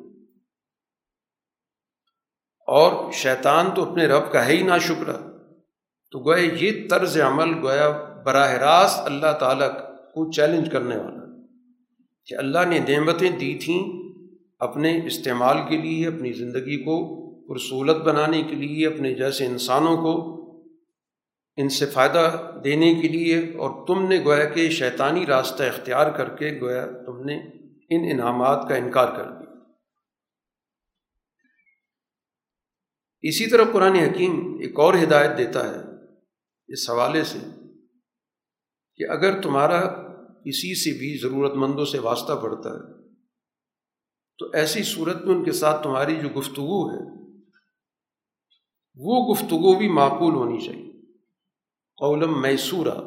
[2.66, 5.12] اور شیطان تو اپنے رب کا ہے ہی نہ شکرا
[6.10, 7.88] تو گویا یہ طرز عمل گویا
[8.26, 11.42] براہ راست اللہ تعالیٰ کو چیلنج کرنے والا
[12.26, 14.12] کہ اللہ نے نعمتیں دی تھیں
[14.58, 16.96] اپنے استعمال کے لیے، اپنی زندگی کو
[17.48, 20.41] پرسولت بنانے کے لیے، اپنے جیسے انسانوں کو
[21.56, 26.36] ان سے فائدہ دینے کے لیے اور تم نے گویا کہ شیطانی راستہ اختیار کر
[26.36, 27.38] کے گویا تم نے
[27.90, 29.52] ان انعامات کا انکار کر دیا۔
[33.22, 35.80] اسی طرح قرآن حکیم ایک اور ہدایت دیتا ہے
[36.68, 37.38] اس حوالے سے
[38.96, 39.80] کہ اگر تمہارا
[40.40, 43.14] کسی سے بھی ضرورت مندوں سے واسطہ پڑتا ہے،
[44.38, 47.22] تو ایسی صورت میں ان کے ساتھ تمہاری جو گفتگو ہے،
[48.96, 50.81] وہ گفتگو بھی معقول ہونی چاہیے۔
[51.98, 53.00] قولم میسورہ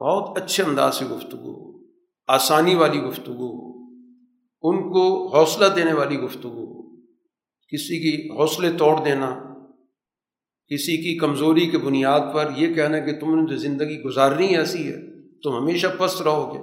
[0.00, 1.86] بہت اچھے انداز سے گفتگو ہو
[2.26, 3.64] آسانی والی گفتگو ہو
[4.62, 6.74] ان کو حوصلہ دینے والی گفتگو ہو
[7.72, 9.30] کسی کی حوصلے توڑ دینا،
[10.68, 14.92] کسی کی کمزوری کے بنیاد پر یہ کہنا کہ تم نے جو زندگی گزارنی ایسی
[14.92, 14.98] ہے،
[15.40, 16.58] تم ہمیشہ پست رہو گے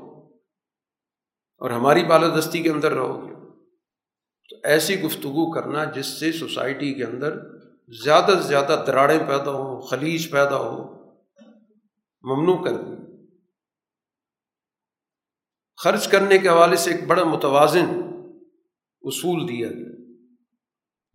[1.62, 3.34] اور ہماری بالادستی کے اندر رہو گے۔
[4.50, 7.38] تو ایسی گفتگو کرنا جس سے سوسائٹی کے اندر
[8.04, 11.01] زیادہ سے زیادہ دراڑیں پیدا ہوں، خلیج پیدا ہو
[12.24, 12.96] ممنوع کر دی
[15.80, 17.86] خرچ کرنے کے حوالے سے ایک بڑا متوازن
[19.04, 19.90] اصول دیا گیا۔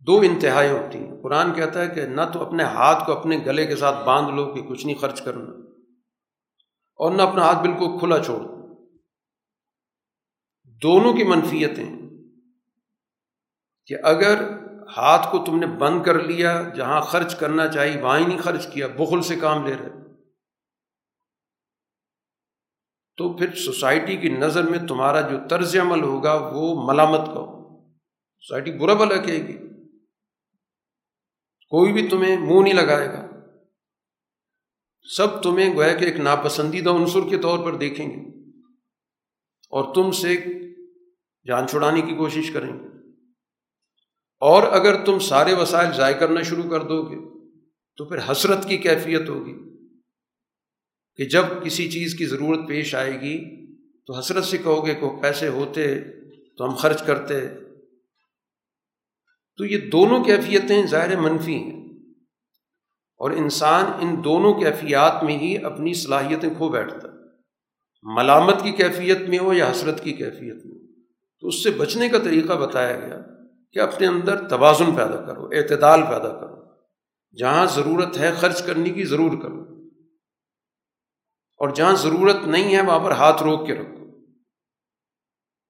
[0.01, 3.65] دو انتہائی ہوتی ہیں۔ قرآن کہتا ہے کہ نہ تو اپنے ہاتھ کو اپنے گلے
[3.65, 5.51] کے ساتھ باندھ لو کہ کچھ نہیں خرچ کرنا،
[6.99, 8.39] اور نہ اپنا ہاتھ بالکل کھلا چھوڑ۔
[10.81, 11.89] دونوں کی منفیتیں
[13.87, 14.41] کہ اگر
[14.97, 18.67] ہاتھ کو تم نے بند کر لیا، جہاں خرچ کرنا چاہیے وہاں ہی نہیں خرچ
[18.73, 19.96] کیا، بخل سے کام لے رہے۔
[23.17, 27.57] تو پھر سوسائٹی کی نظر میں تمہارا جو طرز عمل ہوگا وہ ملامت کا
[28.39, 29.57] سوسائٹی برا بلا کہے گی۔
[31.69, 33.27] کوئی بھی تمہیں منہ نہیں لگائے گا۔
[35.15, 38.49] سب تمہیں گویا کہ ایک ناپسندیدہ عنصر کے طور پر دیکھیں گے۔
[39.69, 40.37] اور تم سے
[41.47, 42.87] جان چھڑانے کی کوشش کریں گے۔
[44.39, 47.49] اور اگر تم سارے وسائل ضائع کرنا شروع کر دو گے
[47.97, 49.66] تو پھر حسرت کی کیفیت ہوگی۔
[51.17, 55.21] کہ جب کسی چیز کی ضرورت پیش آئے گی، تو حسرت سے کہو گے کہ
[55.21, 55.99] پیسے ہوتے،
[56.57, 57.47] تو ہم خرچ کرتے۔
[59.57, 61.87] تو یہ دونوں کیفیتیں ظاہر منفی ہیں۔
[63.17, 67.07] اور انسان ان دونوں کیفیات میں ہی اپنی صلاحیتیں کھو بیٹھتا۔
[68.03, 70.87] ملامت کی کیفیت میں ہو یا حسرت کی کیفیت میں
[71.39, 73.21] تو اس سے بچنے کا طریقہ بتایا گیا
[73.71, 76.57] کہ اپنے اندر توازن پیدا کرو، اعتدال پیدا کرو۔
[77.37, 79.66] جہاں ضرورت ہے خرچ کرنے کی ضرور کرو۔
[81.57, 83.97] اور جہاں ضرورت نہیں ہے وہاں پر ہاتھ روک کے رکھو۔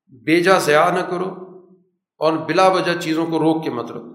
[0.07, 1.29] بے جا ضیاع نہ کرو
[2.17, 4.13] اور بلا وجہ چیزوں کو روک کے مت رکھو۔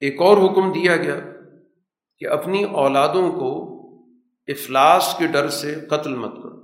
[0.00, 1.14] ایک اور حکم دیا گیا
[2.18, 3.68] کہ اپنی اولادوں کو
[4.46, 6.58] افلاس کے ڈر سے قتل مت کرو۔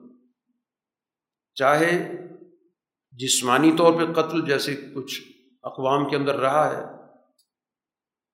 [1.55, 2.11] چاہے
[3.13, 5.23] جسمانی طور پہ قتل جیسے کچھ
[5.63, 6.83] اقوام کے اندر رہا ہے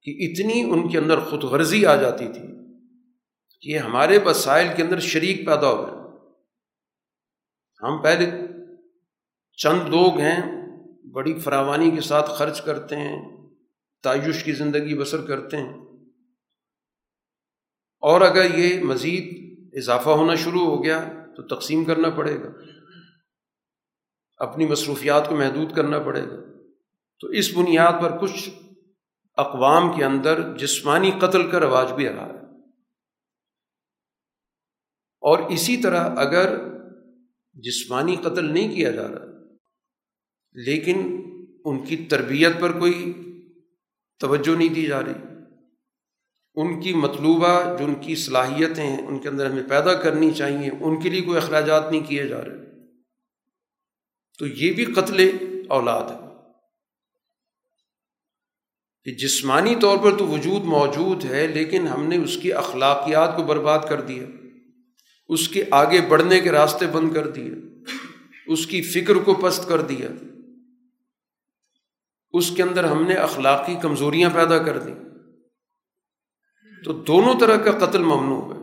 [0.03, 2.60] کہ اتنی ان کے اندر خود غرضی آ جاتی تھی
[3.61, 6.01] کہ ہمارے وسائل کے اندر شریک پیدا ہو گئے۔
[7.83, 8.31] ہم پہلے
[9.57, 10.67] چند لوگ ہیں،
[11.13, 13.37] بڑی فراوانی کے ساتھ خرچ کرتے ہیں،
[14.03, 15.81] تعیش کی زندگی بسر کرتے ہیں۔
[18.01, 22.49] اور اگر یہ مزید اضافہ ہونا شروع ہو گیا تو تقسیم کرنا پڑے گا۔
[24.39, 26.37] اپنی مصروفیات کو محدود کرنا پڑے گا۔
[27.21, 28.51] تو اس بنیاد پر کچھ
[29.37, 32.40] اقوام کے اندر جسمانی قتل کا رواج بھی رہا ہے۔
[35.21, 36.59] اور اسی طرح اگر
[37.55, 39.25] جسمانی قتل نہیں کیا جا رہا،
[40.53, 41.23] لیکن
[41.65, 43.13] ان کی تربیت پر کوئی
[44.19, 45.13] توجہ نہیں دی جا رہی،
[46.55, 50.71] ان کی مطلوبہ جو ان کی صلاحیتیں ہیں، ان کے اندر ہمیں پیدا کرنی چاہیے،
[50.81, 52.89] ان کے لیے کوئی اخراجات نہیں کیے جا رہے۔
[54.39, 55.31] تو یہ بھی قتل
[55.69, 56.31] اولاد ہے۔
[59.05, 63.43] کہ جسمانی طور پر تو وجود موجود ہے، لیکن ہم نے اس کی اخلاقیات کو
[63.43, 64.23] برباد کر دیا۔
[65.31, 67.51] اس کے آگے بڑھنے کے راستے بند کر دیے،
[68.47, 70.09] اس کی فکر کو پست کر دیا۔
[72.33, 74.93] اس کے اندر ہم نے اخلاقی کمزوریاں پیدا کر دی
[76.85, 78.61] تو دونوں طرح کا قتل ممنوع ہے۔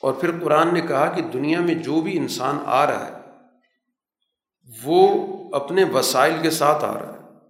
[0.00, 3.20] اور پھر قرآن نے کہا کہ دنیا میں جو بھی انسان آ رہا ہے،
[4.82, 7.46] وہ اپنے وسائل کے ساتھ آ رہا ہے۔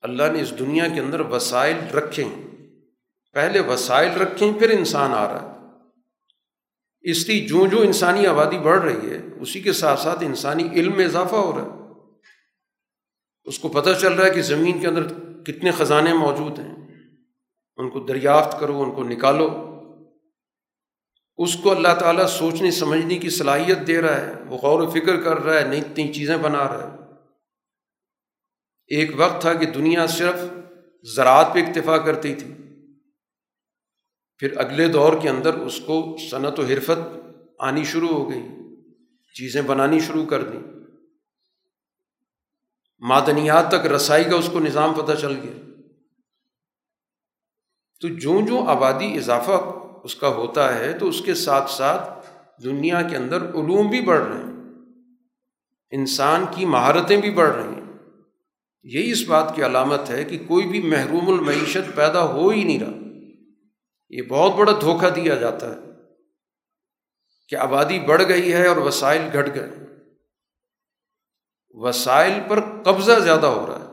[0.00, 2.59] اللہ نے اس دنیا کے اندر وسائل رکھے ہیں۔
[3.32, 5.60] پہلے وسائل رکھیں، پھر انسان آ رہا ہے۔
[7.10, 10.96] اس لیے جو جو انسانی آبادی بڑھ رہی ہے، اسی کے ساتھ ساتھ انسانی علم
[10.96, 11.80] میں اضافہ ہو رہا ہے۔
[13.44, 15.06] اس کو پتہ چل رہا ہے کہ زمین کے اندر
[15.44, 16.74] کتنے خزانے موجود ہیں۔
[17.76, 19.66] ان کو دریافت کرو، ان کو نکالو۔
[21.36, 25.20] اس کو اللہ تعالیٰ سوچنے، سمجھنے کی صلاحیت دے رہا ہے۔ وہ غور و فکر
[25.20, 26.98] کر رہا ہے، نئی نئی چیزیں بنا رہا ہے۔
[28.86, 30.34] ایک وقت تھا کہ دنیا صرف
[31.14, 32.54] زراعت پہ اکتفا کرتی تھی۔
[34.40, 37.16] پھر اگلے دور کے اندر اس کو صنعت و حرفت
[37.58, 38.42] آنی شروع ہو گئی،
[39.34, 40.60] چیزیں بنانی شروع کر دیں۔
[42.98, 45.70] معدنیات تک رسائی کا اس کو نظام پتہ چل گیا۔
[48.00, 52.26] تو جو جو آبادی اضافہ اس کا ہوتا ہے تو اس کے ساتھ ساتھ
[52.64, 54.70] دنیا کے اندر علوم بھی بڑھ رہے ہیں۔
[55.90, 57.92] انسان کی مہارتیں بھی بڑھ رہی ہیں۔
[58.82, 62.80] یہی اس بات کی علامت ہے کہ کوئی بھی محروم المعیشت پیدا ہو ہی نہیں
[62.80, 62.99] رہا۔
[64.10, 65.80] یہ بہت بڑا دھوکہ دیا جاتا ہے
[67.48, 69.70] کہ آبادی بڑھ گئی ہے اور وسائل گھٹ گئے
[71.70, 73.90] وسائل پر قبضہ زیادہ ہو رہا ہے۔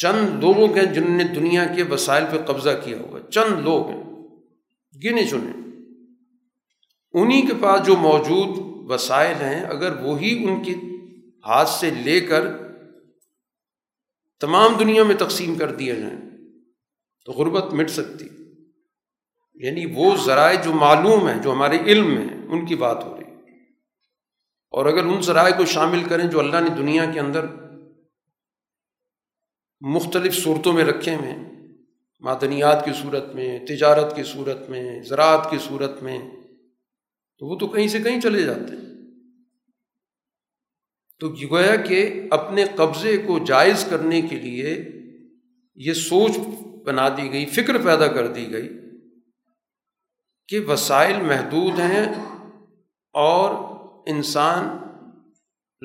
[0.00, 4.02] چند لوگوں کے جن نے دنیا کے وسائل پہ قبضہ کیا ہوا چند لوگ ہیں۔
[5.04, 5.52] گنے چنے۔
[7.12, 8.48] انہیں کے پاس جو موجود
[8.90, 10.72] وسائل ہیں، اگر وہی ان کے
[11.46, 12.44] ہاتھ سے لے کر
[14.40, 16.31] تمام دنیا میں تقسیم کر دیا جائیں
[17.24, 18.28] تو غربت مٹ سکتی۔
[19.54, 23.16] یعنی وہ ذرائع جو معلوم ہیں، جو ہمارے علم میں ہیں، ان کی بات ہو
[23.16, 23.24] رہی۔
[24.70, 27.46] اور اگر ان ذرائع کو شامل کریں جو اللہ نے دنیا کے اندر
[29.80, 31.34] مختلف صورتوں میں رکھے ہوئے
[32.20, 36.18] معدنیات کی صورت میں، تجارت کی صورت میں، زراعت کی صورت میں،
[37.38, 38.92] تو وہ تو کہیں سے کہیں چلے جاتے ہیں۔
[41.20, 44.84] تو گویا کہ اپنے قبضے کو جائز کرنے کے لیے
[45.74, 46.32] یہ سوچ
[46.84, 48.68] بنا دی گئی، فکر پیدا کر دی گئی
[50.48, 52.14] کہ وسائل محدود ہیں
[53.14, 53.50] اور
[54.06, 54.78] انسان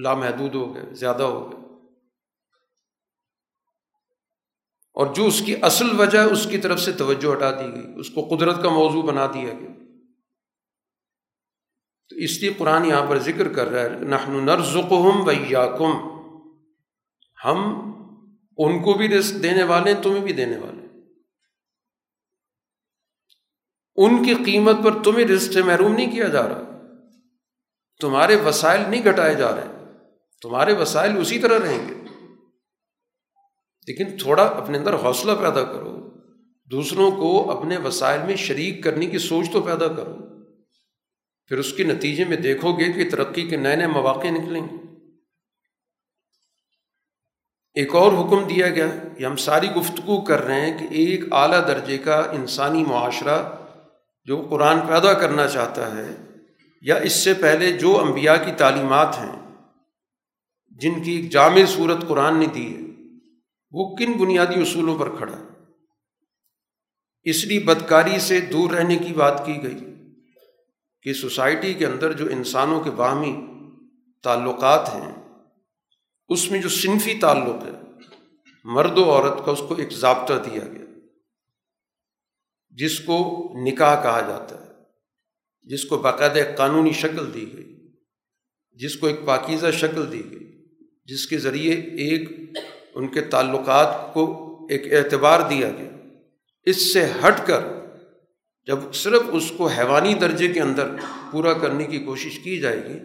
[0.01, 1.57] لامحدود ہو گئے، زیادہ ہو گئے۔
[4.93, 8.09] اور جو اس کی اصل وجہ اس کی طرف سے توجہ ہٹا دی گئی، اس
[8.09, 9.69] کو قدرت کا موضوع بنا دیا گیا۔
[12.09, 16.17] تو اس لیے قرآن یہاں پر ذکر کر رہا ہے، نحن نرزقہم ویاکم
[17.45, 17.87] ہم
[18.57, 20.76] ان کو بھی رزق دینے والے ہیں، تمہیں بھی دینے والے
[23.97, 26.61] ان کی قیمت پر تمہیں رزق سے محروم نہیں کیا جا رہا۔
[28.01, 29.93] تمہارے وسائل نہیں گھٹائے جا رہے۔
[30.41, 31.93] تمہارے وسائل اسی طرح رہیں گے۔
[33.87, 36.09] لیکن تھوڑا اپنے اندر حوصلہ پیدا کرو۔
[36.71, 40.15] دوسروں کو اپنے وسائل میں شریک کرنے کی سوچ تو پیدا کرو۔
[41.45, 44.75] پھر اس کے نتیجے میں دیکھو گے کہ ترقی کے نئے نئے مواقع نکلیں گے۔
[47.73, 48.87] ایک اور حکم دیا گیا۔
[49.17, 53.66] کہ ہم ساری گفتگو کر رہے ہیں کہ ایک اعلیٰ درجے کا انسانی معاشرہ
[54.27, 56.07] جو قرآن پیدا کرنا چاہتا ہے
[56.81, 59.35] یا اس سے پہلے جو انبیاء کی تعلیمات ہیں،
[60.81, 62.81] جن کی ایک جامع صورت قرآن نے دی ہے،
[63.73, 65.37] وہ کن بنیادی اصولوں پر کھڑا
[67.25, 69.79] اس لیے بدکاری سے دور رہنے کی بات کی گئی
[71.05, 73.33] کہ سوسائٹی کے اندر جو انسانوں کے باہمی
[74.23, 75.11] تعلقات ہیں،
[76.29, 77.71] اس میں جو صنفی تعلق ہے،
[78.65, 80.86] مرد و عورت کا اس کو ایک ضابطہ دیا گیا۔
[82.77, 83.17] جس کو
[83.65, 84.65] نکاح کہا جاتا ہے،
[85.61, 87.73] جس کو باقاعدہ ایک قانونی شکل دی گئی،
[88.79, 90.65] جس کو ایک پاکیزہ شکل دی گئی،
[91.05, 92.29] جس کے ذریعے ایک
[92.95, 94.25] ان کے تعلقات کو
[94.69, 95.89] ایک اعتبار دیا گیا۔
[96.63, 97.63] اس سے ہٹ کر
[98.65, 100.95] جب صرف اس کو حیوانی درجے کے اندر
[101.31, 102.99] پورا کرنے کی کوشش کی جائے گی،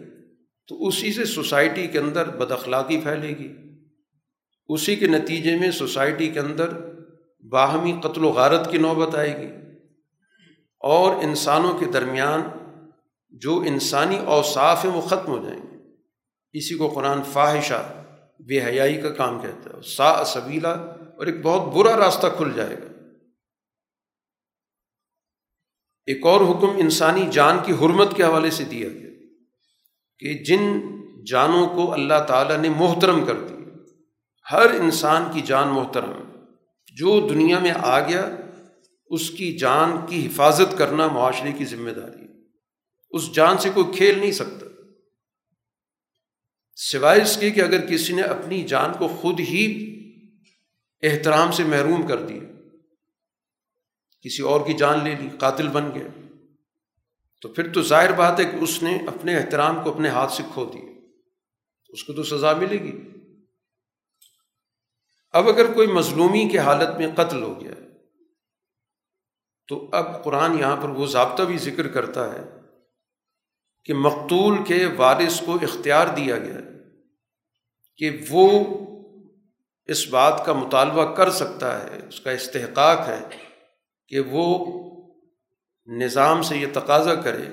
[0.67, 3.51] تو اسی سے سوسائٹی کے اندر بد اخلاقی پھیلے گی۔
[4.69, 6.67] اسی کے نتیجے میں سوسائٹی کے اندر
[7.49, 9.47] باہمی قتل و غارت کی نوبت آئے گی۔
[10.79, 12.41] اور انسانوں کے درمیان
[13.29, 15.77] جو انسانی اوصاف ہیں وہ ختم ہو جائیں گے۔
[16.53, 18.03] اسی کو قرآن فاحشہ،
[18.39, 22.75] بے حیائی کا کام کہتا ہے۔ سا سبیلا اور ایک بہت برا راستہ کھل جائے
[22.75, 22.93] گا۔
[26.05, 29.09] ایک اور حکم انسانی جان کی حرمت کے حوالے سے دیا گیا
[30.19, 30.81] کہ جن
[31.23, 33.55] جانوں کو اللہ تعالیٰ نے محترم کر دی
[34.51, 36.32] ہر انسان کی جان محترم ہے۔
[36.93, 38.35] جو دنیا میں آ گیا،
[39.05, 42.33] اس کی جان کی حفاظت کرنا معاشرے کی ذمہ داری ہے۔
[43.09, 44.65] اس جان سے کوئی کھیل نہیں سکتا۔
[46.75, 49.93] سوائے اس کے کہ اگر کسی نے اپنی جان کو خود ہی
[51.01, 52.39] احترام سے محروم کر دیا،
[54.21, 56.35] کسی اور کی جان لے لی، قاتل بن گیا،
[57.41, 60.43] تو پھر تو ظاہر بات ہے کہ اس نے اپنے احترام کو اپنے ہاتھ سے
[60.53, 60.81] کھو دیا۔
[61.89, 62.99] اس کو تو سزا ملے گی۔
[65.33, 67.71] اب اگر کوئی مظلومی کے حالت میں قتل ہو گیا
[69.67, 72.43] تو اب قرآن یہاں پر وہ ضابطہ بھی ذکر کرتا ہے
[73.85, 76.57] کہ مقتول کے وارث کو اختیار دیا گیا
[77.97, 78.63] کہ وہ
[79.85, 83.19] اس بات کا مطالبہ کر سکتا ہے، اس کا استحقاق ہے
[84.07, 84.65] کہ وہ
[85.87, 87.45] نظام سے یہ تقاضا کرے،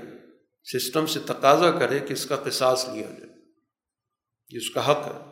[0.79, 3.33] سسٹم سے تقاضا کرے کہ اس کا قصاص لیا جائے۔
[4.51, 5.30] یہ اس کا حق ہے۔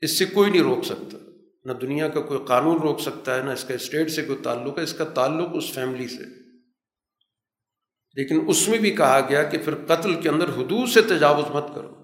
[0.00, 1.18] اس سے کوئی نہیں روک سکتا۔
[1.64, 4.78] نہ دنیا کا کوئی قانون روک سکتا ہے، نہ اس کا اسٹیٹ سے کوئی تعلق
[4.78, 6.48] ہے، اس کا تعلق اس فیملی سے۔
[8.14, 11.64] لیکن اس میں بھی کہا گیا کہ پھر قتل کے اندر حدود سے تجاوز مت
[11.74, 11.94] کرو۔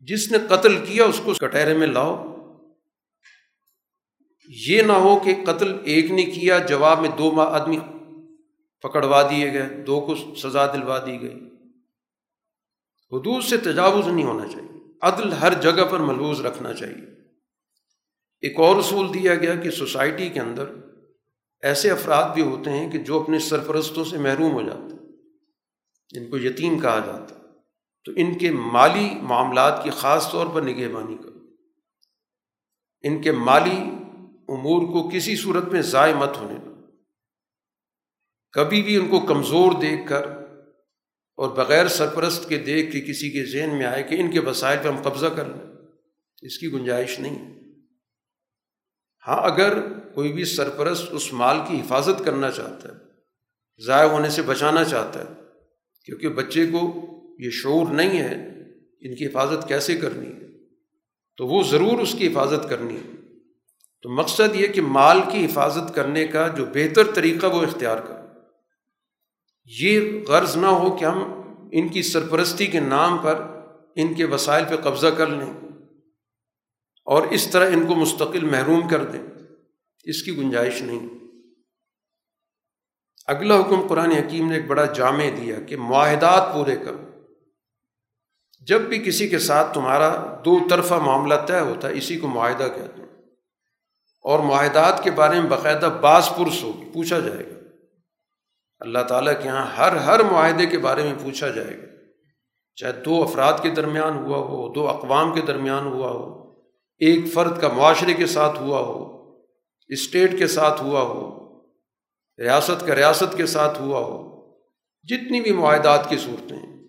[0.00, 2.36] جس نے قتل کیا، اس کو کٹہرے میں لاؤ۔
[4.68, 7.78] یہ نہ ہو کہ قتل ایک نے کیا، جواب میں دو آدمی
[8.82, 11.40] پکڑوا دیے گئے، دو کو سزا دلوا دی گئی۔
[13.12, 14.69] حدود سے تجاوز نہیں ہونا چاہیے۔
[15.00, 17.20] عدل ہر جگہ پر ملوز رکھنا چاہیے۔
[18.40, 20.64] ایک اور اصول دیا گیا کہ سوسائٹی کے اندر
[21.60, 25.12] ایسے افراد بھی ہوتے ہیں کہ جو اپنے سرپرستوں سے محروم ہو جاتے ہیں،
[26.10, 27.40] جن کو یتیم کہا جاتا ہے۔
[28.04, 31.38] تو ان کے مالی معاملات کی خاص طور پر نگہبانی کرو۔
[33.02, 33.80] ان کے مالی
[34.48, 36.70] امور کو کسی صورت میں ضائع مت ہونے دو۔
[38.52, 40.39] کبھی بھی ان کو کمزور دیکھ کر
[41.40, 44.78] اور بغیر سرپرست کے دیکھ کے کسی کے ذہن میں آئے کہ ان کے وسائل
[44.82, 45.72] پہ ہم قبضہ کر لیں،
[46.42, 47.38] اس کی گنجائش نہیں۔
[49.28, 49.80] ہاں اگر
[50.14, 52.98] کوئی بھی سرپرست اس مال کی حفاظت کرنا چاہتا ہے،
[53.86, 55.34] ضائع ہونے سے بچانا چاہتا ہے،
[56.04, 56.82] کیونکہ بچے کو
[57.38, 58.34] یہ شعور نہیں ہے
[59.00, 60.46] ان کی حفاظت کیسے کرنی ہے،
[61.36, 63.10] تو وہ ضرور اس کی حفاظت کرنی ہے۔
[64.02, 68.19] تو مقصد یہ کہ مال کی حفاظت کرنے کا جو بہتر طریقہ وہ اختیار کر
[69.78, 71.40] یہ غرض نہ ہو کہ ہم
[71.72, 73.42] ان کی سرپرستی کے نام پر
[73.96, 75.54] ان کے وسائل پہ قبضہ کر لیں
[77.04, 79.22] اور اس طرح ان کو مستقل محروم کر دیں،
[80.04, 81.08] اس کی گنجائش نہیں۔
[83.26, 87.04] اگلا حکم قرآن حکیم نے ایک بڑا جامع دیا کہ معاہدات پورے کرو۔
[88.60, 92.68] جب بھی کسی کے ساتھ تمہارا دو طرفہ معاملہ طے ہوتا ہے، اسی کو معاہدہ
[92.74, 93.08] کہتے ہیں۔
[94.22, 97.59] اور معاہدات کے بارے میں باقاعدہ بعض پرس ہوگی، پوچھا جائے گا۔
[98.80, 101.86] اللہ تعالیٰ کے یہاں ہر ہر معاہدے کے بارے میں پوچھا جائے گا۔
[102.76, 106.50] چاہے دو افراد کے درمیان ہوا ہو، دو اقوام کے درمیان ہوا ہو،
[106.98, 109.20] ایک فرد کا معاشرے کے ساتھ ہوا ہو،
[109.88, 111.40] اسٹیٹ کے ساتھ ہوا ہو،
[112.38, 114.50] ریاست کا ریاست کے ساتھ ہوا ہو،
[115.04, 116.86] جتنی بھی معاہدات کی صورتیں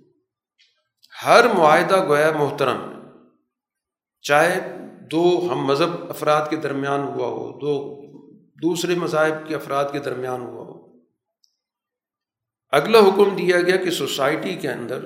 [1.26, 2.96] ہر معاہدہ گویا محترم ہے۔
[4.22, 4.78] چاہے
[5.12, 8.02] دو ہم مذہب افراد کے درمیان ہوا ہو، دو
[8.38, 10.91] دوسرے مذاہب کے افراد کے درمیان ہوا ہو
[12.72, 15.06] اگلا حکم دیا گیا کہ سوسائٹی کے اندر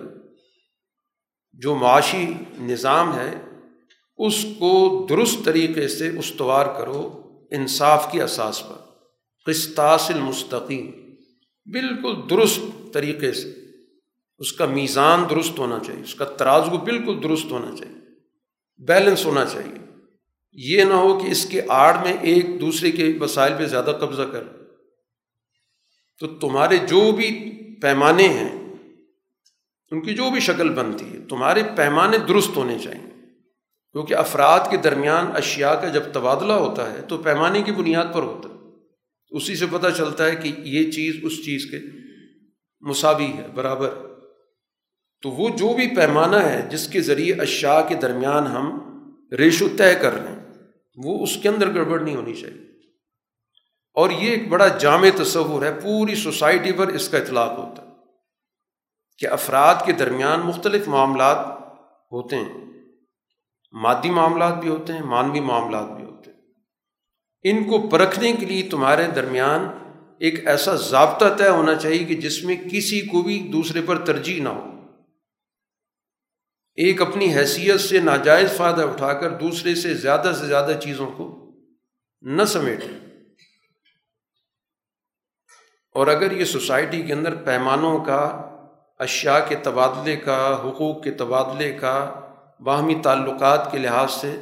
[1.53, 3.36] جو معاشی نظام ہے،
[4.18, 8.76] اس کو درست طریقے سے استوار کرو انصاف کی اساس پر۔
[9.45, 10.91] قسطاس المستقیم۔
[11.66, 12.59] بالکل درست
[12.93, 13.53] طریقے سے۔
[14.38, 17.95] اس کا میزان درست ہونا چاہیے۔ اس کا ترازو بالکل درست ہونا چاہیے۔
[18.84, 19.86] بیلنس ہونا چاہیے۔
[20.51, 24.22] یہ نہ ہو کہ اس کے آڑ میں ایک دوسرے کے وسائل پہ زیادہ قبضہ
[24.22, 24.64] کر۔
[26.20, 27.51] تو تمہارے جو بھی
[27.82, 28.74] پیمانے ہیں،
[29.91, 33.16] ان کی جو بھی شکل بنتی ہے، تمہارے پیمانے درست ہونے چاہیے۔
[33.91, 38.24] کیونکہ افراد کے درمیان اشیاء کا جب تبادلہ ہوتا ہے، تو پیمانے کی بنیاد پر
[38.24, 38.55] ہوتا ہے۔
[39.30, 41.78] اسی سے پتہ چلتا ہے کہ یہ چیز اس چیز کے
[42.82, 43.89] مساوی ہے، برابر۔
[45.22, 48.80] تو وہ جو بھی پیمانہ ہے، جس کے ذریعے اشیاء کے درمیان ہم
[49.32, 50.45] ریشو طے کر رہے ہیں،
[50.97, 52.64] وہ اس کے اندر گڑبڑ نہیں ہونی چاہیے۔
[53.96, 57.88] اور یہ ایک بڑا جامع تصور ہے، پوری سوسائٹی پر اس کا اطلاق ہوتا ہے
[59.18, 61.46] کہ افراد کے درمیان مختلف معاملات
[62.12, 62.66] ہوتے ہیں۔
[63.72, 66.39] مادی معاملات بھی ہوتے ہیں، مانوی معاملات بھی ہوتے ہیں۔
[67.43, 69.68] ان کو پرکھنے کے لیے تمہارے درمیان
[70.20, 74.43] ایک ایسا ضابطہ طے ہونا چاہیے کہ جس میں کسی کو بھی دوسرے پر ترجیح
[74.43, 74.72] نہ ہو۔
[76.76, 81.52] ایک اپنی حیثیت سے ناجائز فائدہ اٹھا کر دوسرے سے زیادہ سے زیادہ چیزوں کو
[82.22, 83.05] نہ سمیٹے۔
[85.96, 88.22] اور اگر یہ سوسائٹی کے اندر پیمانوں کا،
[89.00, 92.22] اشیاء کے تبادلے کا، حقوق کے تبادلے کا،
[92.60, 94.39] باہمی تعلقات کے لحاظ سے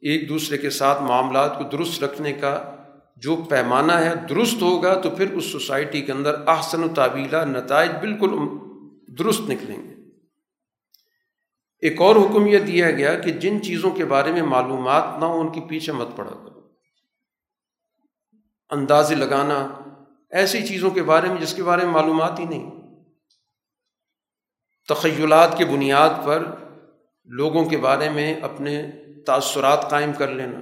[0.00, 2.74] ایک دوسرے کے ساتھ معاملات کو درست رکھنے کا
[3.16, 7.90] جو پیمانہ ہے درست ہوگا، تو پھر اس سوسائٹی کے اندر احسن و تعبیلہ نتائج
[7.90, 8.30] بالکل
[9.18, 9.94] درست نکلیں گے۔
[11.80, 15.40] ایک اور حکم یہ دیا گیا کہ جن چیزوں کے بارے میں معلومات نہ ہو،
[15.40, 16.60] ان کے پیچھے مت پڑا کرو۔
[18.70, 19.66] اندازے لگانا
[20.30, 22.70] ایسی چیزوں کے بارے میں جس کے بارے میں معلومات ہی نہیں۔
[24.88, 26.44] تخیلات کی بنیاد پر
[27.24, 28.90] لوگوں کے بارے میں اپنے
[29.26, 30.60] تاثرات قائم کر لینا،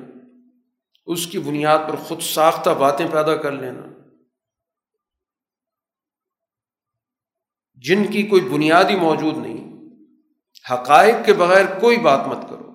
[1.07, 3.83] اس کی بنیاد پر خود ساختہ باتیں پیدا کر لینا۔
[7.75, 9.73] جن کی کوئی بنیاد ہی موجود نہیں،
[10.71, 12.73] حقائق کے بغیر کوئی بات مت کرو۔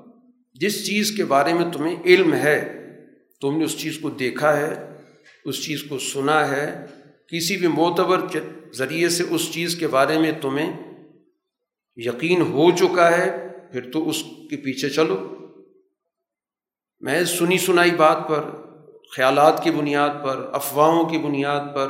[0.54, 2.86] جس چیز کے بارے میں تمہیں علم ہے،
[3.42, 4.91] تم نے اس چیز کو دیکھا ہے
[5.46, 6.86] اس چیز کو سنا ہے،
[7.28, 8.20] کسی بھی معتبر
[8.74, 10.74] ذریعے سے اس چیز کے بارے میں تمہیں
[11.96, 15.38] یقین ہو چکا ہے، پھر تو اس کے پیچھے چلو۔
[17.00, 18.44] میں سنی سنائی بات پر،
[19.16, 21.90] خیالات کی بنیاد پر، افواہوں کی بنیاد پر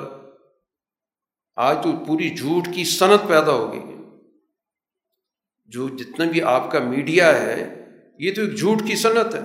[1.55, 3.81] آج تو پوری جھوٹ کی صنعت پیدا ہو گئی
[5.65, 7.85] جو جتنا بھی آپ کا میڈیا ہے،
[8.19, 9.41] یہ تو ایک جھوٹ کی صنعت ہے۔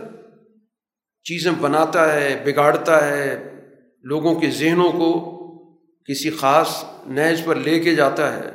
[1.23, 3.56] چیزیں بناتا ہے، بگاڑتا ہے
[4.07, 5.11] لوگوں کے ذہنوں کو
[6.09, 8.51] کسی خاص نیز پر لے کے جاتا ہے،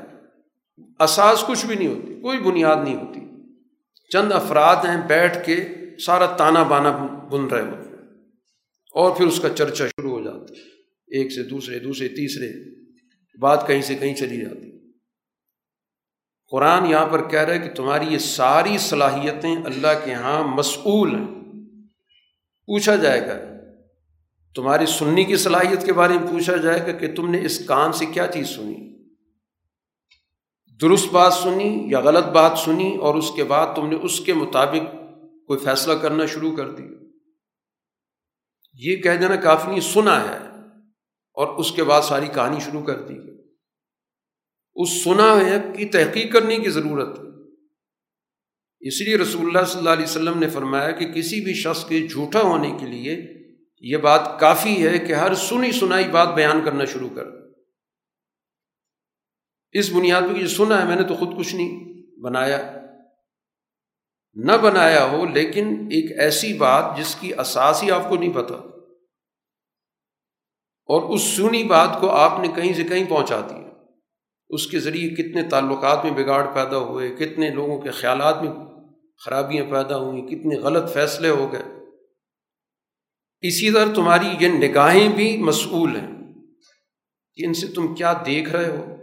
[0.99, 3.19] اساس کچھ بھی نہیں ہوتی، کوئی بنیاد نہیں ہوتی۔
[4.11, 5.55] چند افراد ہیں بیٹھ کے
[6.05, 6.91] سارا تانا بانا
[7.31, 8.07] بن رہے ہوتے ہیں،
[8.95, 10.69] اور پھر اس کا چرچا شروع ہو جاتا ہے۔
[11.11, 12.51] ایک سے دوسرے دوسرے، تیسرے،
[13.39, 14.69] بات کہیں سے کہیں چلی جاتی
[16.51, 21.15] قرآن یہاں پر کہہ رہا ہے کہ تمہاری یہ ساری صلاحیتیں اللہ کے یہاں مسئول
[21.15, 21.27] ہیں۔
[22.67, 23.37] پوچھا جائے گا
[24.55, 27.93] تمہاری سننی کی صلاحیت کے بارے میں پوچھا جائے گا کہ تم نے اس کان
[27.93, 28.91] سے کیا چیز سنی؟
[30.81, 34.33] درست بات سنی یا غلط بات سنی اور اس کے بعد تم نے اس کے
[34.33, 34.93] مطابق
[35.47, 36.83] کوئی فیصلہ کرنا شروع کر دی
[38.73, 40.37] یہ کہہ دینا کافی نہیں، سنا ہے
[41.33, 43.13] اور اس کے بعد ساری کہانی شروع کر دی
[44.75, 47.23] اس سنا ہے کی تحقیق کرنے کی ضرورت ہے۔
[48.79, 52.07] اس لیے رسول اللہ صلی اللہ علیہ وسلم نے فرمایا کہ کسی بھی شخص کے
[52.07, 53.40] جھوٹا ہونے کے لیے
[53.81, 57.23] یہ بات کافی ہے کہ ہر سنی سنائی بات بیان کرنا شروع کر۔
[59.71, 62.71] اس بنیاد پہ سنا ہے، میں نے تو خود کچھ نہیں بنایا۔
[64.33, 68.55] نہ بنایا ہو، لیکن ایک ایسی بات جس کی اساس ہی آپ کو نہیں پتا۔
[70.85, 73.69] اور اس سنی بات کو آپ نے کہیں سے کہیں پہنچا دیا
[74.49, 78.51] اس کے ذریعے کتنے تعلقات میں بگاڑ پیدا ہوئے، کتنے لوگوں کے خیالات میں
[79.25, 81.80] خرابیاں پیدا ہوئیں، کتنے غلط فیصلے ہو گئے۔
[83.41, 86.33] اسی طرح تمہاری یہ نگاہیں بھی مسئول ہیں
[87.35, 88.95] کہ ان سے تم کیا دیکھ رہے ہو؟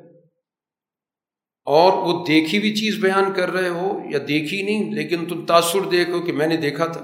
[1.64, 5.80] اور وہ دیکھی ہوئی چیز بیان کر رہے ہو یا دیکھی نہیں، لیکن تم تاثر
[5.80, 7.01] دیکھو کہ میں نے دیکھا تھا۔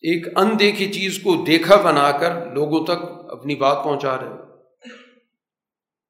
[0.00, 4.34] ایک اندیکھی چیز کو دیکھا بنا کر لوگوں تک اپنی بات پہنچا رہے ہو۔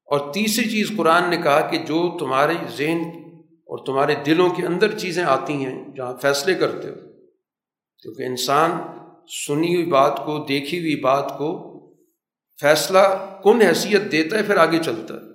[0.05, 3.01] اور تیسری چیز قرآن نے کہا کہ جو تمہارے ذہن
[3.49, 7.08] اور تمہارے دلوں کے اندر چیزیں آتی ہیں جہاں فیصلے کرتے ہو
[8.03, 8.71] کیونکہ انسان
[9.47, 11.69] سنی ہوئی بات کو، دیکھی ہوئی بات کو
[12.61, 12.99] فیصلہ
[13.45, 15.29] کن حیثیت دیتا ہے، پھر آگے چلتا ہے۔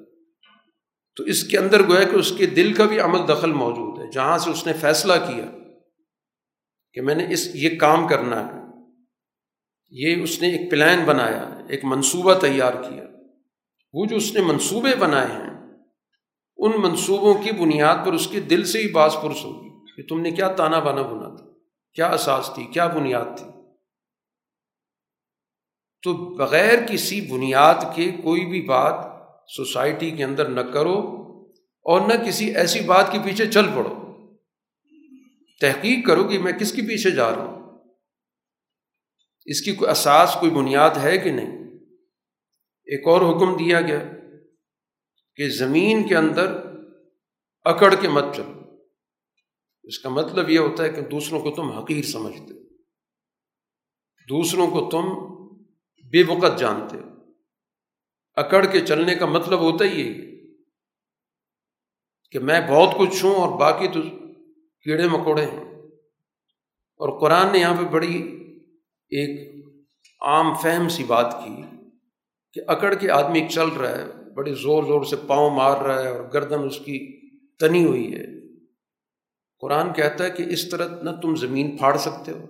[1.15, 4.11] تو اس کے اندر گویا کہ اس کے دل کا بھی عمل دخل موجود ہے۔
[4.11, 5.45] جہاں سے اس نے فیصلہ کیا
[6.93, 8.63] کہ میں نے اس، یہ کام کرنا ہے۔
[9.89, 13.03] یہ اس نے ایک پلان بنایا، ایک منصوبہ تیار کیا۔
[13.93, 15.49] وہ جو اس نے منصوبے بنائے ہیں،
[16.57, 20.21] ان منصوبوں کی بنیاد پر اس کے دل سے ہی باس پرس ہوگی کہ تم
[20.21, 21.52] نے کیا تانا بانا بنا تھا۔
[21.93, 23.45] کیا اساس تھی، کیا بنیاد تھی؟
[26.01, 29.05] تو بغیر کسی بنیاد کے کوئی بھی بات
[29.55, 30.99] سوسائٹی کے اندر نہ کرو
[31.81, 34.13] اور نہ کسی ایسی بات کے پیچھے چل پڑو۔
[35.61, 37.83] تحقیق کرو کہ میں کس کے پیچھے جا رہا ہوں۔
[39.45, 41.63] اس کی کوئی اساس، کوئی بنیاد ہے کہ نہیں؟
[42.85, 43.99] ایک اور حکم دیا گیا
[45.35, 46.55] کہ زمین کے اندر
[47.63, 48.62] اکڑ کے مت چلو۔
[49.83, 52.53] اس کا مطلب یہ ہوتا ہے کہ دوسروں کو تم حقیر سمجھتے
[54.29, 55.33] دوسروں کو تم
[56.09, 56.97] بے وقت جانتے
[58.35, 60.13] اکڑ کے چلنے کا مطلب ہوتا ہی یہ
[62.31, 64.01] کہ میں بہت کچھ ہوں اور باقی تو
[64.83, 65.63] کیڑے مکوڑے ہیں۔
[66.97, 68.17] اور قرآن نے یہاں پہ بڑی
[69.09, 69.65] ایک
[70.21, 71.61] عام فہم سی بات کی
[72.53, 76.09] کہ اکڑ کے آدمی چل رہا ہے، بڑے زور زور سے پاؤں مار رہا ہے
[76.09, 77.21] اور گردن اس کی
[77.57, 78.42] تنی ہوئی ہے۔
[79.63, 82.47] قرآن کہتا ہے کہ اس طرح نہ تم زمین پھاڑ سکتے ہو۔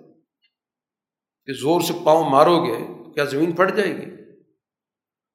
[1.46, 4.06] کہ زور سے پاؤں مارو گے، کیا زمین پھٹ جائے گی؟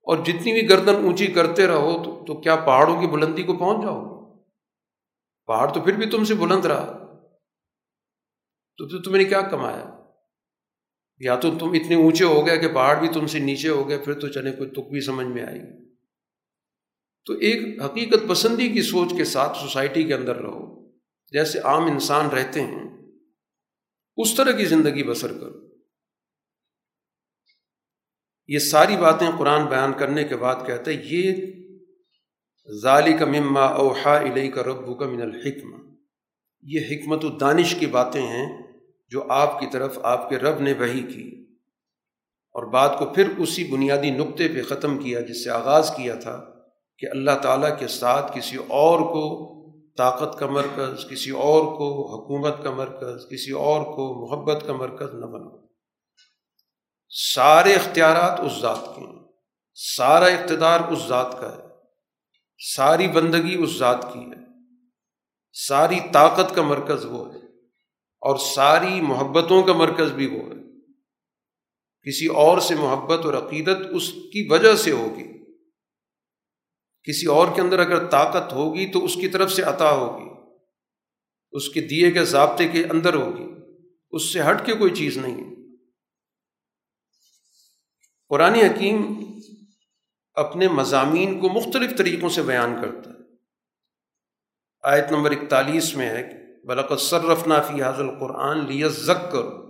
[0.02, 3.82] اور جتنی بھی گردن اونچی کرتے رہو تو تو کیا پہاڑوں کی بلندی کو پہنچ
[3.82, 4.18] جاؤ
[5.46, 6.92] پہاڑ تو پھر بھی تم سے بلند رہا۔
[8.76, 10.04] تو تم نے کیا کمایا؟
[11.18, 13.98] یا تو تم اتنے اونچے ہو گئے کہ پہاڑ بھی تم سے نیچے ہو گئے،
[13.98, 15.94] پھر تو چلے کوئی تک بھی سمجھ میں آئے گی۔
[17.26, 20.77] تو ایک حقیقت پسندی کی سوچ کے ساتھ سوسائٹی کے اندر رہو۔
[21.32, 22.88] جیسے عام انسان رہتے ہیں،
[24.16, 25.68] اس طرح کی زندگی بسر کرو۔
[28.46, 31.46] یہ ساری باتیں قرآن بیان کرنے کے بعد کہتے ہیں، یہ
[32.82, 35.88] ظالی کا مما اوحا علیہ کا ربو کا من الحکم
[36.62, 38.62] یہ حکمت و دانش کی باتیں ہیں
[39.08, 41.44] جو آپ کی طرف، آپ کے رب نے وہی کی۔
[42.50, 46.54] اور بات کو پھر اسی بنیادی نقطے پہ ختم کیا، جس سے آغاز کیا تھا
[46.98, 49.57] کہ اللہ تعالیٰ کے ساتھ کسی اور کو
[49.98, 55.14] طاقت کا مرکز، کسی اور کو حکومت کا مرکز، کسی اور کو محبت کا مرکز
[55.14, 55.66] نہ بنو۔
[57.08, 59.18] سارے اختیارات اس ذات کے ہیں۔
[59.74, 61.62] سارا اقتدار اس ذات کا ہے۔
[62.74, 64.46] ساری بندگی اس ذات کی ہے۔
[65.52, 67.38] ساری طاقت کا مرکز وہ ہے۔
[68.20, 70.80] اور ساری محبتوں کا مرکز بھی وہ ہے۔
[72.08, 75.37] کسی اور سے محبت اور عقیدت اس کی وجہ سے ہوگی۔
[77.04, 80.30] کسی اور کے اندر اگر طاقت ہوگی تو اس کی طرف سے عطا ہوگی،
[81.52, 83.44] اس کے دیے گئے ضابطے کے اندر ہوگی،
[84.10, 85.76] اس سے ہٹ کے کوئی چیز نہیں ہے۔
[88.28, 89.24] قرآن حکیم
[90.34, 93.18] اپنے مضامین کو مختلف طریقوں سے بیان کرتا ہے۔
[94.82, 99.68] آیت نمبر اکتالیس میں ہے بلکہ صرف نافی حاضل قرآن لیس ذک کرو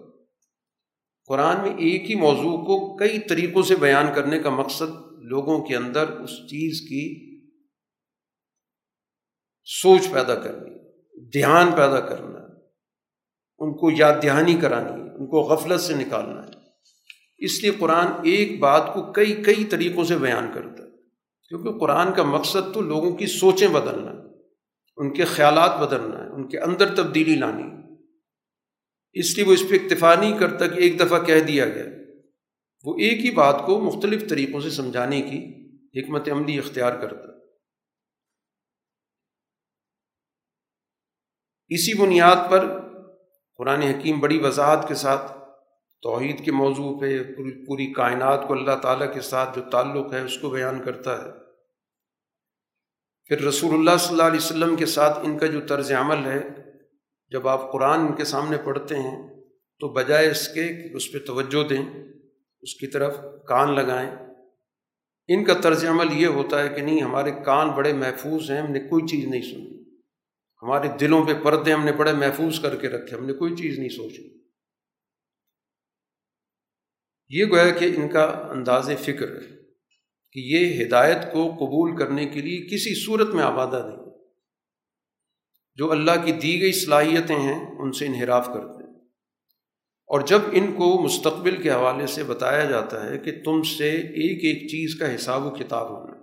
[1.27, 5.77] قرآن میں ایک ہی موضوع کو کئی طریقوں سے بیان کرنے کا مقصد لوگوں کے
[5.77, 7.29] اندر اس چیز کی
[9.65, 10.79] سوچ پیدا کرنی،
[11.29, 12.39] دھیان پیدا کرنا،
[13.59, 16.59] ان کو یاد دہانی کرانی ہے ان کو غفلت سے نکالنا۔ ہے
[17.39, 20.89] اس لیے قرآن ایک بات کو کئی کئی طریقوں سے بیان کرتا ہے۔
[21.49, 24.43] کیونکہ قرآن کا مقصد تو لوگوں کی سوچیں بدلنا ہے
[24.97, 27.63] ان کے خیالات بدلنا ہے ان کے اندر تبدیلی لانی
[29.13, 31.85] اس لیے وہ اس پہ اکتفا نہیں کرتا کہ ایک دفعہ کہہ دیا گیا۔
[32.85, 35.39] وہ ایک ہی بات کو مختلف طریقوں سے سمجھانے کی
[36.01, 37.29] حکمت عملی اختیار کرتا
[41.71, 42.89] اسی بنیاد پر
[43.59, 45.33] قرآن حکیم بڑی وضاحت کے ساتھ،
[46.03, 50.21] توحید کے موضوع پہ، پوری پوری کائنات کو اللہ تعالیٰ کے ساتھ جو تعلق ہے،
[50.21, 51.31] اس کو بیان کرتا ہے۔
[53.25, 56.41] پھر رسول اللہ صلی اللہ علیہ وسلم کے ساتھ ان کا جو طرز عمل ہے،
[57.31, 59.45] جب آپ قرآن ان کے سامنے پڑھتے ہیں،
[59.81, 61.83] تو بجائے اس کے کہ اس پہ توجہ دیں
[62.61, 64.11] اس کی طرف کان لگائیں۔
[65.29, 68.73] ان کا طرز عمل یہ ہوتا ہے کہ نہیں، ہمارے کان بڑے محفوظ ہیں، ہم
[68.73, 69.95] نے کوئی چیز نہیں سنی۔
[70.63, 73.79] ہمارے دلوں پہ پردے ہم نے بڑے محفوظ کر کے رکھے، ہم نے کوئی چیز
[73.79, 74.39] نہیں سوچی۔
[77.29, 79.57] یہ گویا کہ ان کا انداز فکر ہے
[80.33, 84.09] کہ یہ ہدایت کو قبول کرنے کے لیے کسی صورت میں آبادہ نہیں۔
[85.75, 88.88] جو اللہ کی دی گئی صلاحیتیں ہیں، ان سے انحراف کرتے ہیں۔
[90.09, 94.45] اور جب ان کو مستقبل کے حوالے سے بتایا جاتا ہے کہ تم سے ایک
[94.45, 96.19] ایک چیز کا حساب و کتاب ہونا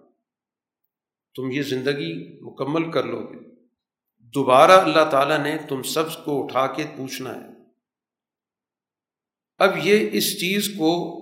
[1.36, 3.56] تم یہ زندگی مکمل کر لو گے۔
[4.22, 7.48] دوبارہ اللہ تعالیٰ نے تم سب کو اٹھا کے پوچھنا ہے۔
[9.58, 11.16] اب یہ اس چیز کو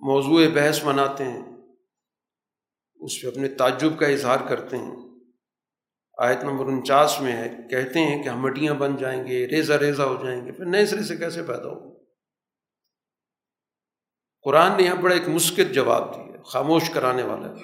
[0.00, 1.42] موضوع بحث مناتے ہیں،
[2.94, 5.09] اس پہ اپنے تعجب کا اظہار کرتے ہیں۔
[6.20, 10.02] آیت نمبر انچاس میں ہے، کہتے ہیں کہ ہم مٹیاں بن جائیں گے، ریزہ ریزہ
[10.02, 11.90] ہو جائیں گے، پھر نئے سرے سے کیسے پیدا ہو
[14.42, 17.54] قرآن نے یہاں بڑا ایک مسکت جواب دیا خاموش کرانے والا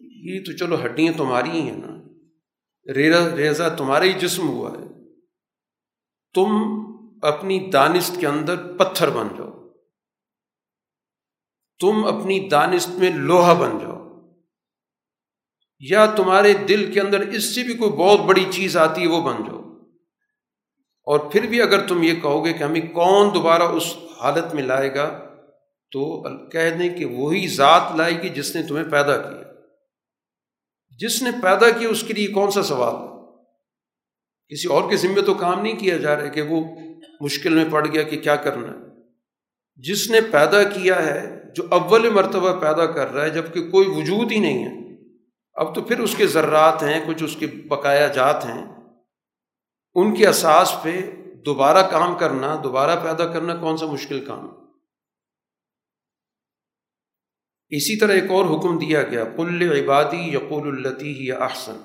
[0.00, 1.98] یہ تو چلو ہڈیاں تمہاری ہی ہیں نا۔
[2.94, 4.86] ریزا ریزا تمہارا ہی جسم ہوا ہے۔
[6.34, 6.48] تم
[7.22, 9.68] اپنی دانست کے اندر پتھر بن جاؤ۔
[11.78, 13.97] تم اپنی دانست میں لوہا بن جاؤ۔
[15.80, 19.22] یا تمہارے دل کے اندر اس سے بھی کوئی بہت بڑی چیز آتی ہے وہ
[19.22, 19.58] بن جاؤ۔
[21.04, 24.62] اور پھر بھی اگر تم یہ کہو گے کہ ہمیں کون دوبارہ اس حالت میں
[24.62, 25.18] لائے گا،
[25.92, 29.52] تو کہہ دیں کہ وہی ذات لائے گی جس نے تمہیں پیدا کیا۔
[30.98, 32.94] جس نے پیدا کیا اس کے لیے کون سا سوال
[34.48, 36.64] کسی اور کے ذمے تو کام نہیں کیا جا رہا کہ وہ
[37.20, 39.02] مشکل میں پڑ گیا کہ کیا کرنا ہے۔
[39.76, 44.32] جس نے پیدا کیا ہے، جو اول مرتبہ پیدا کر رہا ہے جبکہ کوئی وجود
[44.32, 44.87] ہی نہیں ہے۔
[45.58, 48.66] اب تو پھر اس کے ذرات ہیں، کچھ اس کے بقایا جات ہیں۔
[49.94, 51.00] ان کے اساس پہ
[51.46, 54.68] دوبارہ کام کرنا، دوبارہ پیدا کرنا کون سا مشکل کام
[57.70, 61.76] اسی طرح ایک اور حکم دیا گیا کل عبادی یقول التی یا احسن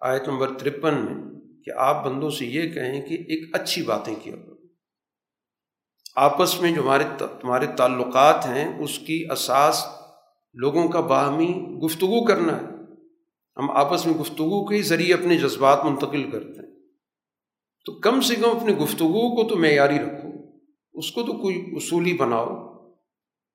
[0.00, 4.34] آیت نمبر ترپن میں کہ آپ بندوں سے یہ کہیں کہ ایک اچھی باتیں کیا۔
[6.16, 9.86] آپس میں جو ہمارے تمہارے تعلقات ہیں، اس کی اساس
[10.56, 12.76] لوگوں کا باہمی گفتگو کرنا ہے۔
[13.56, 16.76] ہم آپس میں گفتگو کے ذریعے اپنے جذبات منتقل کرتے ہیں۔
[17.84, 20.28] تو کم سے کم اپنی گفتگو کو تو معیاری رکھو۔
[20.92, 22.76] اس کو تو کوئی اصولی بناؤ۔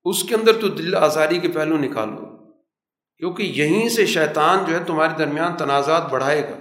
[0.04, 2.26] اس کے اندر تو دل آزاری کے پہلو نکالو۔
[3.18, 6.60] کیونکہ یہیں سے شیطان جو ہے تمہارے درمیان تنازعات بڑھائے گا۔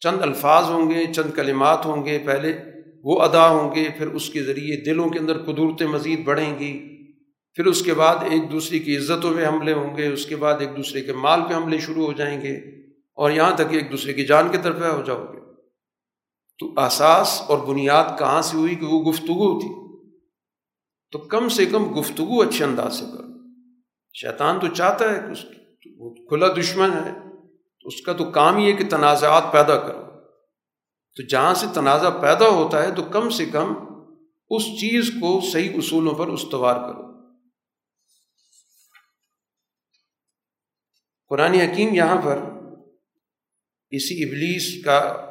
[0.00, 2.58] چند الفاظ ہوں گے، چند کلمات ہوں گے، پہلے
[3.04, 6.95] وہ ادا ہوں گے، پھر اس کے ذریعے دلوں کے اندر قدورتیں مزید بڑھیں گی۔
[7.56, 10.54] پھر اس کے بعد ایک دوسرے کی عزتوں پہ حملے ہوں گے، اس کے بعد
[10.60, 12.56] ایک دوسرے کے مال پہ حملے شروع ہو جائیں گے،
[13.14, 15.38] اور یہاں تک ایک دوسرے کی جان کی طرف ہو جاؤ گے۔
[16.58, 19.86] تو احساس اور بنیاد کہاں سے ہوئی کہ وہ گفتگو تھی؟
[21.12, 23.26] تو کم سے کم گفتگو اچھے انداز سے کرو۔
[24.14, 25.38] شیطان تو چاہتا ہے کہ اس
[25.98, 27.12] وہ کھلا دشمن ہے
[27.84, 30.02] اس کا تو کام یہ کہ تنازعات پیدا کرو۔
[31.16, 33.74] تو جہاں سے تنازع پیدا ہوتا ہے تو کم سے کم
[34.50, 37.05] اس چیز کو صحیح اصولوں پر استوار کرو۔
[41.28, 42.38] قرآن حکیم یہاں پر
[43.90, 45.26] اسی ابلیس کا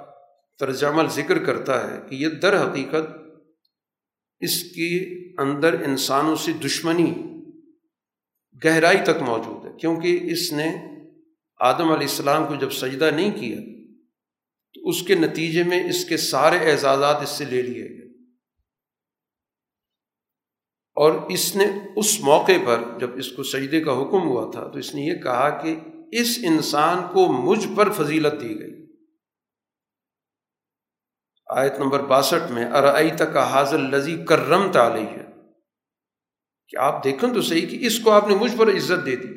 [0.59, 3.09] ترجمل ذکر کرتا ہے کہ یہ در حقیقت
[4.39, 7.13] اس کے اندر انسانوں سے دشمنی،
[8.65, 10.75] گہرائی تک موجود ہے۔ کیونکہ اس نے
[11.59, 13.57] آدم علیہ السلام کو جب سجدہ نہیں کیا،
[14.73, 18.04] تو اس کے نتیجے میں اس کے سارے اعزازات اس سے لے لیے گئے۔
[20.95, 21.65] اور اس نے
[21.95, 25.15] اس موقع پر جب اس کو سجدے کا حکم ہوا تھا تو اس نے یہ
[25.15, 25.75] کہا کہ
[26.11, 28.85] اس انسان کو مجھ پر فضیلت دی گئی۔
[31.47, 35.25] آیت نمبر باسٹھ میں ارائی تک حاضر لذی کرم تعلی ہے
[36.69, 39.27] کہ آپ دیکھیں تو صحیح کہ اس کو آپ نے مجھ پر عزت دے دی۔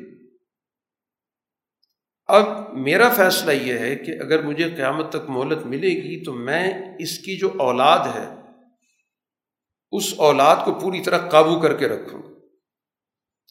[2.27, 6.95] اب میرا فیصلہ یہ ہے کہ اگر مجھے قیامت تک مہلت ملے گی تو میں
[6.99, 8.38] اس کی جو اولاد ہے
[9.91, 12.21] اس اولاد کو پوری طرح قابو کر کے رکھوں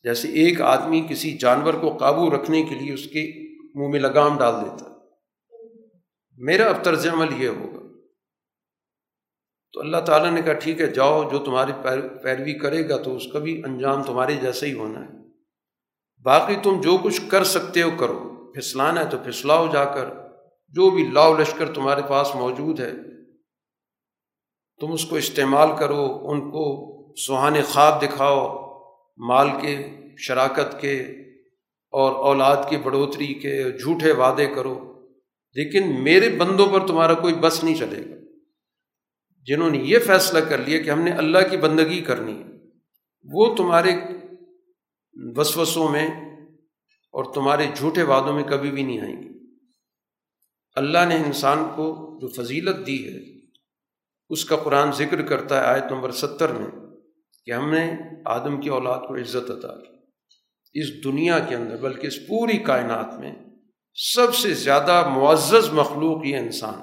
[0.05, 4.39] جیسے ایک آدمی کسی جانور کو قابو رکھنے کے لیے اس کے منہ میں لگام
[4.39, 4.85] ڈال دیتا
[6.37, 7.79] میرا اب طرز عمل یہ ہوگا۔
[9.73, 11.73] تو اللہ تعالیٰ نے کہا، ٹھیک ہے، جاؤ، جو تمہاری
[12.23, 15.09] پیروی کرے گا تو اس کا بھی انجام تمہارے جیسا ہی ہونا ہے۔
[16.23, 20.09] باقی تم جو کچھ کر سکتے ہو کرو۔ پھسلانا ہے تو پھسلاؤ جا کر۔
[20.69, 22.93] جو بھی لاؤ لشکر تمہارے پاس موجود ہے
[24.81, 26.95] تم اس کو استعمال کرو، ان کو
[27.27, 28.69] سہانے خواب دکھاؤ،
[29.17, 31.03] مال کے، شراکت کے
[31.91, 35.07] اور اولاد کی بڑھوتری کے جھوٹے وعدے کرو۔
[35.55, 38.15] لیکن میرے بندوں پر تمہارا کوئی بس نہیں چلے گا۔
[39.47, 42.45] جنہوں نے یہ فیصلہ کر لیا کہ ہم نے اللہ کی بندگی کرنی ہے،
[43.25, 43.91] وہ تمہارے
[45.37, 46.09] وسوسوں میں
[47.13, 49.29] اور تمہارے جھوٹے وعدوں میں کبھی بھی نہیں آئیں گے۔
[50.75, 53.38] اللہ نے انسان کو جو فضیلت دی ہے
[54.29, 56.67] اس کا قرآن ذکر کرتا ہے آیت نمبر ستر میں
[57.45, 59.99] کہ ہم نے آدم کی اولاد کو عزت عطا کی۔
[60.75, 63.35] اس دنیا کے اندر بلکہ اس پوری کائنات میں
[63.95, 66.81] سب سے زیادہ معزز مخلوق یہ انسان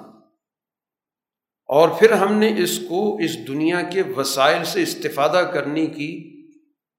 [1.66, 6.32] اور پھر ہم نے اس کو اس دنیا کے وسائل سے استفادہ کرنے کی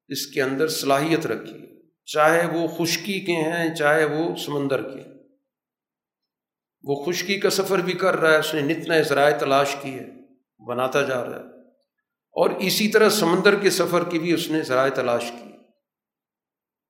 [0.08, 1.68] اس کے اندر صلاحیت رکھی۔
[2.06, 5.02] چاہے وہ خشکی کے ہیں، چاہے وہ سمندر کے۔
[6.84, 10.17] وہ خشکی کا سفر بھی کر رہا ہے، اس نے نتنا ذرائع تلاش کی ہے۔
[10.68, 11.58] بناتا جا رہا ہے۔
[12.34, 15.50] اور اسی طرح سمندر کے سفر کی بھی اس نے ذرائع تلاش کی۔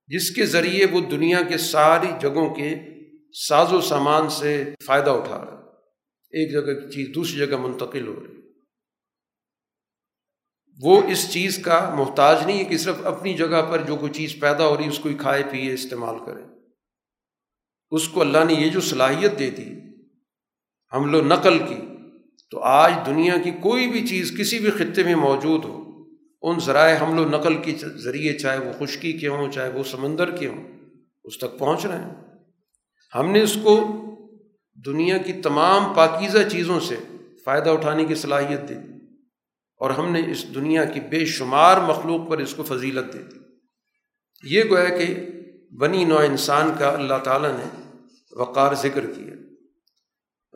[0.07, 2.75] جس کے ذریعے وہ دنیا کے ساری جگہوں کے
[3.47, 5.67] ساز و سامان سے فائدہ اٹھا رہا ہے۔
[6.29, 8.37] ایک جگہ کی چیز دوسری جگہ منتقل ہو رہی۔
[10.83, 14.35] وہ اس چیز کا محتاج نہیں ہے کہ صرف اپنی جگہ پر جو کوئی چیز
[14.39, 16.41] پیدا ہو رہی ہے، اس کو ہی کھائے پیے استعمال کرے۔
[17.91, 19.69] اس کو اللہ نے یہ جو صلاحیت دے دی،
[20.93, 21.96] حمل و نقل کی
[22.51, 26.03] تو آج دنیا کی کوئی بھی چیز، کسی بھی خطے میں موجود ہو،
[26.41, 30.31] ان ذرائع حمل و نقل کے ذریعے، چاہے وہ خشکی کے ہوں، چاہے وہ سمندر
[30.31, 30.67] کے ہوں،
[31.23, 32.15] اس تک پہنچ رہے ہیں۔
[33.15, 34.03] ہم نے اس کو
[34.85, 36.95] دنیا کی تمام پاکیزہ چیزوں سے
[37.45, 38.93] فائدہ اٹھانے کی صلاحیت دے دی
[39.79, 43.37] اور ہم نے اس دنیا کی بے شمار مخلوق پر اس کو فضیلت دے دی۔
[44.43, 45.15] یہ گویا کہ
[45.77, 47.91] بنی نوع انسان کا اللہ تعالیٰ نے
[48.31, 49.46] وقار ذکر کیا۔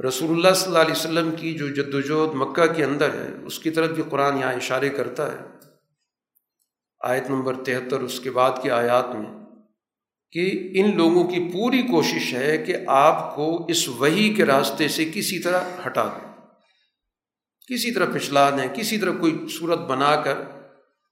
[0.08, 3.60] رسول اللہ صلی اللہ علیہ وسلم کی جو جد وجہد مکہ کے اندر ہے، اس
[3.60, 5.38] کی طرف بھی قرآن یہاں اشارے کرتا ہے۔
[7.02, 9.46] آیت نمبر تہتر، اس کے بعد کی آیات میں
[10.32, 15.06] کہ ان لوگوں کی پوری کوشش ہے کہ آپ کو اس وہی کے راستے سے
[15.06, 16.32] کسی طرح ہٹا دیں۔
[17.68, 20.38] کسی طرح پچھلا دیں، کسی طرح کوئی صورت بنا کر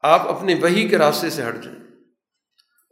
[0.01, 1.79] آپ اپنے وہی کے راستے سے ہٹ جائیں۔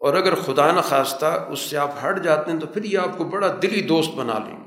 [0.01, 3.23] اور اگر خدا نخواستہ اس سے آپ ہٹ جاتے ہیں تو پھر یہ آپ کو
[3.23, 4.66] بڑا دلی دوست بنا لیں گے۔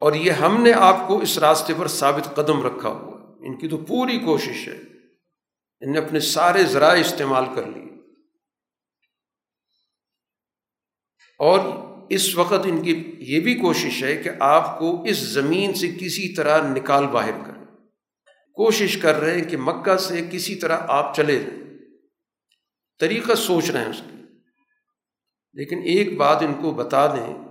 [0.00, 3.68] اور یہ ہم نے آپ کو اس راستے پر ثابت قدم رکھا ہوا ان کی
[3.68, 4.78] تو پوری کوشش ہے۔
[5.80, 7.90] ان نے اپنے سارے ذرائع استعمال کر لیے۔
[11.38, 11.60] اور
[12.10, 16.34] اس وقت ان کی یہ بھی کوشش ہے کہ آپ کو اس زمین سے کسی
[16.34, 17.64] طرح نکال باہر کریں۔
[18.52, 21.78] کوشش کر رہے ہیں کہ مکہ سے کسی طرح آپ چلے جائیں۔
[23.00, 24.22] طریقہ سوچ رہے ہیں اس کی۔
[25.52, 27.49] لیکن ایک بات ان کو بتا دیں۔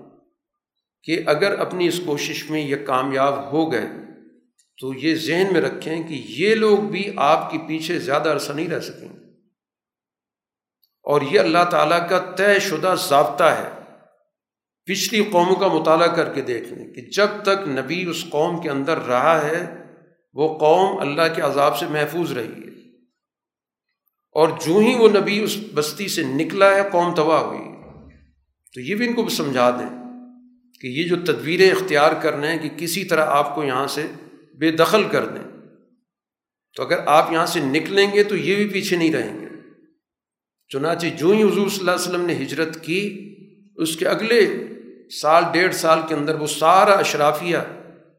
[1.03, 3.85] کہ اگر اپنی اس کوشش میں یہ کامیاب ہو گئے
[4.81, 8.67] تو یہ ذہن میں رکھیں کہ یہ لوگ بھی آپ کے پیچھے زیادہ عرصہ نہیں
[8.67, 9.19] رہ سکیں گے۔
[11.03, 13.69] اور یہ اللہ تعالیٰ کا طے شدہ ضابطہ ہے۔
[14.85, 18.69] پچھلی قوموں کا مطالعہ کر کے دیکھ لیں کہ جب تک نبی اس قوم کے
[18.69, 19.84] اندر رہا ہے،
[20.34, 22.69] وہ قوم اللہ کے عذاب سے محفوظ رہی ہے۔
[24.31, 27.59] اور جو ہی وہ نبی اس بستی سے نکلا ہے، قوم تباہ ہوئی۔
[28.73, 29.98] تو یہ بھی ان کو بھی سمجھا دیں۔
[30.81, 34.07] کہ یہ جو تدبیریں اختیار کرنے ہیں کہ کسی طرح آپ کو یہاں سے
[34.60, 35.43] بے دخل کر دیں،
[36.76, 39.47] تو اگر آپ یہاں سے نکلیں گے تو یہ بھی پیچھے نہیں رہیں گے۔
[40.68, 43.01] چنانچہ جو ہی حضور صلی اللہ علیہ وسلم نے ہجرت کی،
[43.76, 44.68] اس کے اگلے
[45.22, 47.57] سال، ڈیڑھ سال کے اندر وہ سارا اشرافیہ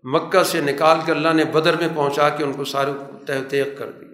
[0.04, 2.92] مکہ سے نکال کر اللہ نے بدر میں پہنچا کے ان کو سارے
[3.26, 4.06] تہ تیغ کر دی۔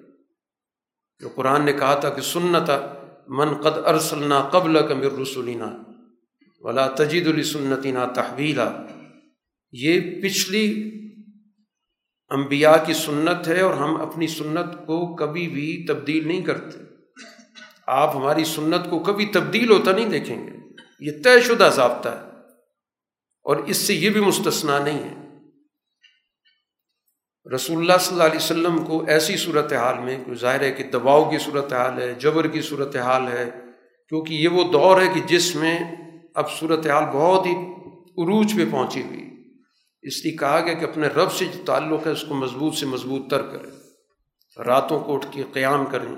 [1.20, 2.78] جو قرآن نے کہا تھا کہ سنتا
[3.28, 5.64] من قد ارسلنا قبل کمر رسولینہ
[6.66, 8.72] ولا تجید السنتینہ تحویلا۔
[9.72, 10.93] یہ پچھلی
[12.28, 16.78] انبیاء کی سنت ہے اور ہم اپنی سنت کو کبھی بھی تبدیل نہیں کرتے۔
[17.86, 20.52] آپ ہماری سنت کو کبھی تبدیل ہوتا نہیں دیکھیں گے۔
[21.01, 22.30] یہ طے شدہ ضابطہ ہے۔
[23.43, 25.26] اور اس سے یہ بھی مستثنا نہیں ہے۔
[27.55, 30.84] رسول اللہ صلی اللہ علیہ وسلم کو ایسی صورت حال میں کوئی ظاہر ہے کہ
[30.84, 33.51] دباؤ کی صورت حال ہے، جبر کی صورت حال ہے،
[34.09, 35.78] کیونکہ یہ وہ دور ہے کہ جس میں
[36.36, 37.52] اب صورت حال بہت ہی
[38.18, 39.30] عروج پہ پہنچی ہوئی۔
[40.02, 42.86] اس لیے کہا گیا کہ اپنے رب سے جو تعلق ہے اس کو مضبوط سے
[42.86, 43.70] مضبوط تر کریں۔
[44.62, 46.14] راتوں کو اٹھ کے قیام کریں۔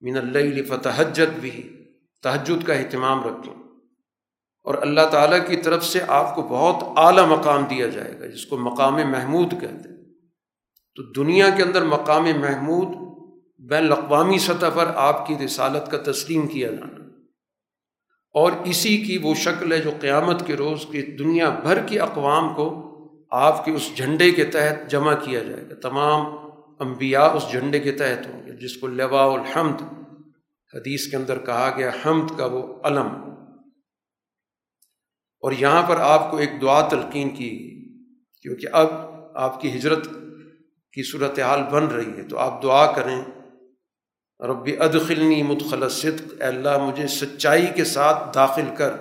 [0.00, 1.84] مین اللہ فتحجت بھی۔
[2.22, 3.54] تہجد کا اہتمام رکھیں۔
[4.64, 8.46] اور اللہ تعالیٰ کی طرف سے آپ کو بہت اعلیٰ مقام دیا جائے گا، جس
[8.46, 10.04] کو مقام محمود کہتے ہیں۔
[10.94, 12.88] تو دنیا کے اندر مقام محمود
[13.58, 17.01] بین الاقوامی سطح پر آپ کی رسالت کا تسلیم کیا جانا۔
[18.34, 22.54] اور اسی کی وہ شکل ہے جو قیامت کے روز کی دنیا بھر کی اقوام
[22.54, 22.88] کو
[23.30, 26.26] آپ کے اس جھنڈے کے تحت جمع کیا جائے گا۔ تمام
[26.80, 29.82] انبیاء اس جھنڈے کے تحت ہوں گے، جس کو لوا الحمد
[30.74, 33.08] حدیث کے اندر کہا گیا، حمد کا وہ علم۔
[35.40, 37.84] اور یہاں پر آپ کو ایک دعا تلقین کی گئی،
[38.42, 38.88] کیونکہ اب
[39.34, 40.08] آپ کی ہجرت
[40.92, 43.22] کی صورت حال بن رہی ہے، تو آپ دعا کریں۔
[44.42, 48.92] رب ادخلنی مدخل صدق، اے اللہ مجھے سچائی کے ساتھ داخل کر،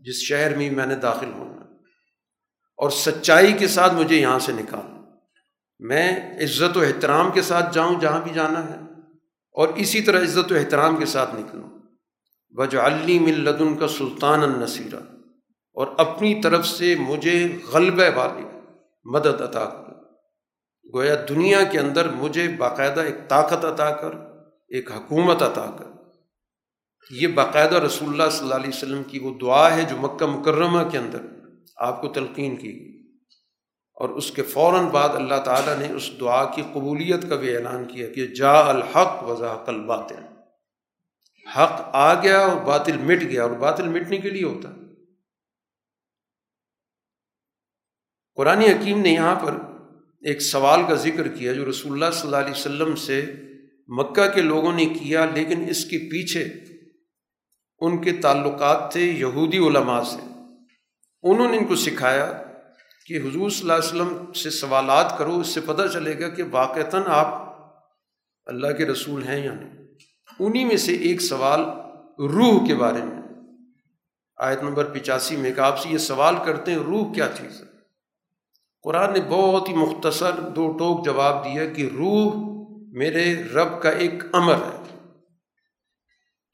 [0.00, 1.62] جس شہر میں میں نے داخل ہونا۔
[2.76, 5.00] اور سچائی کے ساتھ مجھے یہاں سے نکال۔
[5.78, 8.76] میں عزت و احترام کے ساتھ جاؤں جہاں بھی جانا ہے،
[9.52, 11.70] اور اسی طرح عزت و احترام کے ساتھ نکلوں۔
[12.50, 15.00] وج علی ملدن کا سلطان النصیرہ
[15.74, 18.58] اور اپنی طرف سے مجھے غلبہ والی
[19.04, 19.92] مدد عطا کر۔
[20.94, 24.29] گویا دنیا کے اندر مجھے باقاعدہ ایک طاقت عطا کر۔
[24.70, 25.84] ایک حکومت عطا کر۔
[27.10, 30.90] یہ باقاعدہ رسول اللہ صلی اللہ علیہ وسلم کی وہ دعا ہے جو مکہ مکرمہ
[30.90, 31.18] کے اندر
[31.76, 33.00] آپ کو تلقین کی گئی۔
[33.94, 37.84] اور اس کے فوراً بعد اللہ تعالیٰ نے اس دعا کی قبولیت کا بھی اعلان
[37.84, 40.16] کیا کہ جا الحق وضاحق الباطل۔
[41.56, 44.68] حق آ گیا اور باطل مٹ گیا اور باطل مٹنے کے لیے ہوتا۔
[48.34, 49.54] قرآن حکیم نے یہاں پر
[50.20, 53.32] ایک سوال کا ذکر کیا جو رسول اللہ صلی اللہ علیہ وسلم سے
[53.90, 56.44] مکہ کے لوگوں نے کیا، لیکن اس کے پیچھے
[57.78, 60.28] ان کے تعلقات تھے یہودی علماء سے۔
[61.22, 62.32] انہوں نے ان کو سکھایا
[63.06, 66.42] کہ حضور صلی اللہ علیہ وسلم سے سوالات کرو، اس سے پتہ چلے گا کہ
[66.50, 67.34] واقعتاً آپ
[68.46, 69.86] اللہ کے رسول ہیں یا نہیں۔
[70.40, 71.60] انہی میں سے ایک سوال
[72.18, 73.22] روح کے بارے میں۔
[74.36, 77.66] آیت نمبر پچاسی میں کہ آپ سے یہ سوال کرتے ہیں، روح کیا چیز ہے
[78.82, 82.49] قرآن نے بہت ہی مختصر دو ٹوک جواب دیا کہ روح
[82.92, 84.98] میرے رب کا ایک امر ہے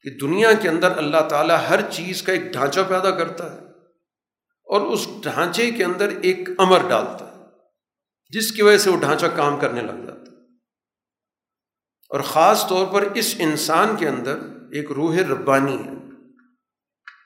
[0.02, 3.58] کہ دنیا کے اندر اللہ تعالیٰ ہر چیز کا ایک ڈھانچہ پیدا کرتا ہے
[4.64, 7.44] اور اس ڈھانچے کے اندر ایک امر ڈالتا ہے،
[8.30, 10.36] جس کی وجہ سے وہ ڈھانچہ کام کرنے لگ جاتا ہے۔
[12.10, 14.38] اور خاص طور پر اس انسان کے اندر
[14.72, 15.92] ایک روح ربانی ہے،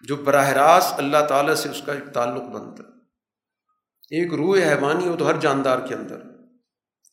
[0.00, 2.98] جو براہ راست اللہ تعالیٰ سے اس کا ایک تعلق بنتا ہے۔
[4.10, 6.29] ایک روح حیوانی ہو تو ہر جاندار کے اندر۔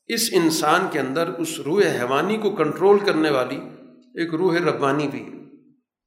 [0.08, 3.60] اس انسان کے اندر اس روح حیوانی کو کنٹرول کرنے والی
[4.16, 5.38] ایک روح ربانی بھی ہے،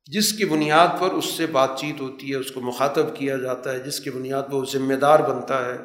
[0.07, 3.73] جس کی بنیاد پر اس سے بات چیت ہوتی ہے، اس کو مخاطب کیا جاتا
[3.73, 5.79] ہے، جس کی بنیاد پر وہ ذمہ دار بنتا ہے،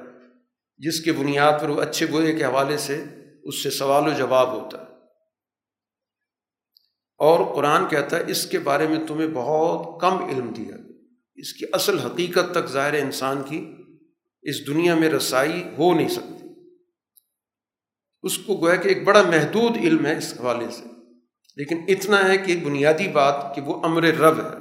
[0.78, 3.04] جس کی بنیاد پر وہ اچھے برے کے حوالے سے
[3.44, 4.86] اس سے سوال و جواب ہوتا ہے۔
[7.18, 10.76] اور قرآن کہتا ہے، اس کے بارے میں تمہیں بہت کم علم دیا
[11.36, 13.72] اس کی اصل حقیقت تک ظاہر انسان کی
[14.42, 16.45] اس دنیا میں رسائی ہو نہیں سکتی۔
[18.26, 20.84] اس کو گویا کہ ایک بڑا محدود علم ہے اس حوالے سے۔
[21.56, 24.57] لیکن اتنا ہے کہ بنیادی بات کہ وہ امر رب ہے۔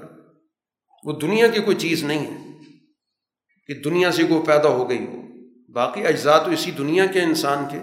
[1.04, 2.52] وہ دنیا کی کوئی چیز نہیں ہے
[3.66, 5.22] کہ دنیا سے وہ پیدا ہو گئی ہو۔
[5.72, 7.78] باقی اجزاء تو اسی دنیا کے انسان کے۔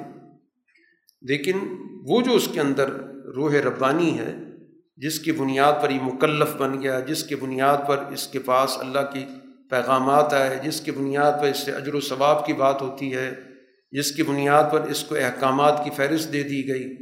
[1.21, 1.59] لیکن
[2.07, 2.89] وہ جو اس کے اندر
[3.35, 4.35] روح ربانی ہے،
[4.97, 8.77] جس کی بنیاد پر یہ مکلف بن گیا، جس کی بنیاد پر اس کے پاس
[8.77, 9.25] اللہ کی
[9.69, 13.50] پیغامات آئے، جس کی بنیاد پر اس سے اجر و ثواب کی بات ہوتی ہے
[13.91, 16.97] جس کی بنیاد پر اس کو احکامات کی فہرست دے دی گئی،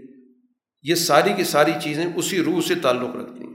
[0.82, 3.54] یہ ساری کی ساری چیزیں اسی روح سے تعلق رکھتی ہیں۔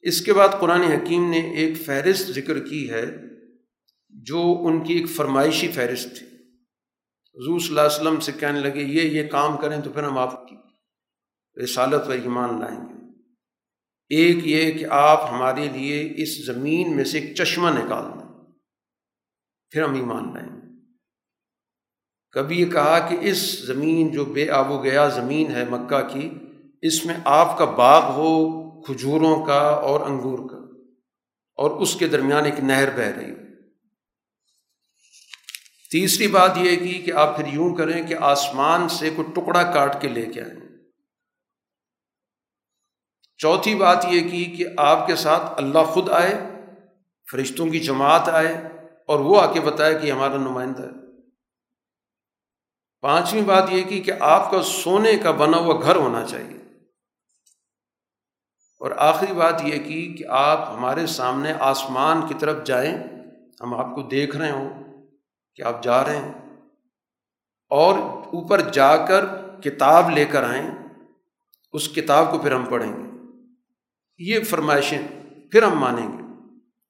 [0.00, 3.04] اس کے بعد قرآن حکیم نے ایک فہرست ذکر کی ہے،
[4.10, 6.26] جو ان کی ایک فرمائشی فہرست تھی۔
[7.34, 10.18] حضور صلی اللہ علیہ وسلم سے کہنے لگے، یہ یہ کام کریں تو پھر ہم
[10.18, 10.56] آپ کی
[11.64, 12.98] رسالت پر ایمان لائیں گے۔
[14.08, 18.28] ایک یہ کہ آپ ہمارے لیے اس زمین میں سے ایک چشمہ نکال دیں،
[19.70, 20.57] پھر ہم ایمان لائیں گے۔
[22.32, 26.30] کبھی یہ کہا کہ اس زمین جو بے آب و گیا زمین ہے مکہ کی،
[26.82, 30.58] اس میں آپ کا باغ ہو، کھجوروں کا اور انگور کا۔
[31.56, 33.58] اور اس کے درمیان ایک نہر بہہ رہی۔ ہو
[35.90, 40.02] تیسری بات یہ کی کہ آپ پھر یوں کریں کہ آسمان سے کوئی ٹکڑا کاٹ
[40.02, 40.68] کے لے کے آئیں۔
[43.38, 46.48] چوتھی بات یہ کی کہ آپ کے ساتھ اللہ خود آئے،
[47.30, 48.56] فرشتوں کی جماعت آئے
[49.06, 51.07] اور وہ آ کے بتائے کہ ہمارا نمائندہ ہے۔
[53.00, 56.58] پانچویں بات یہ کی کہ آپ کا سونے کا بنا ہوا گھر ہونا چاہیے۔
[58.80, 62.98] اور آخری بات یہ کی کہ آپ ہمارے سامنے آسمان کی طرف جائیں،
[63.60, 64.82] ہم آپ کو دیکھ رہے ہوں
[65.56, 66.32] کہ آپ جا رہے ہیں۔
[67.70, 69.24] اور اوپر جا کر
[69.60, 70.70] کتاب لے کر آئیں،
[71.72, 73.08] اس کتاب کو پھر ہم پڑھیں گے۔
[74.18, 75.08] یہ فرمائشیں
[75.52, 76.22] پھر ہم مانیں گے۔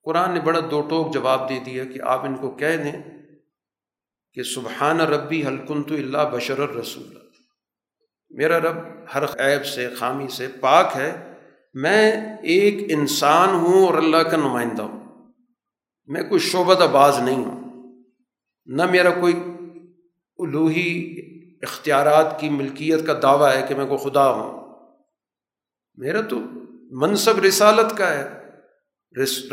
[0.05, 3.18] قرآن نے بڑا دو ٹوک جواب دے دیا کہ آپ ان کو کہہ دیں
[4.39, 7.16] کہ سبحان ربی حلکن تو اللہ بشر الرسول.
[8.31, 8.77] میرا رب
[9.15, 11.35] ہر عیب سے، خامی سے پاک ہے۔
[11.74, 12.12] میں
[12.43, 15.32] ایک انسان ہوں اور اللہ کا نمائندہ ہوں۔
[16.06, 17.85] میں کوئی شعبہ باز نہیں ہوں۔
[18.66, 19.35] نہ میرا کوئی
[20.39, 21.16] الوحی
[21.62, 24.74] اختیارات کی ملکیت کا دعویٰ ہے کہ میں کوئی خدا ہوں۔
[25.94, 26.39] میرا تو
[26.90, 28.28] منصب رسالت کا ہے۔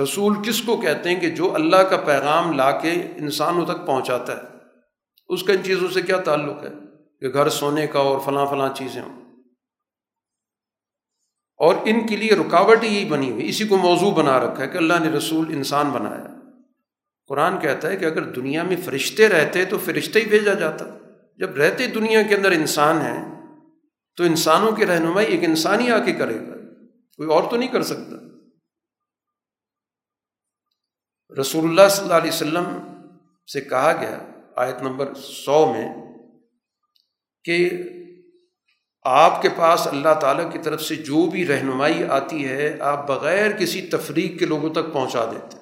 [0.04, 4.38] رسول کس کو کہتے ہیں کہ جو اللہ کا پیغام لا کے انسانوں تک پہنچاتا
[4.38, 4.55] ہے؟
[5.28, 6.70] اس کا ان چیزوں سے کیا تعلق ہے
[7.20, 9.26] کہ گھر سونے کا اور فلاں فلاں چیزیں ہوں؟
[11.58, 14.78] اور ان کے لیے رکاوٹ ہی بنی ہوئی، اسی کو موضوع بنا رکھا ہے کہ
[14.78, 16.28] اللہ نے رسول انسان بنایا۔
[17.28, 20.86] قرآن کہتا ہے کہ اگر دنیا میں فرشتے رہتے تو فرشتے ہی بھیجا جاتا۔
[21.38, 23.42] جب رہتے دنیا کے اندر انسان ہیں
[24.16, 26.54] تو انسانوں کی رہنمائی ایک انسان ہی آ کے کرے گا۔
[27.18, 28.16] کوئی اور تو نہیں کر سکتا۔
[31.42, 32.64] رسول اللہ صلی اللہ علیہ وسلم
[33.54, 35.94] سے کہا گیا آیت نمبر سو میں
[37.44, 37.70] کہ
[39.04, 43.52] آپ کے پاس اللہ تعالیٰ کی طرف سے جو بھی رہنمائی آتی ہے، آپ بغیر
[43.52, 45.58] کسی تفریق کے لوگوں تک پہنچا دیتے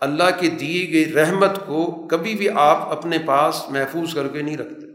[0.00, 4.56] اللہ کی دی گئی رحمت کو کبھی بھی آپ اپنے پاس محفوظ کر کے نہیں
[4.56, 4.86] رکھتے۔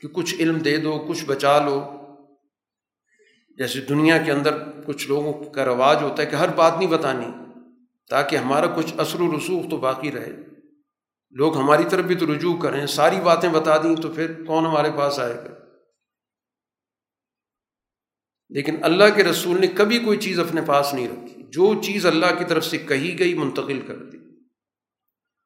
[0.00, 1.84] کہ کچھ علم دے دو، کچھ بچا لو۔
[3.58, 7.60] جیسے دنیا کے اندر کچھ لوگوں کا رواج ہوتا ہے کہ ہر بات نہیں بتانی،
[8.10, 10.53] تاکہ ہمارا کچھ اثر و رسوخ تو باقی رہے۔
[11.34, 14.88] لوگ ہماری طرف بھی تو رجوع کریں، ساری باتیں بتا دیں تو پھر کون ہمارے
[14.96, 15.54] پاس آئے گا؟
[18.48, 22.26] لیکن اللہ کے رسول نے کبھی کوئی چیز اپنے پاس نہیں رکھی۔ جو چیز اللہ
[22.38, 24.18] کی طرف سے کہی گئی، منتقل کر دی۔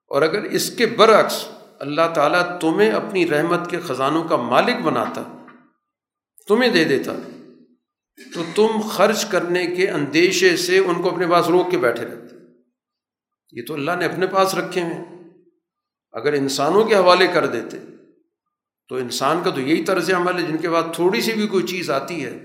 [0.09, 1.49] اور اگر اس کے برعکس
[1.81, 5.47] اللہ تعالیٰ تمہیں اپنی رحمت کے خزانوں کا مالک بناتا،
[6.49, 7.13] تمہیں دے دیتا،
[8.35, 12.37] تو تم خرچ کرنے کے اندیشے سے ان کو اپنے پاس روک کے بیٹھے رہتے۔
[13.53, 15.18] یہ تو اللہ نے اپنے پاس رکھے ہیں۔
[16.19, 17.79] اگر انسانوں کے حوالے کر دیتے،
[18.89, 21.67] تو انسان کا تو یہی طرز عمل ہے، جن کے بعد تھوڑی سی بھی کوئی
[21.67, 22.39] چیز آتی ہے،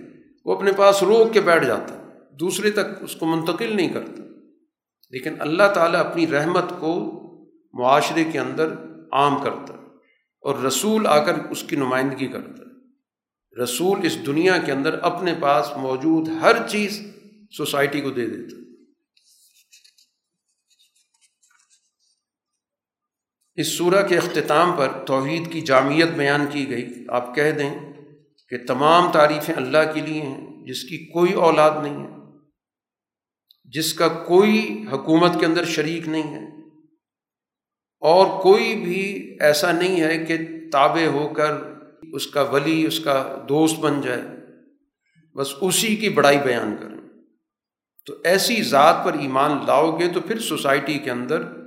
[0.45, 2.09] وہ اپنے پاس روک کے بیٹھ جاتا
[2.39, 4.23] دوسرے تک اس کو منتقل نہیں کرتا۔
[5.09, 7.21] لیکن اللہ تعالیٰ اپنی رحمت کو
[7.73, 8.67] معاشرے کے اندر
[9.11, 9.73] عام کرتا
[10.41, 12.63] اور رسول آ کر اس کی نمائندگی کرتا
[13.63, 17.01] رسول اس دنیا کے اندر اپنے پاس موجود ہر چیز
[17.57, 18.62] سوسائٹی کو دے دیتا ہے۔
[23.55, 27.93] اس صورح کے اختتام پر توحید کی جامعت بیان کی گئی۔ آپ کہہ دیں
[28.49, 32.09] کہ تمام تعریفیں اللہ کے لیے ہیں، جس کی کوئی اولاد نہیں ہے،
[33.65, 36.45] جس کا کوئی حکومت کے اندر شریک نہیں ہے،
[38.01, 40.37] اور کوئی بھی ایسا نہیں ہے کہ
[40.71, 41.51] تابع ہو کر
[42.13, 44.21] اس کا ولی، اس کا دوست بن جائے۔
[45.35, 47.01] بس اسی کی بڑائی بیان کریں۔
[48.05, 51.62] تو ایسی ذات پر ایمان لاؤ گے تو پھر سوسائٹی کے اندر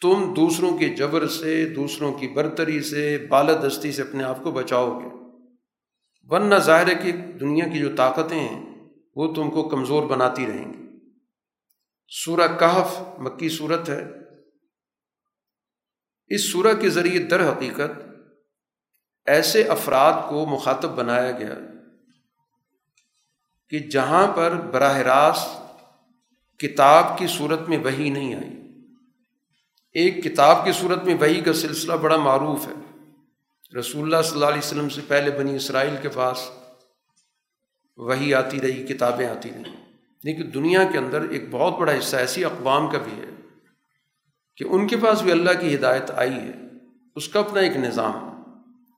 [0.00, 5.00] تم دوسروں کے جبر سے، دوسروں کی برتری سے بالدستی سے اپنے آپ کو بچاؤ
[5.00, 5.08] گے۔
[6.22, 10.72] ورنہ ظاہر ہے کہ دنیا کی جو طاقتیں ہیں، وہ تم کو کمزور بناتی رہیں
[10.72, 11.08] گی۔
[12.08, 14.04] سورہ کہف مکی صورت ہے۔
[16.28, 18.02] اس سورہ کے ذریعے در حقیقت
[19.26, 21.54] ایسے افراد کو مخاطب بنایا گیا
[23.68, 25.60] کہ جہاں پر براہ راست
[26.58, 28.59] کتاب کی صورت میں وہی نہیں آئی۔
[29.94, 32.72] ایک کتاب کی صورت میں وہی کا سلسلہ بڑا معروف ہے۔
[33.78, 36.50] رسول اللہ صلی اللہ علیہ وسلم سے پہلے بنی اسرائیل کے پاس
[37.98, 39.76] وہی آتی رہی، کتابیں آتی رہیں
[40.24, 43.30] لیکن دنیا کے اندر ایک بہت بڑا حصہ ایسی اقوام کا بھی ہے
[44.56, 46.52] کہ ان کے پاس بھی اللہ کی ہدایت آئی ہے۔
[47.16, 48.14] اس کا اپنا ایک نظام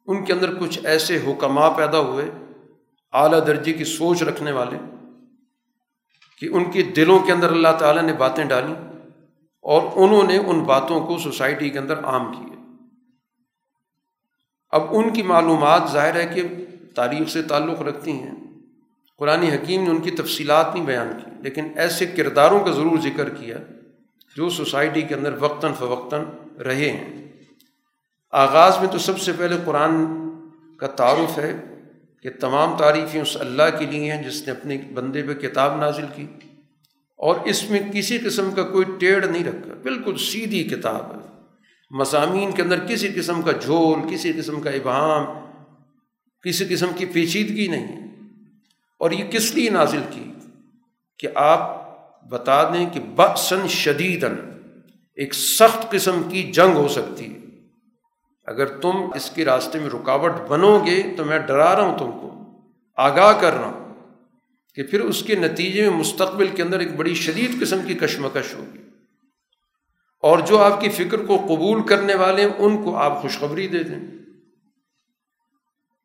[0.08, 2.30] ان کے اندر کچھ ایسے حکماں پیدا ہوئے،
[3.12, 4.78] اعلیٰ درجے کی سوچ رکھنے والے،
[6.42, 8.74] کہ ان کے دلوں کے اندر اللہ تعالیٰ نے باتیں ڈالیں
[9.62, 12.56] اور انہوں نے ان باتوں کو سوسائٹی کے اندر عام کیے۔
[14.70, 16.42] اب ان کی معلومات ظاہر ہے کہ
[16.94, 18.30] تاریخ سے تعلق رکھتی ہیں۔
[19.18, 23.28] قرآن حکیم نے ان کی تفصیلات نہیں بیان کی، لیکن ایسے کرداروں کا ضرور ذکر
[23.28, 23.56] کیا
[24.36, 26.24] جو سوسائٹی کے اندر وقتاً فوقتاً
[26.62, 27.32] رہے ہیں۔
[28.30, 30.06] آغاز میں تو سب سے پہلے قرآن
[30.76, 31.60] کا تعارف ہے
[32.22, 36.06] کہ تمام تعریفیں اس اللہ کے لیے ہیں جس نے اپنے بندے پہ کتاب نازل
[36.16, 36.26] کی۔
[37.22, 41.28] اور اس میں کسی قسم کا کوئی ٹیڑھ نہیں رکھا، بالکل سیدھی کتاب ہے۔
[41.90, 45.24] مضامین کے اندر کسی قسم کا جھول، کسی قسم کا ابہام،
[46.42, 48.10] کسی قسم کی پیچیدگی نہیں۔
[48.98, 50.32] اور یہ کس لیے نازل کی؟
[51.18, 51.82] کہ آپ
[52.28, 54.24] بتا دیں کہ بسن شدید
[55.16, 57.38] ایک سخت قسم کی جنگ ہو سکتی ہے۔
[58.46, 62.10] اگر تم اس کے راستے میں رکاوٹ بنو گے تو میں ڈرا رہا ہوں تم
[62.10, 62.44] کو،
[62.96, 63.81] آگاہ کر رہا ہوں۔
[64.74, 68.54] کہ پھر اس کے نتیجے میں مستقبل کے اندر ایک بڑی شدید قسم کی کشمکش
[68.54, 68.78] ہوگی۔
[70.22, 73.82] اور جو آپ کی فکر کو قبول کرنے والے ہیں، ان کو آپ خوشخبری دے
[73.82, 74.00] دیں۔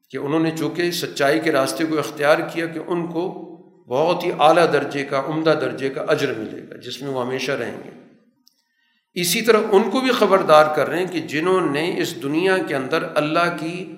[0.09, 3.43] کہ انہوں نے چونکہ سچائی کے راستے کو اختیار کیا کہ ان کو
[3.87, 7.51] بہت ہی اعلیٰ درجے کا، عمدہ درجے کا اجر ملے گا، جس میں وہ ہمیشہ
[7.51, 7.89] رہیں گے۔
[9.13, 12.75] اسی طرح ان کو بھی خبردار کر رہے ہیں کہ جنہوں نے اس دنیا کے
[12.75, 13.95] اندر اللہ کی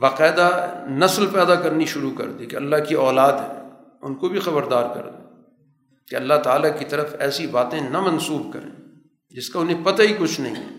[0.00, 3.65] باقاعدہ نسل پیدا کرنی شروع کر دی، کہ اللہ کی اولاد ہے۔
[4.06, 5.26] ان کو بھی خبردار کر دیں
[6.08, 8.70] کہ اللہ تعالیٰ کی طرف ایسی باتیں نہ منسوخ کریں،
[9.30, 10.76] جس کا انہیں پتہ ہی کچھ نہیں۔ ہے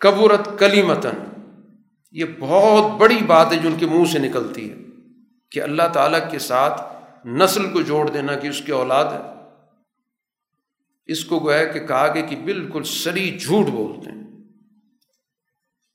[0.00, 1.24] قبورت کلی متن
[2.10, 4.76] یہ بہت بڑی بات ہے جو ان کے منہ سے نکلتی ہے
[5.50, 6.82] کہ اللہ تعالیٰ کے ساتھ
[7.26, 9.32] نسل کو جوڑ دینا کہ اس کی اولاد ہے۔
[11.06, 14.18] اس کو گویا کہ کہا گیا کہ بالکل سری جھوٹ بولتے ہیں۔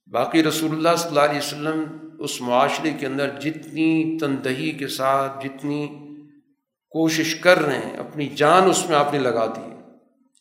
[0.07, 5.47] باقی رسول اللہ صلی اللہ علیہ وسلم اس معاشرے کے اندر جتنی تندہی کے ساتھ،
[5.47, 5.87] جتنی
[6.89, 9.73] کوشش کر رہے ہیں، اپنی جان اس میں آپ نے لگا دی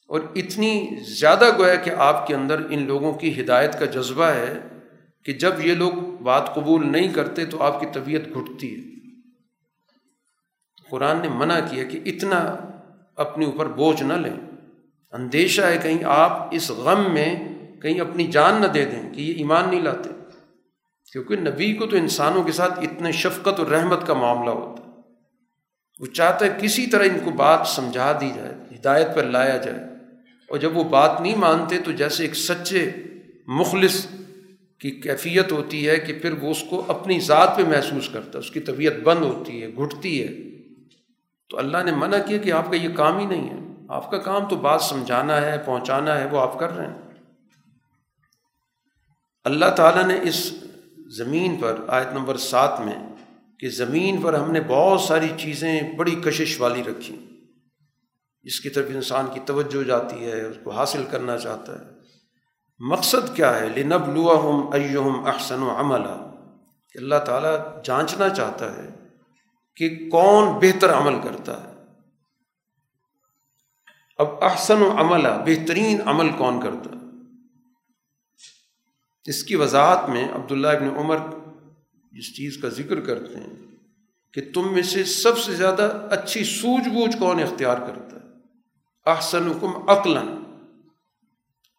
[0.09, 0.89] اور اتنی
[1.21, 4.59] زیادہ گویا کہ آپ کے اندر ان لوگوں کی ہدایت کا جذبہ ہے
[5.25, 5.93] کہ جب یہ لوگ
[6.23, 8.81] بات قبول نہیں کرتے تو آپ کی طبیعت گھٹتی ہے۔
[10.91, 12.57] قرآن نے منع کیا کہ اتنا
[13.17, 14.37] اپنے اوپر بوجھ نہ لیں۔
[15.13, 17.35] اندیشہ ہے کہیں آپ اس غم میں
[17.83, 20.22] کہیں اپنی جان نہ دے دیں کہ یہ ایمان نہیں لاتے۔
[21.13, 24.89] کیونکہ نبی کو تو انسانوں کے ساتھ اتنے شفقت اور رحمت کا معاملہ ہوتا ہے۔
[25.99, 29.81] وہ چاہتا ہے کسی طرح ان کو بات سمجھا دی جائے، ہدایت پر لایا جائے۔
[30.49, 32.91] اور جب وہ بات نہیں مانتے تو جیسے ایک سچے
[33.47, 34.07] مخلص
[34.79, 38.39] کی کیفیت ہوتی ہے کہ پھر وہ اس کو اپنی ذات پہ محسوس کرتا ہے،
[38.39, 40.29] اس کی طبیعت بند ہوتی ہے، گھٹتی ہے۔
[41.49, 43.59] تو اللہ نے منع کیا کہ آپ کا یہ کام ہی نہیں ہے۔
[43.89, 47.03] آپ کا کام تو بات سمجھانا ہے، پہنچانا ہے، وہ آپ کر رہے ہیں۔
[49.45, 50.62] اللہ تعالیٰ نے اس
[51.17, 53.15] زمین پر، آیت نمبر سات میں،
[53.59, 57.47] کہ زمین پر ہم نے بہت ساری چیزیں بڑی کشش والی رکھی۔
[58.43, 61.85] جس کی طرف انسان کی توجہ جاتی ہے، اس کو حاصل کرنا چاہتا ہے۔
[62.79, 66.31] مقصد کیا ہے؟ لنب لوہم ایہم احسن و عملہ
[66.93, 68.89] کہ اللہ تعالیٰ جانچنا چاہتا ہے
[69.77, 71.73] کہ کون بہتر عمل کرتا ہے۔
[74.19, 77.02] اب احسن و عملہ بہترین عمل کون کرتا ہے؟
[79.25, 81.17] اس کی وضاحت میں عبداللہ ابن عمر
[82.13, 83.77] جس چیز کا ذکر کرتے ہیں
[84.35, 88.23] کہ تم میں سے سب سے زیادہ اچھی سوجھ بوجھ کون اختیار کرتا ہے؟
[89.07, 90.27] احسن حکم عقلاً۔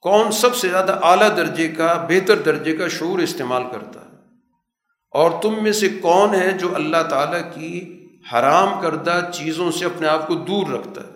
[0.01, 4.15] کون سب سے زیادہ اعلیٰ درجے کا، بہتر درجے کا شعور استعمال کرتا ہے؟
[5.11, 7.99] اور تم میں سے کون ہے جو اللہ تعالیٰ کی
[8.33, 11.15] حرام کردہ چیزوں سے اپنے آپ کو دور رکھتا ہے؟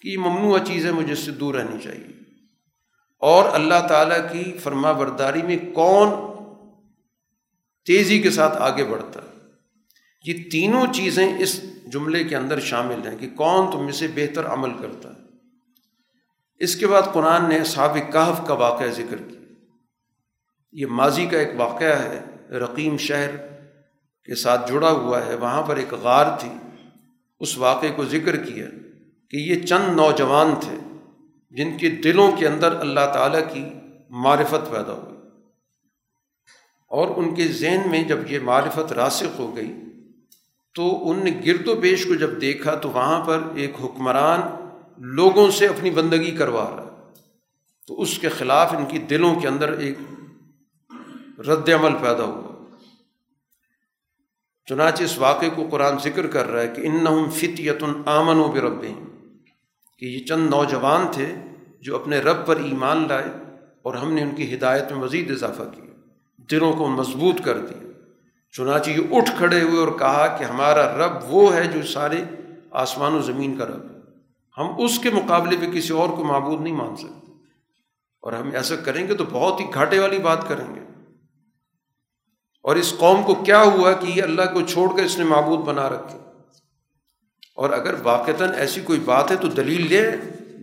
[0.00, 2.13] کہ یہ ممنوع چیز ہے مجھے اس سے دور رہنی چاہیے۔
[3.18, 6.08] اور اللہ تعالیٰ کی فرما برداری میں کون
[7.84, 9.34] تیزی کے ساتھ آگے بڑھتا ہے؟
[10.24, 14.46] یہ تینوں چیزیں اس جملے کے اندر شامل ہیں کہ کون تم میں سے بہتر
[14.46, 15.14] عمل کرتا ہے۔
[16.58, 19.40] اس کے بعد قرآن نے صحاب کہف کا واقعہ ذکر کیا۔
[20.72, 22.20] یہ ماضی کا ایک واقعہ ہے،
[22.50, 23.36] رقیم شہر
[24.24, 26.52] کے ساتھ جڑا ہوا ہے، وہاں پر ایک غار تھی۔
[27.40, 28.66] اس واقعے کو ذکر کیا
[29.30, 30.93] کہ یہ چند نوجوان تھے۔
[31.56, 33.64] جن کے دلوں کے اندر اللہ تعالیٰ کی
[34.10, 35.16] معرفت پیدا ہوئی۔
[36.88, 39.72] اور ان کے ذہن میں جب یہ معرفت راسخ ہو گئی،
[40.74, 44.40] تو ان نے گرد و پیش کو جب دیکھا، تو وہاں پر ایک حکمران
[44.98, 47.12] لوگوں سے اپنی بندگی کروا رہا
[47.86, 49.98] تو اس کے خلاف ان کی دلوں کے اندر ایک
[51.40, 52.54] رد عمل پیدا ہوا۔
[54.68, 58.84] چنانچہ اس واقعے کو قرآن ذکر کر رہا ہے کہ ان فطیت آمن و برب
[59.98, 61.34] کہ یہ چند نوجوان تھے
[61.80, 63.26] جو اپنے رب پر ایمان لائے
[63.82, 65.84] اور ہم نے ان کی ہدایت میں مزید اضافہ کیا،
[66.50, 67.90] دلوں کو مضبوط کر دیا۔
[68.52, 72.24] چنانچہ یہ اٹھ کھڑے ہوئے اور کہا کہ ہمارا رب وہ ہے جو سارے
[72.70, 73.94] آسمان و زمین کا رب ہے۔
[74.58, 77.32] ہم اس کے مقابلے میں کسی اور کو معبود نہیں مان سکتے۔
[78.20, 80.80] اور ہم ایسا کریں گے تو بہت ہی گھاٹے والی بات کریں گے۔
[82.62, 85.58] اور اس قوم کو کیا ہوا کہ یہ اللہ کو چھوڑ کر اس نے معبود
[85.58, 86.18] بنا رکھے؟
[87.54, 90.10] اور اگر واقعتاً ایسی کوئی بات ہے تو دلیل لے،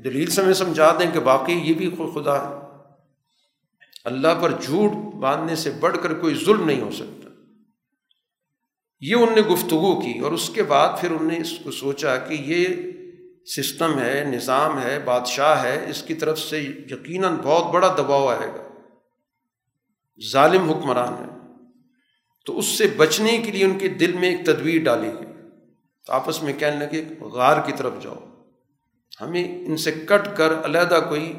[0.04, 2.54] دلیل سے ہمیں سمجھا دیں کہ واقعی یہ بھی خدا ہے۔
[4.06, 7.30] اللہ پر جھوٹ باندھنے سے بڑھ کر کوئی ظلم نہیں ہو سکتا۔
[9.00, 12.18] یہ ان نے گفتگو کی اور اس کے بعد پھر ان نے اس کو سوچا
[12.18, 12.68] کہ یہ
[13.46, 16.60] سسٹم ہے، نظام ہے، بادشاہ ہے، اس کی طرف سے
[16.92, 18.68] یقیناً بہت بڑا دباؤ آئے گا۔
[20.32, 21.38] ظالم حکمران ہے
[22.46, 25.31] تو اس سے بچنے کے لیے ان کے دل میں ایک تدبیر ڈالی گئی۔
[26.12, 28.20] تو آپس میں کہنے لگے غار کی طرف جاؤ۔
[29.22, 31.34] ہمیں ان سے کٹ کر علیحدہ کوئی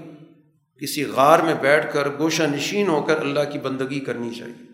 [0.81, 4.67] کسی غار میں بیٹھ کر گوشہ نشین ہو کر اللہ کی بندگی کرنی چاہیے۔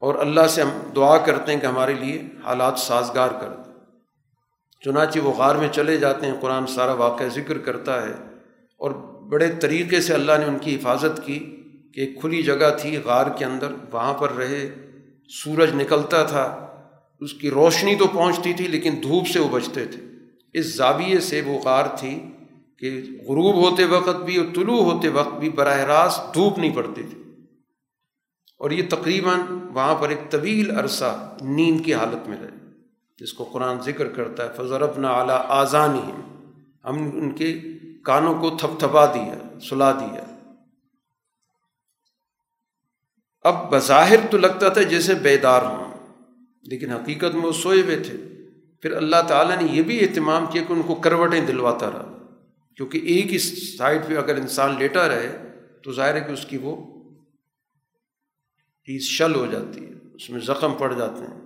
[0.00, 3.74] اور اللہ سے ہم دعا کرتے ہیں کہ ہمارے لیے حالات سازگار کر دیں۔
[4.84, 8.12] چنانچہ وہ غار میں چلے جاتے ہیں، قرآن سارا واقعہ ذکر کرتا ہے۔
[8.78, 8.90] اور
[9.22, 11.38] بڑے طریقے سے اللہ نے ان کی حفاظت کی
[11.94, 14.74] کہ ایک کھلی جگہ تھی غار کے اندر، وہاں پر رہے،
[15.28, 16.66] سورج نکلتا تھا۔
[17.20, 20.00] اس کی روشنی تو پہنچتی تھی لیکن دھوپ سے وہ بچتے تھے۔
[20.52, 22.20] اس زاویے سے وہ غار تھی
[22.78, 27.02] کہ غروب ہوتے وقت بھی اور طلوع ہوتے وقت بھی براہ راست دھوپ نہیں پڑتی
[27.02, 27.22] تھی۔
[28.58, 29.40] اور یہ تقریباً
[29.72, 32.60] وہاں پر ایک طویل عرصہ نیند کی حالت میں رہے۔
[33.18, 36.12] جس کو قرآن ذکر کرتا ہے فضرب نہ اعلیٰ آزانی
[36.84, 37.60] ہم ان کے
[38.04, 40.36] کانوں کو تھپ تھپا دیا، سلا دیا۔
[43.42, 45.89] اب بظاہر تو لگتا تھا جیسے بیدار ہوں۔
[46.62, 48.16] لیکن حقیقت میں وہ سوئے ہوئے تھے۔
[48.82, 52.16] پھر اللہ تعالیٰ نے یہ بھی اہتمام کیا کہ ان کو کروٹیں دلواتا رہا۔
[52.76, 55.46] کیونکہ ایک ہی سائڈ پہ اگر انسان لیٹا رہے
[55.82, 57.00] تو ظاہر ہے کہ اس کی وہ
[58.86, 61.40] چیز شل ہو جاتی ہے، اس میں زخم پڑ جاتے ہیں۔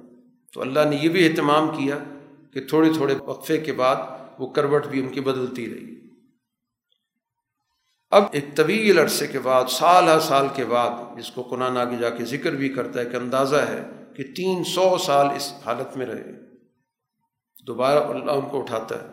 [0.52, 1.98] تو اللہ نے یہ بھی اہتمام کیا
[2.52, 3.96] کہ تھوڑے تھوڑے وقفے کے بعد
[4.38, 5.94] وہ کروٹ بھی ان کی بدلتی رہی۔
[8.10, 11.96] اب ایک طویل عرصے کے بعد سال ہر سال کے بعد جس کو قرآن آگے
[11.96, 15.96] جا کے ذکر بھی کرتا ہے کہ اندازہ ہے کہ تین سو سال اس حالت
[15.96, 16.24] میں رہے۔
[17.66, 19.08] دوبارہ اللہ ان کو اٹھاتا ہے۔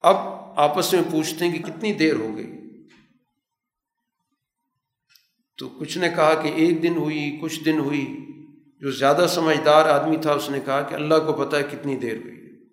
[0.00, 0.16] اب
[0.56, 2.52] آپس میں پوچھتے ہیں کہ کتنی دیر ہو گئی؟
[5.58, 8.16] تو کچھ نے کہا کہ ایک دن ہوئی، کچھ دن ہوئی۔
[8.80, 12.16] جو زیادہ سمجھدار آدمی تھا، اس نے کہا کہ اللہ کو پتہ ہے کتنی دیر
[12.16, 12.64] ہوئی۔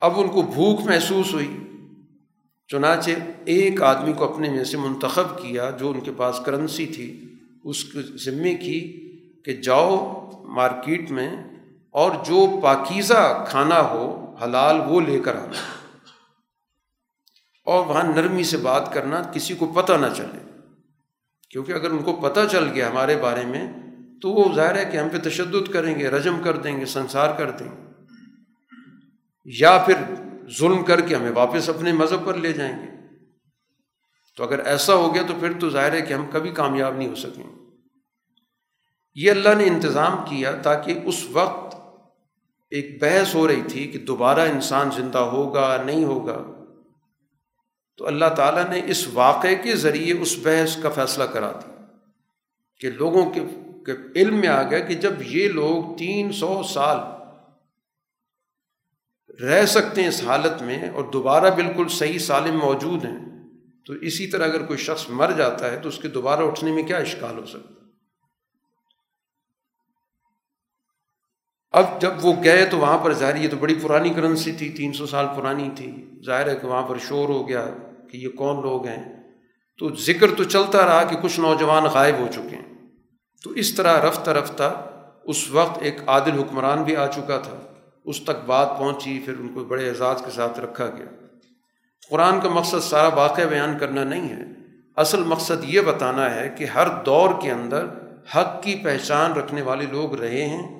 [0.00, 1.58] اب ان کو بھوک محسوس ہوئی۔
[2.68, 3.10] چنانچہ
[3.44, 7.34] ایک آدمی کو اپنے میں سے منتخب کیا، جو ان کے پاس کرنسی تھی،
[7.64, 9.06] اس کے ذمے کی
[9.44, 11.30] کہ جاؤ مارکیٹ میں
[11.90, 15.80] اور جو پاکیزہ کھانا ہو، حلال، وہ لے کر آنا۔
[17.64, 20.38] اور وہاں نرمی سے بات کرنا کسی کو پتہ نہ چلے۔
[21.50, 23.72] کیونکہ اگر ان کو پتہ چل گیا ہمارے بارے میں،
[24.22, 27.34] تو وہ ظاہر ہے کہ ہم پہ تشدد کریں گے، رجم کر دیں گے، سنسار
[27.38, 27.90] کر دیں گے۔
[29.44, 29.94] یا پھر
[30.58, 32.90] ظلم کر کے ہمیں واپس اپنے مذہب پر لے جائیں گے۔
[34.36, 37.08] تو اگر ایسا ہو گیا تو پھر تو ظاہر ہے کہ ہم کبھی کامیاب نہیں
[37.08, 37.59] ہو سکیں۔
[39.14, 41.74] یہ اللہ نے انتظام کیا تاکہ اس وقت
[42.72, 46.38] ایک بحث ہو رہی تھی کہ دوبارہ انسان زندہ ہوگا، نہیں ہوگا۔
[47.98, 51.84] تو اللہ تعالیٰ نے اس واقعے کے ذریعے اس بحث کا فیصلہ کرا دیا
[52.80, 53.40] کہ لوگوں کے
[54.16, 56.98] علم میں آ گیا کہ جب یہ لوگ تین سو سال
[59.42, 63.18] رہ سکتے ہیں اس حالت میں اور دوبارہ بالکل صحیح سالم موجود ہیں،
[63.86, 66.82] تو اسی طرح اگر کوئی شخص مر جاتا ہے تو اس کے دوبارہ اٹھنے میں
[66.82, 67.79] کیا اشکال ہو سکتا ہے؟
[71.70, 74.92] اب جب وہ گئے تو وہاں پر ظاہر یہ تو بڑی پرانی کرنسی تھی، تین
[74.92, 77.66] سو سال پرانی تھی۔ ظاہر ہے کہ وہاں پر شور ہو گیا
[78.12, 79.22] کہ یہ کون لوگ ہیں۔
[79.78, 82.88] تو ذکر تو چلتا رہا کہ کچھ نوجوان غائب ہو چکے ہیں۔
[83.44, 84.86] تو اس طرح رفتہ رفتہ
[85.24, 87.56] اس وقت ایک عادل حکمران بھی آ چکا تھا۔
[88.04, 91.26] اس تک بات پہنچی، پھر ان کو بڑے اعزاز کے ساتھ رکھا گیا۔
[92.10, 94.42] قرآن کا مقصد سارا واقعہ بیان کرنا نہیں ہے۔
[94.96, 97.86] اصل مقصد یہ بتانا ہے کہ ہر دور کے اندر
[98.36, 100.79] حق کی پہچان رکھنے والے لوگ رہے ہیں۔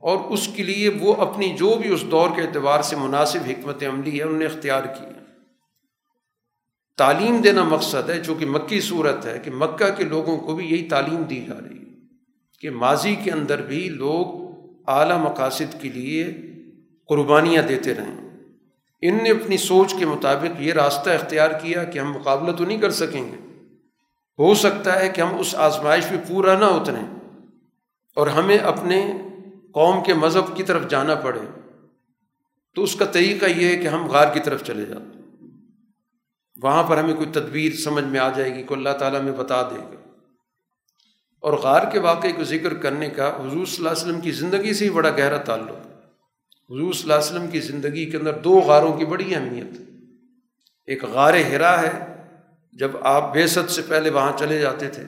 [0.00, 3.82] اور اس کے لیے وہ اپنی جو بھی اس دور کے اعتبار سے مناسب حکمت
[3.82, 5.20] عملی ہے، انہوں نے اختیار کی ہے۔
[6.96, 10.66] تعلیم دینا مقصد ہے جو کہ مکی صورت ہے کہ مکہ کے لوگوں کو بھی
[10.66, 11.84] یہی تعلیم دی جا رہی ہے
[12.60, 14.50] کہ ماضی کے اندر بھی لوگ
[14.86, 16.36] اعلیٰ مقاصد کے لیے
[17.08, 18.30] قربانیاں دیتے رہیں۔
[19.02, 22.80] ان نے اپنی سوچ کے مطابق یہ راستہ اختیار کیا کہ ہم مقابلہ تو نہیں
[22.80, 23.36] کر سکیں گے۔
[24.38, 27.06] ہو سکتا ہے کہ ہم اس آزمائش پہ پورا نہ اتریں
[28.16, 29.12] اور ہمیں اپنے
[29.72, 31.40] قوم کے مذہب کی طرف جانا پڑے،
[32.74, 35.20] تو اس کا طریقہ یہ ہے کہ ہم غار کی طرف چلے جاتے
[36.62, 39.62] وہاں پر ہمیں کوئی تدبیر سمجھ میں آ جائے گی کہ اللہ تعالیٰ ہمیں بتا
[39.62, 40.18] دے گا۔
[41.40, 44.74] اور غار کے واقعے کو ذکر کرنے کا حضور صلی اللہ علیہ وسلم کی زندگی
[44.74, 45.86] سے ہی بڑا گہرا تعلق۔
[46.70, 49.80] حضور صلی اللہ علیہ وسلم کی زندگی کے اندر دو غاروں کی بڑی اہمیت۔
[50.86, 52.16] ایک غار ہرا ہے،
[52.72, 55.04] جب آپ بے ست سے پہلے وہاں چلے جاتے تھے،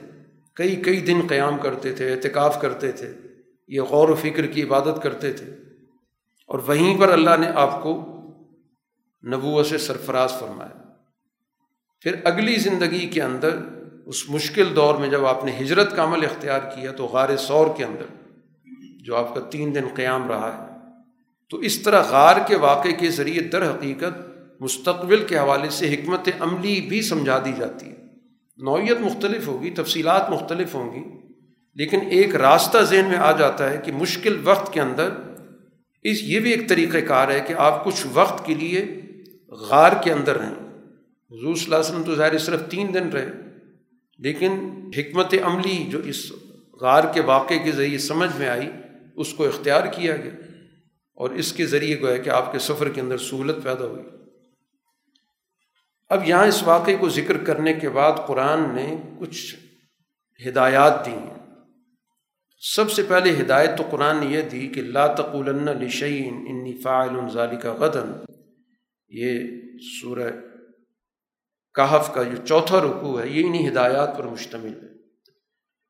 [0.53, 3.13] کئی کئی دن قیام کرتے تھے، اعتکاف کرتے تھے۔
[3.73, 5.45] یہ غور و فکر کی عبادت کرتے تھے
[6.47, 7.91] اور وہیں پر اللہ نے آپ کو
[9.27, 10.81] نبوت سے سرفراز فرمایا۔
[12.01, 13.57] پھر اگلی زندگی کے اندر،
[14.05, 17.67] اس مشکل دور میں جب آپ نے ہجرت کا عمل اختیار کیا تو غار سور
[17.77, 18.05] کے اندر،
[19.03, 20.73] جو آپ کا تین دن قیام رہا ہے،
[21.49, 24.21] تو اس طرح غار کے واقعے کے ذریعے در حقیقت
[24.61, 27.95] مستقبل کے حوالے سے حکمت عملی بھی سمجھا دی جاتی ہے۔
[28.57, 31.22] نوعیت مختلف ہوگی، تفصیلات مختلف ہوں گی
[31.75, 35.09] لیکن ایک راستہ ذہن میں آ جاتا ہے کہ مشکل وقت کے اندر
[36.01, 39.01] اس یہ بھی ایک طریقہ کار ہے کہ آپ کچھ وقت کے لیے
[39.47, 40.53] غار کے اندر رہیں۔
[41.31, 43.29] حضور صلی اللہ علیہ وسلم تو ظاہر صرف تین دن رہے،
[44.19, 46.31] لیکن حکمت عملی جو اس
[46.81, 48.71] غار کے واقعے کے ذریعے سمجھ میں آئی،
[49.15, 50.31] اس کو اختیار کیا گیا۔
[51.13, 54.03] اور اس کے ذریعے گویا کہ آپ کے سفر کے اندر سہولت پیدا ہوئی۔
[56.09, 59.55] اب یہاں اس واقعے کو ذکر کرنے کے بعد قرآن نے کچھ
[60.47, 61.42] ہدایات دی ہیں۔
[62.65, 67.29] سب سے پہلے ہدایت تو قرآن نے یہ دی کہ لا تقولن لشعین انی فاعل
[67.29, 68.11] ظالی کا غدن۔
[69.09, 69.39] یہ
[70.01, 70.31] سورہ
[71.73, 74.93] کہف کا جو چوتھا رکوع ہے، یہ انہیں ہدایات پر مشتمل ہے۔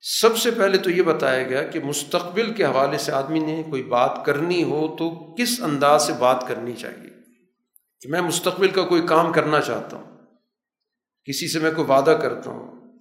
[0.02, 3.84] سب سے پہلے تو یہ بتایا گیا کہ مستقبل کے حوالے سے آدمی نے کوئی
[3.84, 7.10] بات کرنی ہو تو کس انداز سے بات کرنی چاہیے؟
[8.02, 10.18] کہ میں مستقبل کا کوئی کام کرنا چاہتا ہوں،
[11.26, 12.98] کسی سے میں کوئی وعدہ کرتا ہوں،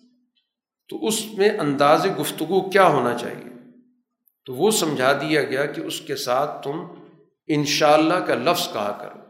[0.88, 3.51] تو اس میں انداز گفتگو کیا ہونا چاہیے؟
[4.46, 6.84] تو وہ سمجھا دیا گیا کہ اس کے ساتھ تم
[7.46, 9.20] انشاءاللہ کا لفظ کہا کرو۔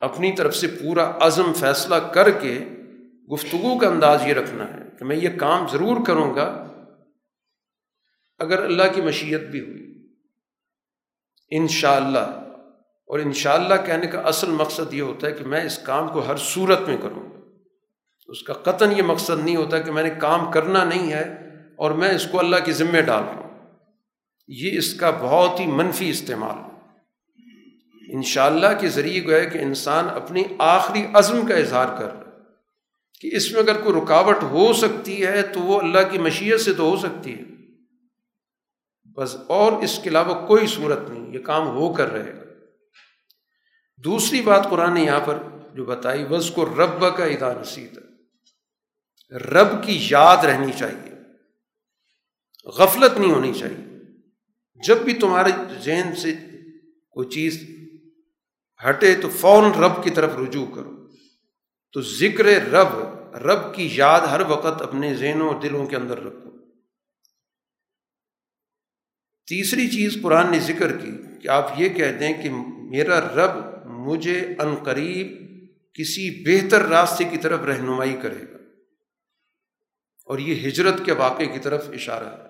[0.00, 2.64] اپنی طرف سے پورا عزم فیصلہ کر کے
[3.32, 6.66] گفتگو کا انداز یہ رکھنا ہے کہ میں یہ کام ضرور کروں گا
[8.38, 10.08] اگر اللہ کی مشیت بھی ہوئی۔
[11.50, 12.42] انشاءاللہ۔ اللہ
[13.06, 16.26] اور انشاءاللہ اللہ کہنے کا اصل مقصد یہ ہوتا ہے کہ میں اس کام کو
[16.26, 17.40] ہر صورت میں کروں۔ گا
[18.26, 21.34] اس کا قطن یہ مقصد نہیں ہوتا کہ میں نے کام کرنا نہیں ہے
[21.76, 23.45] اور میں اس کو اللہ کے ذمے ڈال رہا ہوں۔
[24.48, 26.76] یہ اس کا بہت ہی منفی استعمال
[28.08, 32.30] ان شاء اللہ کے ذریعے گویا کہ انسان اپنی آخری عزم کا اظہار کر رہا
[33.20, 36.74] کہ اس میں اگر کوئی رکاوٹ ہو سکتی ہے تو وہ اللہ کی مشیت سے
[36.74, 37.42] تو ہو سکتی ہے۔
[39.16, 42.44] بس اور اس کے علاوہ کوئی صورت نہیں، یہ کام ہو کر رہے گا۔
[44.04, 45.38] دوسری بات قرآن نے یہاں پر
[45.74, 48.06] جو بتائی وز کو رب کا ادا نصیب ہے
[49.38, 51.12] رب کی یاد رہنی چاہیے۔
[52.64, 53.85] غفلت نہیں ہونی چاہیے۔
[54.84, 55.50] جب بھی تمہارے
[55.84, 56.34] ذہن سے
[57.10, 57.70] کوئی چیز
[58.88, 61.06] ہٹے تو فوراً رب کی طرف رجوع کرو۔
[61.92, 66.50] تو ذکر رب رب کی یاد ہر وقت اپنے ذہنوں اور دلوں کے اندر رکھو۔
[69.46, 71.10] تیسری چیز قرآن نے ذکر کی
[71.42, 72.50] کہ آپ یہ کہہ دیں کہ
[72.90, 74.54] میرا رب مجھے
[74.84, 75.46] قریب
[75.94, 78.56] کسی بہتر راستے کی طرف رہنمائی کرے گا۔
[80.26, 82.45] اور یہ ہجرت کے واقعے کی طرف اشارہ ہے۔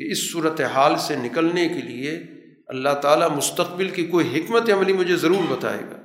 [0.00, 2.20] کہ اس صورت حال سے نکلنے کے لیے
[2.66, 5.96] اللہ تعالیٰ مستقبل کی کوئی حکمت عملی مجھے ضرور بتائے گا۔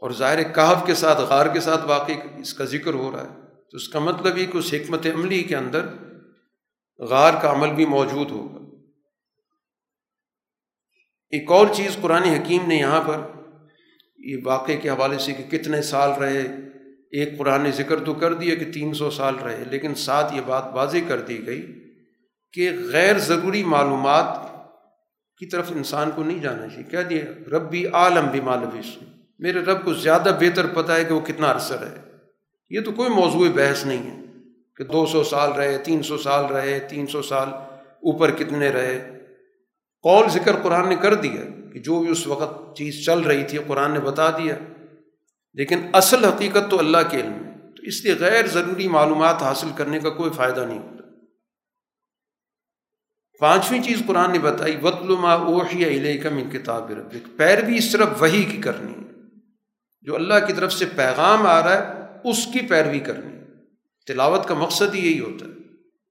[0.00, 3.40] اور ظاہر کہف کے ساتھ، غار کے ساتھ واقعی اس کا ذکر ہو رہا ہے۔
[3.70, 5.86] تو اس کا مطلب یہ کہ اس حکمت عملی کے اندر
[6.98, 8.76] غار کا عمل بھی موجود ہوگا۔
[11.30, 13.18] ایک اور چیز قرآن حکیم نے یہاں پر
[14.18, 16.42] یہ واقعے کے حوالے سے کہ کتنے سال رہے۔
[17.10, 20.64] ایک قرآن ذکر تو کر دیا کہ تین سو سال رہے، لیکن ساتھ یہ بات
[20.72, 21.91] واضح کر دی گئی
[22.52, 24.38] کہ غیر ضروری معلومات
[25.38, 28.98] کی طرف انسان کو نہیں جانا چاہیے۔ کہہ دیا رب بھی عالم بھی مالویس
[29.38, 31.98] میرے رب کو زیادہ بہتر پتہ ہے کہ وہ کتنا عرصہ رہے۔
[32.70, 34.24] یہ تو کوئی موضوع بحث نہیں ہے
[34.76, 37.48] کہ دو سو سال رہے، تین سو سال رہے، تین سو سال
[37.78, 39.18] اوپر کتنے رہے۔
[40.02, 43.58] قول ذکر قرآن نے کر دیا کہ جو بھی اس وقت چیز چل رہی تھی،
[43.66, 44.54] قرآن نے بتا دیا۔
[45.54, 49.68] لیکن اصل حقیقت تو اللہ کے علم ہے۔ تو اس لیے غیر ضروری معلومات حاصل
[49.76, 51.01] کرنے کا کوئی فائدہ نہیں ہوتا۔
[53.42, 54.76] پانچویں چیز قرآن نے بتائی
[55.08, 59.12] ما اوحی علیہ کا من کتاب ربک پیروی صرف وہی کی کرنی ہے۔
[60.02, 63.36] جو اللہ کی طرف سے پیغام آ رہا ہے، اس کی پیروی کرنی
[64.06, 65.50] تلاوت کا مقصد ہی یہی ہوتا ہے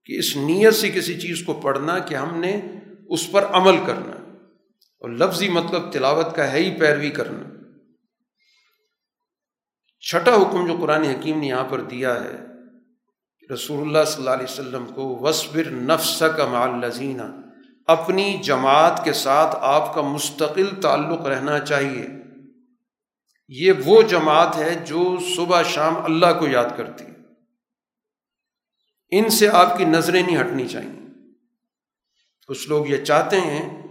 [0.04, 2.60] کہ اس نیت سے کسی چیز کو پڑھنا کہ ہم نے
[3.08, 4.34] اس پر عمل کرنا۔
[4.98, 7.70] اور لفظی مطلب تلاوت کا ہے ہی پیروی کرنا۔
[10.00, 12.51] چھٹا حکم جو قرآن حکیم نے یہاں پر دیا ہے
[13.52, 17.22] رسول اللہ صلی اللہ علیہ وسلم کو وصبر نفس کا مال لذینہ
[17.86, 22.06] اپنی جماعت کے ساتھ آپ کا مستقل تعلق رہنا چاہیے۔
[23.48, 27.04] یہ وہ جماعت ہے جو صبح شام اللہ کو یاد کرتی
[29.10, 31.00] ان سے آپ کی نظریں نہیں ہٹنی چاہیے۔
[32.48, 33.82] کچھ لوگ یہ چاہتے ہیں،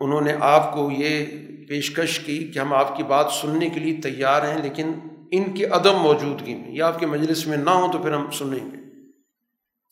[0.00, 1.26] انہوں نے آپ کو یہ
[1.68, 4.92] پیشکش کی کہ ہم آپ کی بات سننے کے لیے تیار ہیں، لیکن
[5.32, 8.30] ان کی عدم موجودگی میں، یا آپ کے مجلس میں نہ ہوں تو پھر ہم
[8.30, 8.76] سنیں گے۔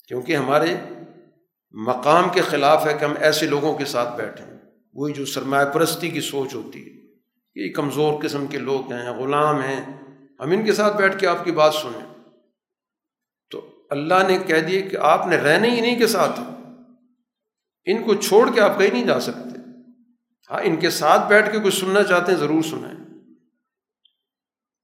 [0.08, 0.76] کیونکہ ہمارے
[1.70, 4.58] مقام کے خلاف ہے کہ ہم ایسے لوگوں کے ساتھ بیٹھیں۔
[4.94, 7.06] وہی جو سرمایہ پرستی کی سوچ ہوتی ہے
[7.54, 9.80] یہ کمزور قسم کے لوگ ہیں، غلام ہیں،
[10.40, 12.22] ہم ان کے ساتھ بیٹھ کے آپ کی بات سنیں۔
[13.50, 16.40] تو اللہ نے کہہ دیا کہ آپ نے رہنے ہی نہیں کے ساتھ۔
[17.84, 19.60] ان کو چھوڑ کے آپ کہیں نہیں جا سکتے۔
[20.50, 23.15] ہاں ان کے ساتھ بیٹھ کے کچھ سننا چاہتے ہیں، ضرور سنیں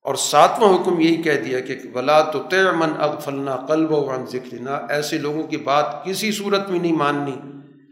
[0.03, 2.43] اور ساتواں حکم یہی کہہ دیا کہ ولا تو
[2.77, 7.37] من اغفلنا قلب و عن ذکرنا ایسے لوگوں کی بات کسی صورت میں نہیں ماننی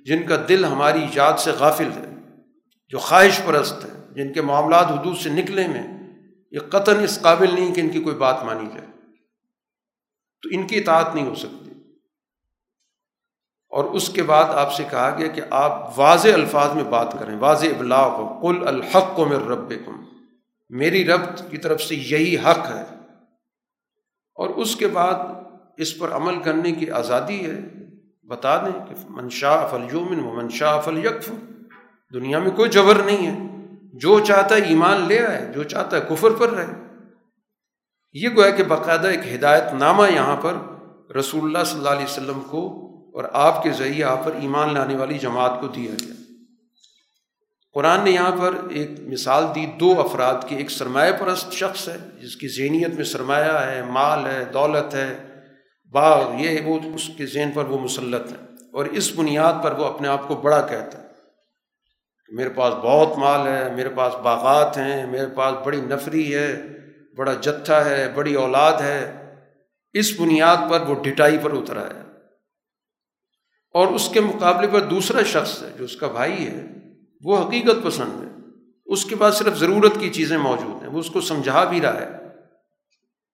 [0.04, 2.14] جن کا دل ہماری یاد سے غافل ہے،
[2.88, 5.82] جو خواہش پرست ہے جن کے معاملات حدود سے نکلے میں۔
[6.50, 8.86] یہ قطن اس قابل نہیں کہ ان کی کوئی بات مانی جائے۔
[10.42, 11.70] تو ان کی اطاعت نہیں ہو سکتی۔
[13.68, 17.36] اور اس کے بعد آپ سے کہا گیا کہ آپ واضح الفاظ میں بات کریں۔
[17.38, 19.72] واضح ابلاغ ہو کل الحق کو میرے رب
[20.70, 21.20] میری رب
[21.50, 22.84] کی طرف سے یہی حق ہے۔
[24.34, 25.14] اور اس کے بعد
[25.76, 27.60] اس پر عمل کرنے کی آزادی ہے۔
[28.22, 31.30] بتا دیں کہ منشا فلیومن و منشا فل یکف
[32.14, 33.50] دنیا میں کوئی جبر نہیں ہے۔
[33.92, 36.66] جو چاہتا ہے ایمان لے آئے، جو چاہتا ہے کفر پر رہے۔
[38.12, 40.54] یہ گویا کہ باقاعدہ ایک ہدایت نامہ یہاں پر
[41.12, 44.96] رسول اللہ صلی اللہ علیہ وسلم کو اور آپ کے ذریعے آپ پر ایمان لانے
[44.96, 46.19] والی جماعت کو دیا گیا۔
[47.72, 51.96] قرآن نے یہاں پر ایک مثال دی، دو افراد کی۔ ایک سرمایہ پرست شخص ہے،
[52.22, 55.18] جس کی ذہنیت میں سرمایہ ہے، مال ہے، دولت ہے،
[55.92, 58.36] باغ، یہ ہے وہ اس کے ذہن پر وہ مسلط ہے۔
[58.72, 61.06] اور اس بنیاد پر وہ اپنے آپ کو بڑا کہتا ہے
[62.28, 66.62] میرے پاس بہت مال ہے، میرے پاس باغات ہیں، میرے پاس بڑی نفری ہے،
[67.16, 69.28] بڑا جتھا ہے، بڑی اولاد ہے۔
[69.92, 72.00] اس بنیاد پر وہ ڈٹائی پر اترا ہے
[73.74, 76.62] اور اس کے مقابلے پر دوسرا شخص ہے، جو اس کا بھائی ہے
[77.24, 78.28] وہ حقیقت پسند ہے۔
[78.86, 82.00] اس کے پاس صرف ضرورت کی چیزیں موجود ہیں۔ وہ اس کو سمجھا بھی رہا
[82.00, 82.08] ہے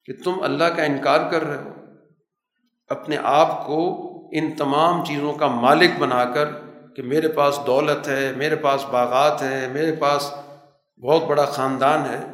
[0.04, 1.72] کہ تم اللہ کا انکار کر رہے ہو۔
[2.88, 6.48] اپنے آپ کو ان تمام چیزوں کا مالک بنا کر
[6.96, 10.34] کہ میرے پاس دولت ہے، میرے پاس باغات ہیں میرے پاس
[11.02, 12.32] بہت بڑا خاندان ہے۔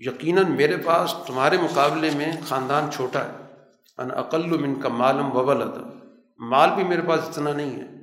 [0.00, 3.54] یقیناً میرے پاس تمہارے مقابلے میں خاندان چھوٹا ہے۔
[3.98, 5.62] ان عقل من کا مالم وبل
[6.38, 7.99] مال بھی میرے پاس اتنا نہیں ہے۔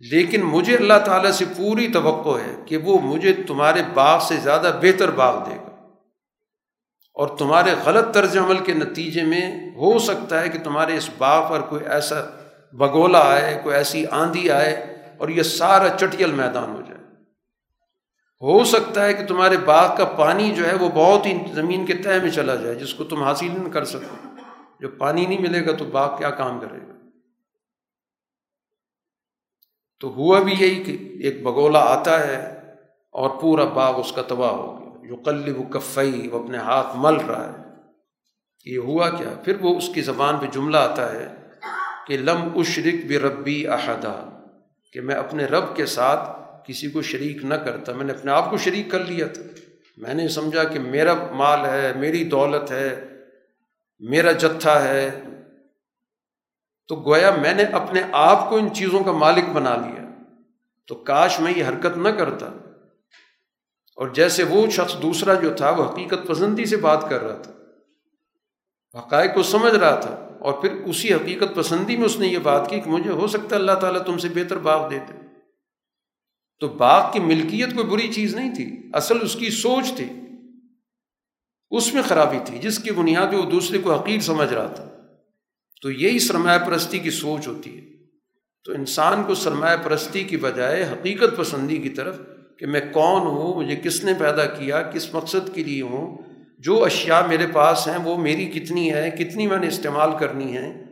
[0.00, 4.78] لیکن مجھے اللہ تعالیٰ سے پوری توقع ہے کہ وہ مجھے تمہارے باغ سے زیادہ
[4.82, 5.66] بہتر باغ دے گا۔
[7.14, 11.50] اور تمہارے غلط طرز عمل کے نتیجے میں ہو سکتا ہے کہ تمہارے اس باغ
[11.50, 12.14] پر کوئی ایسا
[12.72, 14.72] بگولا آئے، کوئی ایسی آندھی آئے
[15.18, 16.96] اور یہ سارا چٹیل میدان ہو جائے۔
[18.40, 21.94] ہو سکتا ہے کہ تمہارے باغ کا پانی جو ہے وہ بہت ہی زمین کے
[21.94, 24.28] تہ میں چلا جائے، جس کو تم حاصل نہیں کر سکو
[24.80, 26.92] جب پانی نہیں ملے گا تو باغ کیا کام کرے گا
[30.00, 30.92] تو ہوا بھی یہی کہ
[31.22, 32.60] ایک بگولا آتا ہے
[33.12, 37.14] اور پورا باغ اس کا تباہ ہو گیا۔ جو قلب کفئی وہ اپنے ہاتھ مل
[37.14, 37.66] رہا ہے۔
[38.64, 41.28] یہ ہوا کیا؟ پھر وہ اس کی زبان پہ جملہ آتا ہے
[42.06, 44.28] کہ لم اشرک بھی ربی احدہ
[44.92, 46.28] کہ میں اپنے رب کے ساتھ
[46.66, 49.42] کسی کو شریک نہ کرتا۔ میں نے اپنے آپ کو شریک کر لیا تھا۔
[49.96, 53.04] میں نے سمجھا کہ میرا مال ہے، میری دولت ہے،
[54.00, 55.20] میرا جتھا ہے
[56.88, 60.22] تو گویا میں نے اپنے آپ کو ان چیزوں کا مالک بنا لیا۔
[60.86, 62.46] تو کاش میں یہ حرکت نہ کرتا۔
[63.96, 67.52] اور جیسے وہ شخص دوسرا جو تھا، وہ حقیقت پسندی سے بات کر رہا تھا۔
[68.98, 72.70] حقائق کو سمجھ رہا تھا۔ اور پھر اسی حقیقت پسندی میں اس نے یہ بات
[72.70, 75.12] کی کہ مجھے ہو سکتا ہے اللہ تعالیٰ تم سے بہتر باغ دے دے۔
[76.60, 80.08] تو باغ کی ملکیت کوئی بری چیز نہیں تھی، اصل اس کی سوچ تھی۔
[81.70, 84.95] اس میں خرابی تھی، جس کی بنیاد پہ وہ دوسرے کو حقیق سمجھ رہا تھا۔
[85.82, 87.96] تو یہی سرمایہ پرستی کی سوچ ہوتی ہے۔
[88.64, 92.16] تو انسان کو سرمایہ پرستی کی بجائے حقیقت پسندی کی طرف
[92.58, 96.18] کہ میں کون ہوں، مجھے کس نے پیدا کیا، کس مقصد کے لیے ہوں،
[96.58, 100.82] جو اشیاء میرے پاس ہیں، وہ میری کتنی ہے کتنی میں نے استعمال کرنی ہے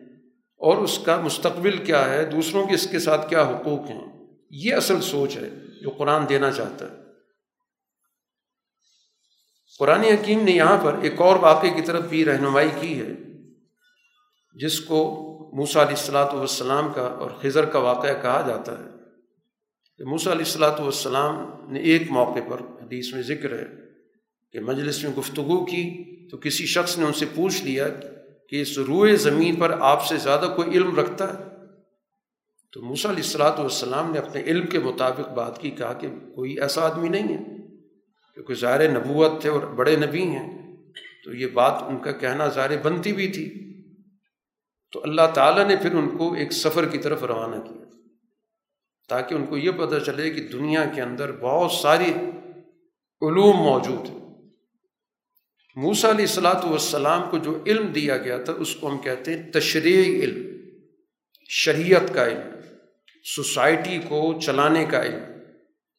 [0.56, 4.05] اور اس کا مستقبل کیا ہے، دوسروں کے اس کے ساتھ کیا حقوق ہیں۔
[4.51, 5.51] یہ اصل سوچ ہے
[5.82, 6.97] جو قرآن دینا چاہتا ہے۔
[9.78, 13.34] قرآن حکیم نے یہاں پر ایک اور واقعے کی طرف بھی رہنمائی کی ہے۔
[14.55, 15.20] جس کو
[15.52, 18.85] موسا علیہ السلاۃ والسلام کا اور خضر کا واقعہ کہا جاتا ہے۔
[19.98, 21.36] کہ موسا علیہ السلاۃ والسلام
[21.72, 23.64] نے ایک موقع پر حدیث میں ذکر ہے
[24.52, 27.89] کہ مجلس میں گفتگو کی تو کسی شخص نے ان سے پوچھ لیا
[28.48, 31.44] کہ اس روئے زمین پر آپ سے زیادہ کوئی علم رکھتا ہے؟
[32.72, 36.60] تو موسا علیہ السلاۃ والسلام نے اپنے علم کے مطابق بات کی، کہا کہ کوئی
[36.60, 37.44] ایسا آدمی نہیں ہے،
[38.35, 40.76] کیونکہ ظاہر نبوت تھے اور بڑے نبی ہیں۔
[41.24, 43.73] تو یہ بات ان کا کہنا ظاہر بنتی بھی تھی۔
[44.94, 47.84] تو اللہ تعالیٰ نے پھر ان کو ایک سفر کی طرف روانہ کیا
[49.08, 52.10] تاکہ ان کو یہ پتہ چلے کہ دنیا کے اندر بہت ساری
[53.22, 54.18] علوم موجود ہیں۔
[55.76, 59.52] موسا علیہ السلاۃ والسلام کو جو علم دیا گیا تھا، اس کو ہم کہتے ہیں
[59.52, 60.56] تشریح علم،
[61.48, 62.60] شریعت کا علم،
[63.36, 65.22] سوسائٹی کو چلانے کا علم۔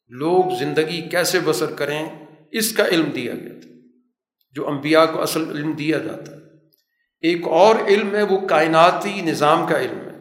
[0.08, 2.08] لوگ زندگی کیسے بسر کریں،
[2.52, 3.70] اس کا علم دیا گیا تھا۔
[4.52, 6.45] جو انبیاء کو اصل علم دیا جاتا ہے۔
[7.26, 10.16] ایک اور علم ہے، وہ کائناتی نظام کا علم ہے۔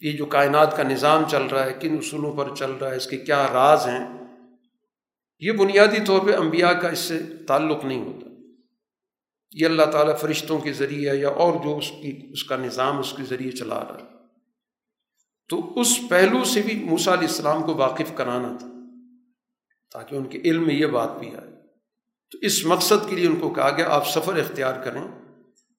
[0.00, 3.06] یہ جو کائنات کا نظام چل رہا ہے، کن اصولوں پر چل رہا ہے، اس
[3.06, 4.08] کے کیا راز ہیں؟
[5.38, 8.26] یہ بنیادی طور پہ انبیاء کا اس سے تعلق نہیں ہوتا۔
[9.52, 13.14] یہ اللہ تعالیٰ فرشتوں کے ذریعے یا اور جو اس کی، اس کا نظام اس
[13.16, 14.14] کے ذریعے چلا رہا ہے۔
[15.48, 18.68] تو اس پہلو سے بھی موسیٰ علیہ السلام کو واقف کرانا تھا،
[19.92, 21.50] تاکہ ان کے علم میں یہ بات بھی آئے۔
[22.30, 25.23] تو اس مقصد کے لیے ان کو کہا گیا، آپ سفر اختیار کریں۔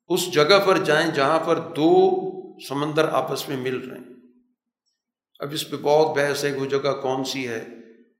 [0.08, 2.12] اس جگہ پر جائیں جہاں پر دو
[2.60, 4.14] سمندر آپس میں مل رہے ہیں۔
[5.40, 7.66] اب اس پہ بہت بحث ہے وہ جگہ کون سی ہے۔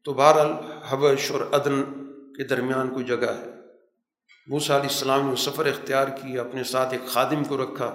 [0.04, 0.52] تو بہرحال
[0.88, 1.84] حبش اور عدن
[2.34, 3.50] کے درمیان کوئی جگہ ہے۔
[4.48, 7.86] موسا علیہ السلام نے سفر اختیار کیا، اپنے ساتھ ایک خادم کو رکھا۔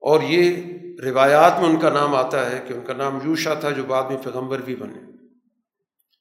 [0.00, 0.62] اور یہ
[1.04, 4.10] روایات میں ان کا نام آتا ہے کہ ان کا نام یوشا تھا، جو بعد
[4.10, 4.98] میں پیغمبر بھی بنے۔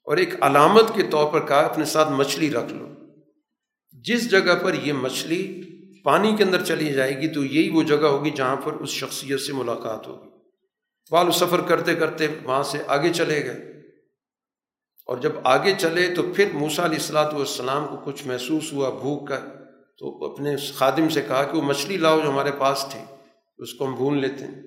[0.04, 2.99] اور ایک علامت کے طور پر کہا، اپنے ساتھ مچھلی رکھ لو۔
[4.04, 5.62] جس جگہ پر یہ مچھلی
[6.04, 9.42] پانی کے اندر چلی جائے گی تو یہی وہ جگہ ہوگی جہاں پر اس شخصیت
[9.42, 10.30] سے ملاقات ہوگی۔
[11.12, 13.70] بال سفر کرتے کرتے وہاں سے آگے چلے گئے۔
[15.06, 19.28] اور جب آگے چلے تو پھر موسا علیہ السلاۃ والسلام کو کچھ محسوس ہوا، بھوک
[19.28, 19.40] کا۔
[19.98, 23.00] تو اپنے خادم سے کہا کہ وہ مچھلی لاؤ جو ہمارے پاس تھی،
[23.58, 24.62] اس کو ہم بھون لیتے ہیں۔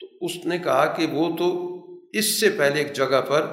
[0.00, 1.76] تو اس نے کہا کہ وہ تو
[2.12, 3.46] اس سے پہلے ایک جگہ پر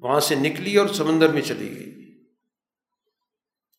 [0.00, 2.01] وہاں سے نکلی اور سمندر میں چلی گئی۔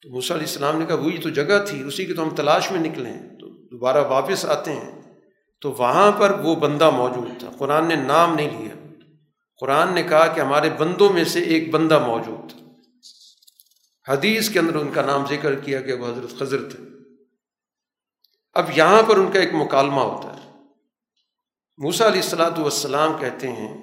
[0.03, 2.71] تو موسیٰ علیہ السلام نے کہا، وہی تو جگہ تھی، اسی کی تو ہم تلاش
[2.71, 5.01] میں نکلے ہیں۔ تو دوبارہ واپس آتے ہیں۔
[5.61, 8.93] تو وہاں پر وہ بندہ موجود تھا۔ قرآن نے نام نہیں لیا۔
[9.59, 12.59] قرآن نے کہا کہ ہمارے بندوں میں سے ایک بندہ موجود تھا۔
[14.11, 16.84] حدیث کے اندر ان کا نام ذکر کیا کہ وہ حضرت خضر تھے۔
[18.53, 20.51] اب یہاں پر ان کا ایک مکالمہ ہوتا ہے۔
[21.77, 23.81] موسا علیہ السلاۃ والسلام کہتے ہیں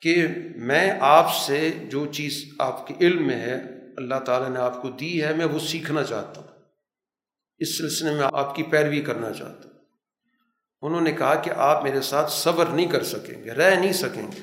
[0.00, 0.26] کہ
[0.56, 4.90] میں آپ سے جو چیز آپ کے علم میں ہے اللہ تعالیٰ نے آپ کو
[4.90, 6.48] دی ہے، میں وہ سیکھنا چاہتا ہوں۔
[7.58, 9.76] اس سلسلے میں آپ کی پیروی کرنا چاہتا ہوں۔
[10.82, 14.22] انہوں نے کہا کہ آپ میرے ساتھ صبر نہیں کر سکیں گے، رہ نہیں سکیں
[14.22, 14.40] گے۔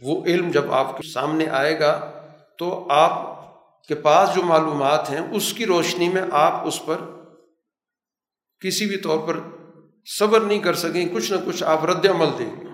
[0.00, 2.10] وہ علم جب آپ کے سامنے آئے گا
[2.58, 3.40] تو آپ
[3.86, 6.96] کے پاس جو معلومات ہیں، اس کی روشنی میں آپ اس پر
[8.60, 9.40] کسی بھی طور پر
[10.18, 12.69] صبر نہیں کر سکیں۔ کچھ نہ کچھ آپ رد عمل دیں گے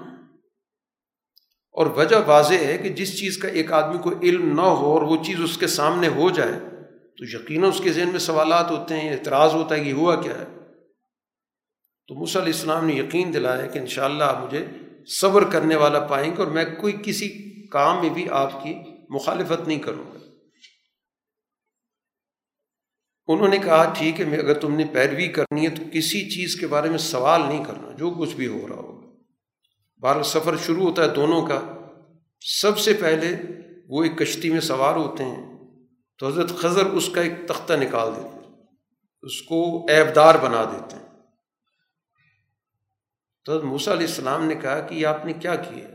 [1.77, 5.03] اور وجہ واضح ہے کہ جس چیز کا ایک آدمی کو علم نہ ہو اور
[5.03, 6.59] وہ چیز اس کے سامنے ہو جائے،
[7.19, 10.39] تو یقیناً اس کے ذہن میں سوالات ہوتے ہیں، اعتراض ہوتا ہے کہ ہوا کیا
[10.39, 10.45] ہے؟
[12.09, 14.65] تو موسیٰ علیہ السلام نے یقین دلایا کہ انشاءاللہ آپ مجھے
[15.07, 17.29] صبر کرنے والا پائیں گے اور میں کوئی کسی
[17.73, 18.75] کام میں بھی آپ کی
[19.11, 20.19] مخالفت نہیں کروں گا۔
[23.29, 26.67] انہوں نے کہا، ٹھیک ہے اگر تم نے پیروی کرنی ہے تو کسی چیز کے
[26.67, 28.96] بارے میں سوال نہیں کرنا، جو کچھ بھی ہو رہا ہوگا
[30.07, 31.61] بار سفر شروع ہوتا ہے دونوں کا،
[32.41, 33.37] سب سے پہلے
[33.89, 35.59] وہ ایک کشتی میں سوار ہوتے ہیں۔
[36.19, 38.67] تو حضرت خضر اس کا ایک تختہ نکال دیتے ہیں،
[39.23, 41.07] اس کو ایبدار بنا دیتے ہیں۔
[43.45, 45.89] تو حضرت موسیٰ علیہ السلام نے کہا کہ یہ آپ نے کیا کیا؟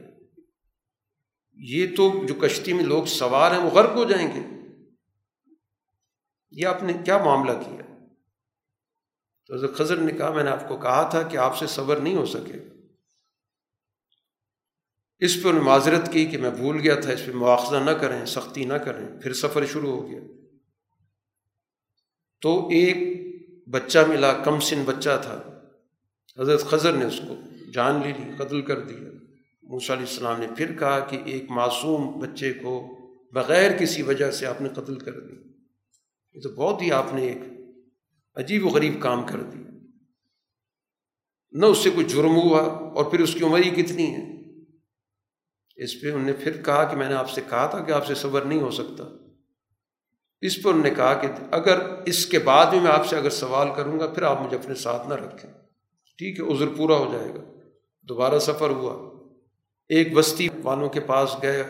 [1.54, 4.58] یہ تو جو کشتی میں لوگ سوار ہیں، وہ غرق ہو جائیں گے۔
[6.52, 8.06] یہ آپ نے کیا معاملہ کیا؟
[9.48, 11.96] تو حضرت خضر نے کہا، میں نے آپ کو کہا تھا کہ آپ سے صبر
[11.96, 12.81] نہیں ہو سکے۔
[15.22, 18.26] اس پہ انہیں معذرت کی کہ میں بھول گیا تھا، اس پہ مواخذہ نہ کریں،
[18.26, 20.20] سختی نہ کریں، پھر سفر شروع ہو گیا۔
[22.42, 22.98] تو ایک
[23.70, 25.62] بچہ ملا، کم سن بچہ تھا۔
[26.40, 27.36] حضرت خضر نے اس کو
[27.74, 29.10] جان لی لی، قتل کر دیا۔
[29.64, 32.98] موسیٰ علیہ السلام نے پھر کہا کہ ایک معصوم بچے کو
[33.34, 35.40] بغیر کسی وجہ سے آپ نے قتل کر دیا۔
[36.34, 37.38] یہ تو بہت ہی آپ نے ایک
[38.36, 39.72] عجیب و غریب کام کر دیا۔
[41.52, 44.41] نہ اس سے کوئی جرم ہوا اور پھر اس کی عمر ہی کتنی ہے؟
[45.76, 48.08] اس پہ انہوں نے پھر کہا کہ میں نے آپ سے کہا تھا کہ آپ
[48.08, 49.04] سے صبر نہیں ہو سکتا۔
[50.42, 53.30] اس پر انہوں نے کہا کہ اگر اس کے بعد بھی میں آپ سے اگر
[53.30, 55.52] سوال کروں گا، پھر آپ مجھے اپنے ساتھ نہ رکھیں۔
[56.18, 57.44] ٹھیک ہے، عذر پورا ہو جائے گا۔
[58.02, 59.24] دوبارہ سفر ہوا۔
[59.90, 61.64] ایک بستی والوں کے پاس گئے۔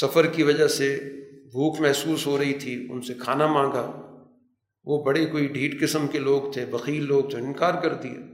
[0.00, 0.96] سفر کی وجہ سے
[1.42, 4.08] بھوک محسوس ہو رہی تھی۔ ان سے کھانا مانگا۔
[4.84, 8.31] وہ بڑے کوئی ڈھیٹ قسم کے لوگ تھے، بخیل لوگ تھے، انکار کر دیا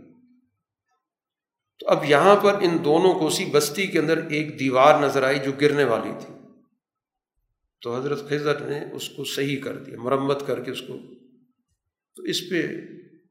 [1.78, 5.38] تو اب یہاں پر ان دونوں کو اسی بستی کے اندر ایک دیوار نظر آئی
[5.38, 6.34] جو گرنے والی تھی۔
[7.80, 10.94] تو حضرت خضر نے اس کو صحیح کر دیا، مرمت کر کے اس کو۔
[12.16, 12.62] تو اس پہ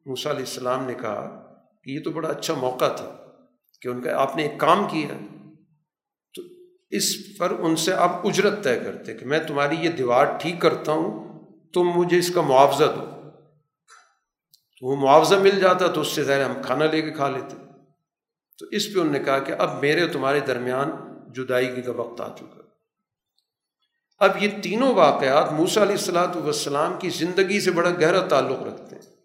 [0.05, 1.53] موسیٰ علیہ السلام نے کہا
[1.83, 3.17] کہ یہ تو بڑا اچھا موقع تھا
[3.81, 5.17] کہ ان کا، آپ نے ایک کام کیا۔
[6.33, 6.41] تو
[6.89, 10.91] اس پر ان سے آپ اجرت طے کرتے کہ میں تمہاری یہ دیوار ٹھیک کرتا
[10.91, 11.27] ہوں،
[11.73, 13.05] تم مجھے اس کا معاوضہ دو۔
[14.79, 17.66] تو وہ معاوضہ مل جاتا تو اس سے ظاہر ہم کھانا لے کے کھا لیتے۔
[18.57, 20.89] تو اس پہ انہوں نے کہا کہ اب میرے تمہارے درمیان
[21.33, 22.61] جدائی کا وقت آ چکا۔
[24.17, 28.95] اب یہ تینوں واقعات موسا علیہ السلاۃ والسلام کی زندگی سے بڑا گہرا تعلق رکھتے
[28.95, 29.17] ہیں۔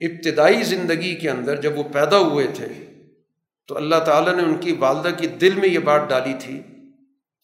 [0.00, 2.68] ابتدائی زندگی کے اندر جب وہ پیدا ہوئے تھے
[3.68, 6.62] تو اللہ تعالیٰ نے ان کی والدہ کی دل میں یہ بات ڈالی تھی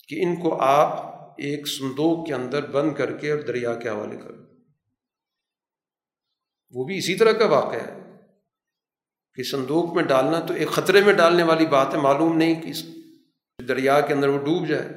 [0.08, 4.16] کہ ان کو آپ ایک صندوق کے اندر بند کر کے اور دریا کے حوالے
[4.16, 4.30] کر
[6.70, 7.99] وہ بھی اسی طرح کا واقعہ ہے۔
[9.34, 12.68] کہ صندوق میں ڈالنا تو ایک خطرے میں ڈالنے والی بات ہے، معلوم نہیں کہ
[12.68, 12.86] اس
[13.68, 14.88] دریا کے اندر وہ ڈوب جائے۔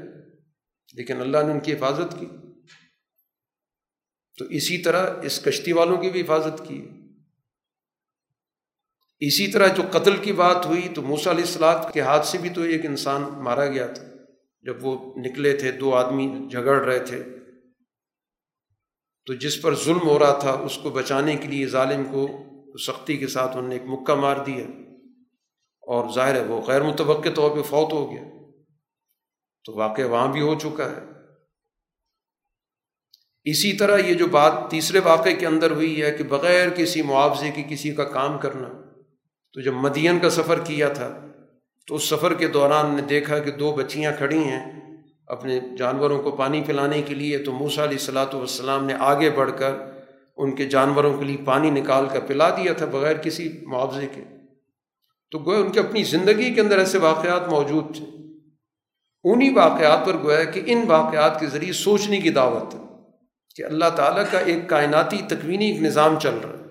[0.93, 2.25] لیکن اللہ نے ان کی حفاظت کی۔
[4.37, 6.89] تو اسی طرح اس کشتی والوں کی بھی حفاظت کی۔
[9.19, 12.49] اسی طرح جو قتل کی بات ہوئی تو موسیٰ علیہ السلاط کے ہاتھ سے بھی
[12.49, 14.03] تو ایک انسان مارا گیا تھا۔
[14.61, 17.23] جب وہ نکلے تھے، دو آدمی جھگڑ رہے تھے۔
[19.25, 22.45] تو جس پر ظلم ہو رہا تھا، اس کو بچانے کے لیے ظالم کو
[22.77, 24.63] سختی کے ساتھ انہوں نے ایک مکہ مار دیا
[25.81, 28.23] اور ظاہر ہے وہ غیر متوقع طور پہ فوت ہو گیا۔
[29.65, 31.13] تو واقعہ وہاں بھی ہو چکا ہے۔
[33.43, 37.51] اسی طرح یہ جو بات تیسرے واقعے کے اندر ہوئی ہے کہ بغیر کسی معاوضے
[37.51, 38.67] کی کسی کا کام کرنا،
[39.53, 41.19] تو جب مدین کا سفر کیا تھا،
[41.87, 44.95] تو اس سفر کے دوران نے دیکھا کہ دو بچیاں کھڑی ہیں
[45.27, 49.51] اپنے جانوروں کو پانی پلانے کے لیے، تو موسا علیہ السلاۃ والسلام نے آگے بڑھ
[49.57, 49.92] کر
[50.35, 54.21] ان کے جانوروں کے لیے پانی نکال کر پلا دیا تھا بغیر کسی معاوضے کے۔
[55.31, 58.05] تو گویا ان کے اپنی زندگی کے اندر ایسے واقعات موجود تھے۔
[59.23, 62.79] انہیں واقعات پر گویا کہ ان واقعات کے ذریعے سوچنے کی دعوت ہے
[63.55, 66.63] کہ اللہ تعالیٰ کا ایک کائناتی تکوینی ایک نظام چل رہا ہے۔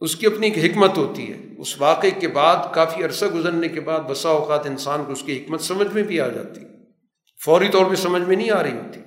[0.00, 3.80] اس کی اپنی ایک حکمت ہوتی ہے۔ اس واقعے کے بعد، کافی عرصہ گزرنے کے
[3.80, 6.60] بعد، بسا اوقات انسان کو اس کی حکمت سمجھ میں بھی آ جاتی۔
[7.44, 9.00] فوری طور پہ سمجھ میں نہیں آ رہی ہوتی۔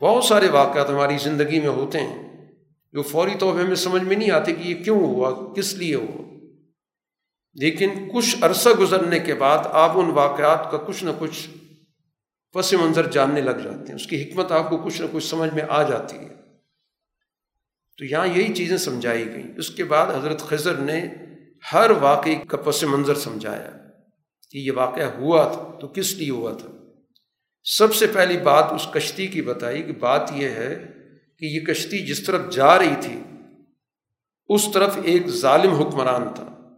[0.00, 2.46] بہت سارے واقعات ہماری زندگی میں ہوتے ہیں
[2.92, 5.94] جو فوری طور پہ ہمیں سمجھ میں نہیں آتے کہ یہ کیوں ہوا، کس لیے
[5.94, 6.26] ہوا۔
[7.54, 11.48] لیکن کچھ عرصہ گزرنے کے بعد آپ ان واقعات کا کچھ نہ کچھ
[12.54, 15.54] پس منظر جاننے لگ جاتے ہیں، اس کی حکمت آپ کو کچھ نہ کچھ سمجھ
[15.54, 16.36] میں آ جاتی ہے۔
[17.98, 21.08] تو یہاں یہی چیزیں سمجھائی گئیں۔ اس کے بعد حضرت خضر نے
[21.72, 23.70] ہر واقعے کا پس منظر سمجھایا
[24.50, 26.75] کہ یہ واقعہ ہوا تھا، تو کس لیے ہوا تھا؟
[27.68, 30.86] سب سے پہلی بات اس کشتی کی بتائی کہ بات یہ ہے
[31.38, 33.20] کہ یہ کشتی جس طرف جا رہی تھی،
[34.48, 36.76] اس طرف ایک ظالم حکمران تھا۔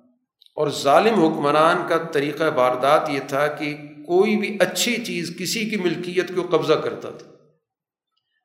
[0.55, 5.77] اور ظالم حکمران کا طریقہ واردات یہ تھا کہ کوئی بھی اچھی چیز کسی کی
[5.77, 7.31] ملکیت کو قبضہ کرتا تھا۔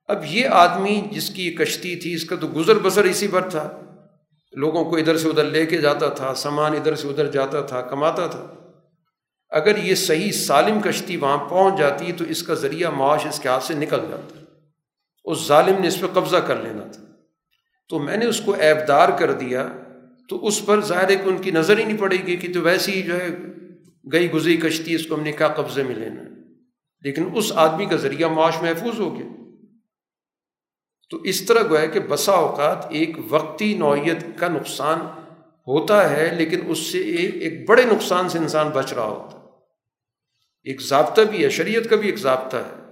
[0.08, 3.50] اب یہ آدمی جس کی یہ کشتی تھی، اس کا تو گزر بسر اسی پر
[3.50, 3.80] تھا۔
[4.52, 7.82] لوگوں کو ادھر سے ادھر لے کے جاتا تھا، سامان ادھر سے ادھر جاتا تھا،
[7.82, 8.63] کماتا تھا۔
[9.54, 13.50] اگر یہ صحیح سالم کشتی وہاں پہنچ جاتی تو اس کا ذریعہ معاش اس کے
[13.50, 14.46] ہاتھ سے نکل جاتا۔
[15.26, 17.04] اس ظالم نے اس پہ قبضہ کر لینا تھا۔
[17.90, 19.68] تو میں نے اس کو ایبدار کر دیا
[20.30, 22.62] تو اس پر ظاہر ہے کہ ان کی نظر ہی نہیں پڑے گی کہ تو
[22.62, 23.28] ویسی ہی جو ہے
[24.12, 26.22] گئی گزری کشتی، اس کو ہم نے کیا قبضے میں لینا
[27.02, 29.26] لیکن اس آدمی کا ذریعہ معاش محفوظ ہو گیا۔
[31.10, 35.02] تو اس طرح گویا کہ بسا اوقات ایک وقتی نوعیت کا نقصان
[35.68, 39.43] ہوتا ہے، لیکن اس سے ایک بڑے نقصان سے انسان بچ رہا ہوتا ہے۔
[40.64, 42.84] ایک ضابطہ بھی ہے، شریعت کا بھی ایک ضابطہ ہے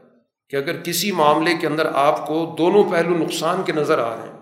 [0.49, 4.29] کہ اگر کسی معاملے کے اندر آپ کو دونوں پہلو نقصان کے نظر آ رہے
[4.29, 4.39] ہیں،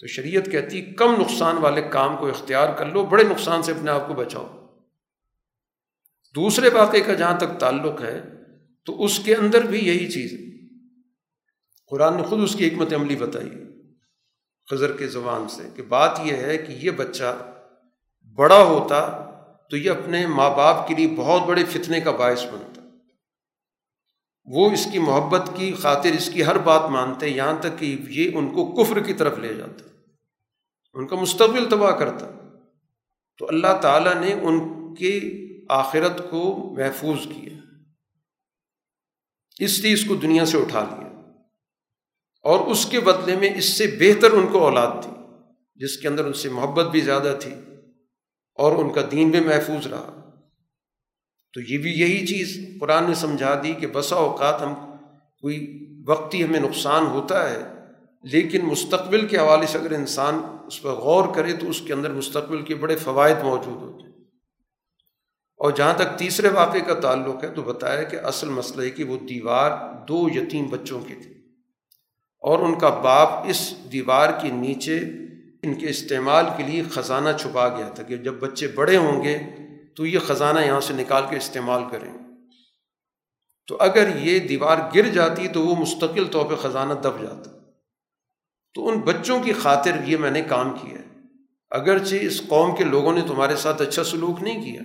[0.00, 3.90] تو شریعت کہتی کم نقصان والے کام کو اختیار کر لو، بڑے نقصان سے اپنے
[3.90, 4.66] آپ کو بچاؤ۔
[6.34, 8.22] دوسرے واقعے کا جہاں تک تعلق ہے،
[8.84, 10.46] تو اس کے اندر بھی یہی چیز ہے۔
[11.86, 13.50] قرآن نے خود اس کی حکمت عملی بتائی
[14.70, 17.52] خضر کے زبان سے کہ بات یہ ہے کہ یہ بچہ
[18.38, 19.25] بڑا ہوتا
[19.70, 22.82] تو یہ اپنے ماں باپ کے لیے بہت بڑے فتنے کا باعث بنتا
[24.44, 28.30] وہ اس کی محبت کی خاطر اس کی ہر بات مانتے یہاں تک کہ یہ
[28.34, 29.88] ان کو کفر کی طرف لے جاتا
[30.94, 32.26] ان کا مستقبل تباہ کرتا
[33.38, 35.20] تو اللہ تعالیٰ نے ان کے
[35.68, 37.58] آخرت کو محفوظ کیا۔
[39.58, 41.06] اس لیے اس کو دنیا سے اٹھا لیا۔
[42.42, 45.10] اور اس کے بدلے میں اس سے بہتر ان کو اولاد تھی،
[45.74, 47.54] جس کے اندر ان سے محبت بھی زیادہ تھی۔
[48.58, 50.30] اور ان کا دین بھی محفوظ رہا۔
[51.52, 54.74] تو یہ بھی یہی چیز قرآن نے سمجھا دی کہ بسا اوقات ہم
[55.40, 57.62] کوئی وقتی ہمیں نقصان ہوتا ہے،
[58.22, 62.10] لیکن مستقبل کے حوالے سے اگر انسان اس پر غور کرے تو اس کے اندر
[62.10, 64.12] مستقبل کے بڑے فوائد موجود ہوتے ہیں۔
[65.56, 69.04] اور جہاں تک تیسرے واقعے کا تعلق ہے تو بتایا کہ اصل مسئلہ ہے کہ
[69.04, 69.70] وہ دیوار
[70.08, 71.32] دو یتیم بچوں کی تھی
[72.40, 75.00] اور ان کا باپ اس دیوار کے نیچے
[75.66, 79.38] ان کے استعمال کے لیے خزانہ چھپا گیا تھا کہ جب بچے بڑے ہوں گے
[79.96, 82.12] تو یہ خزانہ یہاں سے نکال کے استعمال کریں۔
[83.66, 87.50] تو اگر یہ دیوار گر جاتی تو وہ مستقل طور پہ خزانہ دب جاتا۔
[88.74, 91.04] تو ان بچوں کی خاطر یہ میں نے کام کیا ہے۔
[91.70, 94.82] اگرچہ اس قوم کے لوگوں نے تمہارے ساتھ اچھا سلوک نہیں کیا،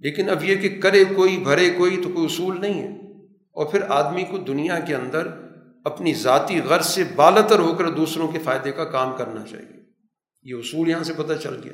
[0.00, 2.98] لیکن اب یہ کہ کرے کوئی، بھرے کوئی تو کوئی اصول نہیں ہے۔
[3.28, 5.47] اور پھر آدمی کو دنیا کے اندر
[5.88, 9.78] اپنی ذاتی غرض سے بالتر ہو کر دوسروں کے فائدے کا کام کرنا چاہیے۔
[10.42, 11.72] یہ اصول یہاں سے پتہ چل گیا۔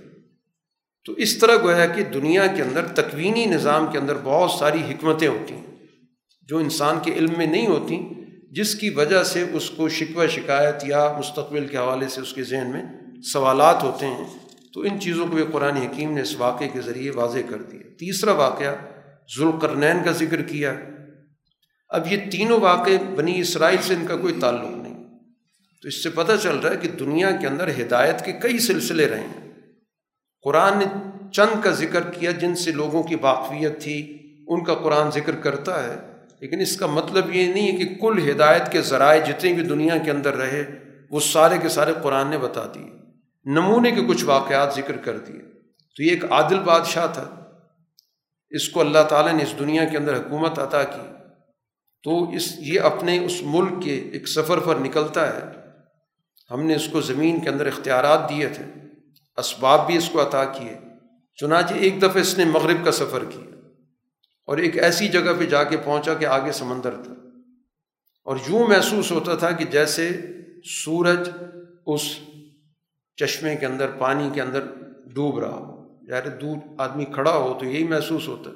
[1.04, 5.28] تو اس طرح گویا کہ دنیا کے اندر تکوینی نظام کے اندر بہت ساری حکمتیں
[5.28, 5.66] ہوتی ہیں
[6.42, 8.08] جو انسان کے علم میں نہیں ہوتی،
[8.52, 12.42] جس کی وجہ سے اس کو شکوہ، شکایت یا مستقبل کے حوالے سے اس کے
[12.42, 12.82] ذہن میں
[13.22, 14.24] سوالات ہوتے ہیں۔
[14.74, 17.82] تو ان چیزوں کو بھی قرآن حکیم نے اس واقعے کے ذریعے واضح کر دیا۔
[17.98, 18.76] تیسرا واقعہ،
[19.38, 20.74] ذوالقرنین کا ذکر کیا۔
[21.94, 25.04] اب یہ تینوں واقع بنی اسرائیل سے ان کا کوئی تعلق نہیں۔
[25.82, 29.08] تو اس سے پتہ چل رہا ہے کہ دنیا کے اندر ہدایت کے کئی سلسلے
[29.08, 29.50] رہے ہیں۔
[30.42, 30.84] قرآن نے
[31.32, 35.84] چند کا ذکر کیا جن سے لوگوں کی واقفیت تھی، ان کا قرآن ذکر کرتا
[35.84, 35.96] ہے۔
[36.40, 39.96] لیکن اس کا مطلب یہ نہیں ہے کہ کل ہدایت کے ذرائع جتنے بھی دنیا
[39.96, 40.64] کے اندر رہے،
[41.10, 42.90] وہ سارے کے سارے قرآن نے بتا دیے۔
[43.44, 45.42] نمونے کے کچھ واقعات ذکر کر دیے۔
[45.96, 47.50] تو یہ ایک عادل بادشاہ تھا۔
[48.50, 51.13] اس کو اللہ تعالیٰ نے اس دنیا کے اندر حکومت عطا کی۔
[52.04, 55.42] تو اس یہ اپنے اس ملک کے ایک سفر پر نکلتا ہے۔
[56.50, 58.64] ہم نے اس کو زمین کے اندر اختیارات دیے تھے۔
[59.36, 60.78] اسباب بھی اس کو عطا کیے۔
[61.36, 63.56] چنانچہ ایک دفعہ اس نے مغرب کا سفر کیا
[64.46, 67.12] اور ایک ایسی جگہ پہ جا کے پہنچا کہ آگے سمندر تھا۔
[68.24, 70.20] اور یوں محسوس ہوتا تھا کہ جیسے
[70.84, 71.30] سورج
[71.86, 72.02] اس
[73.16, 74.60] چشمے کے اندر، پانی کے اندر
[75.06, 78.50] ڈوب رہا ہو۔ یار دور آدمی کھڑا ہو تو یہی محسوس ہوتا۔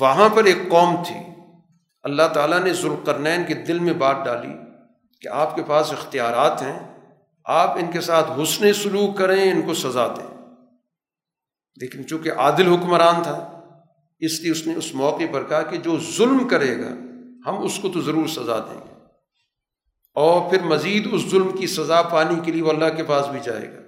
[0.00, 1.33] وہاں پر ایک قوم تھی۔
[2.04, 4.48] اللہ تعالیٰ نے ذوالقرنین کے دل میں بات ڈالی
[5.20, 6.98] کہ آپ کے پاس اختیارات ہیں،
[7.44, 10.46] آپ ان کے ساتھ حسن سلوک کریں، ان کو سزا دیں۔
[11.76, 13.60] لیکن چونکہ عادل حکمران تھا،
[14.20, 16.88] اس لیے اس نے اس موقع پر کہا کہ جو ظلم کرے گا،
[17.46, 18.94] ہم اس کو تو ضرور سزا دیں گے۔
[20.14, 23.40] اور پھر مزید اس ظلم کی سزا پانے کے لیے وہ اللہ کے پاس بھی
[23.44, 23.80] جائے گا۔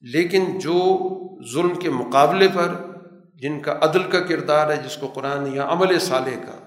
[0.00, 0.98] لیکن جو
[1.52, 2.74] ظلم کے مقابلے پر،
[3.34, 6.63] جن کا عدل کا کردار ہے، جس کو قرآن یا عمل صالح کا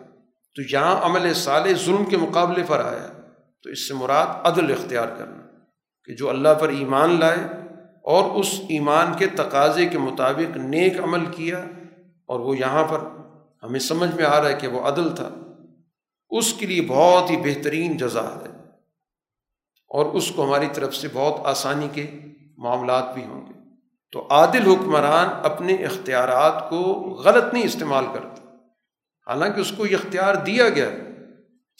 [0.57, 3.07] تو یہاں عمل صالح ظلم کے مقابلے پر آیا۔
[3.63, 5.41] تو اس سے مراد عدل اختیار کرنا
[6.05, 7.39] کہ جو اللہ پر ایمان لائے
[8.03, 11.57] اور اس ایمان کے تقاضے کے مطابق نیک عمل کیا
[12.27, 12.97] اور وہ یہاں پر
[13.63, 15.29] ہمیں سمجھ میں آ رہا ہے کہ وہ عدل تھا۔
[16.29, 18.51] اس کے لیے بہت ہی بہترین جزا ہے
[19.89, 22.11] اور اس کو ہماری طرف سے بہت آسانی کے
[22.57, 23.53] معاملات بھی ہوں گے۔
[24.11, 26.77] تو عادل حکمران اپنے اختیارات کو
[27.25, 28.46] غلط نہیں استعمال کرتا
[29.27, 30.89] حالانکہ اس کو یہ اختیار دیا گیا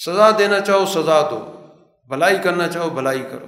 [0.05, 1.53] سزا دینا چاہو، سزا دو۔
[2.07, 3.45] بھلائی کرنا چاہو، بھلائی کرو۔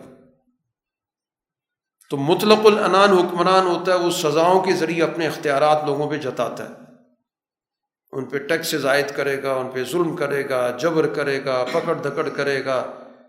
[2.09, 6.63] تو مطلق العنان حکمران ہوتا ہے، وہ سزاؤں کے ذریعے اپنے اختیارات لوگوں پہ جتاتا
[6.63, 6.73] ہے۔
[8.11, 11.95] ان پہ ٹیکس زائد کرے گا، ان پہ ظلم کرے گا، جبر کرے گا، پکڑ
[11.95, 12.83] دکڑ کرے گا،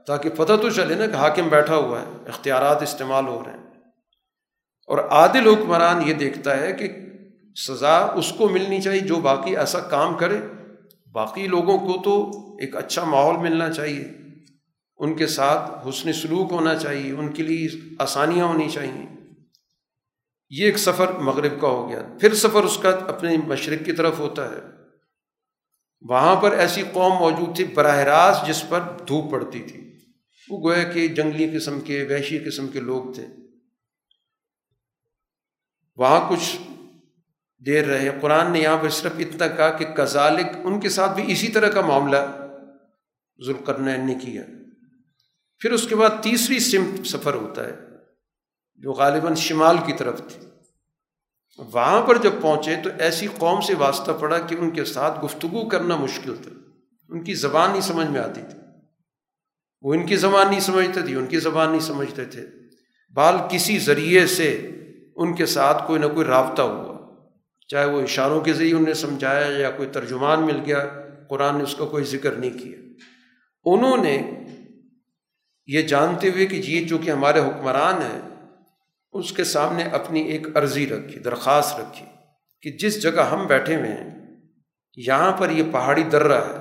[0.07, 3.67] تاکہ پتہ تو چلے نا کہ حاکم بیٹھا ہوا ہے، اختیارات استعمال ہو رہے ہیں۔
[4.87, 6.89] اور عادل حکمران یہ دیکھتا ہے کہ
[7.69, 10.39] سزا اس کو ملنی چاہیے جو باقی ایسا کام کرے۔
[11.13, 12.31] باقی لوگوں کو تو
[12.61, 14.05] ایک اچھا ماحول ملنا چاہیے۔
[14.97, 17.69] ان کے ساتھ حسن سلوک ہونا چاہیے، ان کے لیے
[17.99, 19.07] آسانیاں ہونی چاہیے۔
[20.51, 24.19] یہ ایک سفر مغرب کا ہو گیا۔ پھر سفر اس کا اپنے مشرق کی طرف
[24.19, 24.61] ہوتا ہے۔
[26.01, 29.91] وہاں پر ایسی قوم موجود تھی براہ راست جس پر دھوپ پڑتی تھی۔
[30.51, 33.27] وہ گویا کہ جنگلی قسم کے، وحشی قسم کے لوگ تھے۔
[35.97, 36.57] وہاں کچھ
[37.67, 41.33] دیر رہے۔ قرآن نے یہاں پر صرف اتنا کہا کہ کزالک ان کے ساتھ بھی
[41.33, 42.17] اسی طرح کا معاملہ
[43.47, 44.43] ذوالقرنین نے کیا۔
[45.59, 47.77] پھر اس کے بعد تیسری سمت سفر ہوتا ہے،
[48.75, 50.47] جو غالباً شمال کی طرف تھی۔
[51.59, 55.69] وہاں پر جب پہنچے تو ایسی قوم سے واسطہ پڑا کہ ان کے ساتھ گفتگو
[55.69, 56.51] کرنا مشکل تھا۔
[57.09, 58.59] ان کی زبان نہیں سمجھ میں آتی تھی۔
[59.83, 62.47] وہ ان کی زبان نہیں سمجھتے تھے، ان کی زبان نہیں سمجھتے تھے۔
[63.15, 64.71] بال کسی ذریعے سے
[65.17, 66.90] ان کے ساتھ کوئی نہ کوئی رابطہ ہوا۔
[67.71, 70.87] چاہے وہ اشاروں کے ذریعے انہیں سمجھایا یا کوئی ترجمان مل گیا،
[71.29, 72.79] قرآن نے اس کا کوئی ذکر نہیں کیا۔
[73.65, 74.31] انہوں نے
[75.67, 78.21] یہ جانتے ہوئے کہ یہ جو کہ ہمارے حکمران ہیں،
[79.13, 82.07] اس کے سامنے اپنی ایک عرضی رکھی، درخواست رکھی
[82.63, 84.37] کہ جس جگہ ہم بیٹھے ہوئے ہیں،
[84.97, 86.57] یہاں پر یہ پہاڑی درہ ہے۔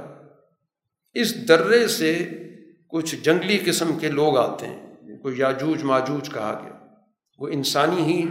[1.14, 2.30] اس درے سے
[2.90, 4.90] کچھ جنگلی قسم کے لوگ آتے ہیں
[5.22, 6.88] کو یاجوج ماجوج کہا گیا۔
[7.40, 8.26] وہ انسانی ہی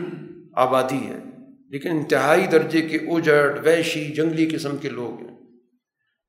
[0.53, 1.38] آبادی ہے۔
[1.69, 5.39] لیکن انتہائی درجے کے اجڑ ویشی جنگلی قسم کے لوگ ہیں۔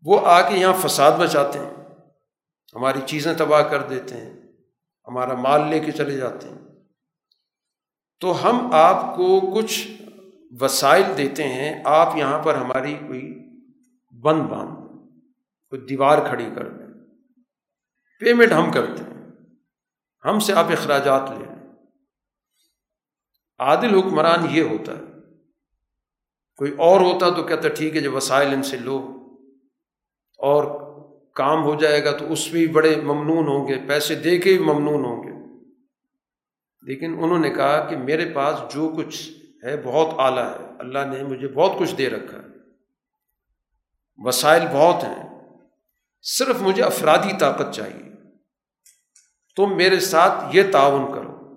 [0.03, 1.73] وہ آ کے یہاں فساد بچاتے ہیں،
[2.75, 4.33] ہماری چیزیں تباہ کر دیتے ہیں،
[5.07, 6.57] ہمارا مال لے کے چلے جاتے ہیں۔
[8.19, 9.87] تو ہم آپ کو کچھ
[10.59, 13.39] وسائل دیتے ہیں، آپ یہاں پر ہماری کوئی
[14.21, 14.79] بند باندھ،
[15.69, 16.87] کوئی دیوار کھڑی کر دیں۔
[18.19, 19.27] پیمنٹ ہم کرتے ہیں،
[20.25, 21.55] ہم سے آپ اخراجات لیں۔
[23.59, 25.08] عادل حکمران یہ ہوتا ہے
[26.59, 29.15] کوئی اور ہوتا تو کہتا ٹھیک ہے جو وسائل ان سے لو۔
[30.37, 30.89] اور
[31.35, 34.59] کام ہو جائے گا تو اس بھی بڑے ممنون ہوں گے، پیسے دے کے بھی
[34.59, 35.29] ممنون ہوں گے۔
[36.81, 39.31] لیکن انہوں نے کہا کہ میرے پاس جو کچھ
[39.63, 42.47] ہے بہت اعلیٰ ہے، اللہ نے مجھے بہت کچھ دے رکھا ہے۔
[44.17, 45.29] وسائل بہت ہیں،
[46.21, 48.09] صرف مجھے افرادی طاقت چاہیے۔
[49.55, 51.55] تم میرے ساتھ یہ تعاون کرو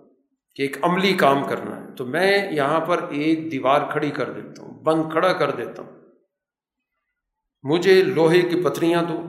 [0.55, 4.63] کہ ایک عملی کام کرنا ہے۔ تو میں یہاں پر ایک دیوار کھڑی کر دیتا
[4.63, 5.93] ہوں بند کھڑا کر دیتا ہوں۔
[7.63, 9.27] مجھے لوہے کی پتریاں دو۔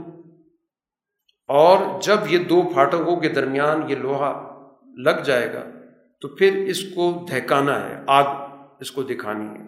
[1.47, 4.59] اور جب یہ دو پھاٹکوں کے درمیان یہ لوہا
[4.97, 5.63] لگ جائے گا،
[6.21, 9.65] تو پھر اس کو دہکانا ہے، آگ اس کو دکھانی ہے۔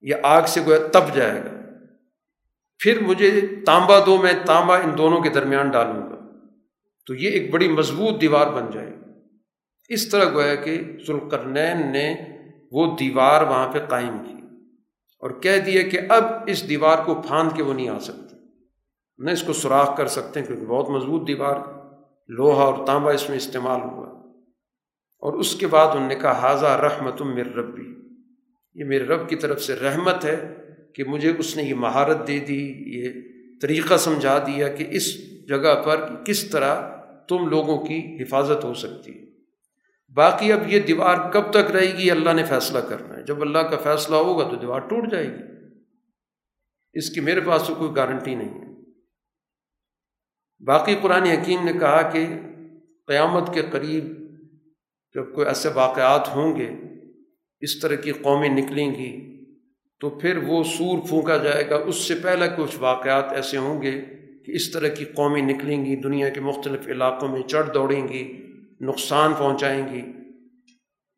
[0.00, 1.50] یہ آگ سے گویا تب جائے گا۔
[2.78, 6.16] پھر مجھے تانبا دو، میں تانبا ان دونوں کے درمیان ڈالوں گا۔
[7.06, 8.97] تو یہ ایک بڑی مضبوط دیوار بن جائے گی۔
[9.88, 12.14] اس طرح گویا کہ ذوالقرنین نے
[12.72, 14.32] وہ دیوار وہاں پہ قائم کی
[15.20, 18.36] اور کہہ دیا کہ اب اس دیوار کو پھاند کے وہ نہیں آ سکتے۔
[19.18, 21.56] نہ اس کو سوراخ کر سکتے ہیں کیونکہ بہت مضبوط دیوار
[22.28, 24.08] لوہا اور تانبا اس میں استعمال ہوا۔
[25.18, 27.98] اور اس کے بعد انہوں نے کہا حاضہ رحمت میر ربی
[28.74, 30.56] یہ میرے رب کی طرف سے رحمت ہے
[30.94, 33.08] کہ مجھے اس نے یہ مہارت دے دی، یہ
[33.62, 36.96] طریقہ سمجھا دیا کہ اس جگہ پر کس طرح
[37.28, 39.27] تم لوگوں کی حفاظت ہو سکتی ہے۔
[40.14, 43.58] باقی اب یہ دیوار کب تک رہے گی اللہ نے فیصلہ کرنا ہے۔ جب اللہ
[43.58, 45.42] کا فیصلہ ہوگا تو دیوار ٹوٹ جائے گی۔
[46.92, 48.68] اس کی میرے پاس تو کوئی گارنٹی نہیں ہے۔
[50.66, 52.26] باقی قرآن حکیم نے کہا کہ
[53.06, 54.04] قیامت کے قریب
[55.14, 56.70] جب کوئی ایسے واقعات ہوں گے،
[57.60, 59.44] اس طرح کی قومیں نکلیں گی،
[60.00, 64.00] تو پھر وہ سور پھونکا جائے گا۔ اس سے پہلے کچھ واقعات ایسے ہوں گے
[64.46, 68.47] کہ اس طرح کی قومیں نکلیں گی، دنیا کے مختلف علاقوں میں چڑھ دوڑیں گی۔
[68.80, 70.12] نقصان پہنچائیں گی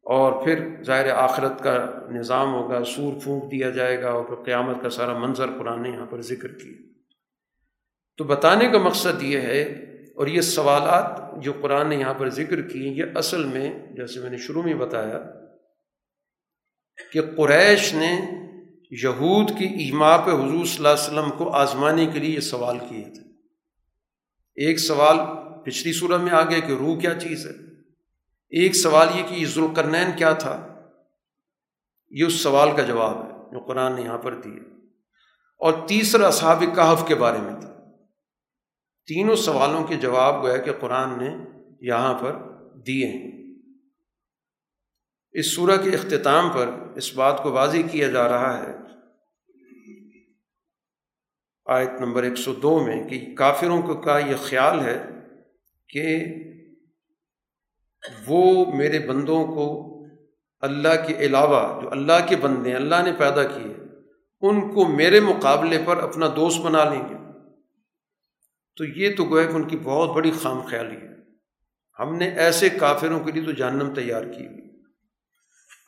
[0.02, 4.82] اور پھر ظاہر آخرت کا نظام ہوگا، سور پھونک دیا جائے گا اور پھر قیامت
[4.82, 6.82] کا سارا منظر قرآن نے یہاں پر ذکر کیا۔
[8.16, 9.62] تو بتانے کا مقصد یہ ہے
[10.16, 14.30] اور یہ سوالات جو قرآن نے یہاں پر ذکر کیے، یہ اصل میں جیسے میں
[14.30, 15.18] نے شروع میں بتایا
[17.12, 18.20] کہ قریش نے
[18.90, 22.78] یہود کی ایما پہ حضور صلی اللہ علیہ وسلم کو آزمانے کے لیے یہ سوال
[22.78, 23.30] کیے تھے۔
[24.54, 25.16] ایک سوال
[25.64, 27.70] پچھلی صورت میں آ گیا کہ روح کیا چیز ہے؟
[28.48, 30.66] ایک سوال یہ کہ ذوالقرنین کیا تھا؟
[32.10, 34.62] یہ اس سوال کا جواب ہے جو قرآن نے یہاں پر دیا
[35.58, 37.74] اور تیسرا اصحاب کہف کے بارے میں تھا۔
[39.06, 41.36] تینوں سوالوں کے جواب گویا کہ قرآن نے
[41.80, 42.36] یہاں پر
[42.74, 43.54] دیے ہیں۔
[45.32, 48.76] اس سورہ کے اختتام پر اس بات کو واضح کیا جا رہا ہے۔
[51.66, 55.19] آیت نمبر ایک سو دو میں کہ کافروں کو کا یہ خیال ہے
[55.90, 56.24] کہ
[58.26, 59.86] وہ میرے بندوں کو
[60.60, 63.74] اللہ کے علاوہ جو اللہ کے بندے اللہ نے پیدا کیے،
[64.40, 67.14] ان کو میرے مقابلے پر اپنا دوست بنا لیں گے۔
[68.76, 71.10] تو یہ تو گویا کہ ان کی بہت بڑی خام خیالی ہے۔
[71.98, 74.60] ہم نے ایسے کافروں کے لیے تو جہنم تیار کی ہوئی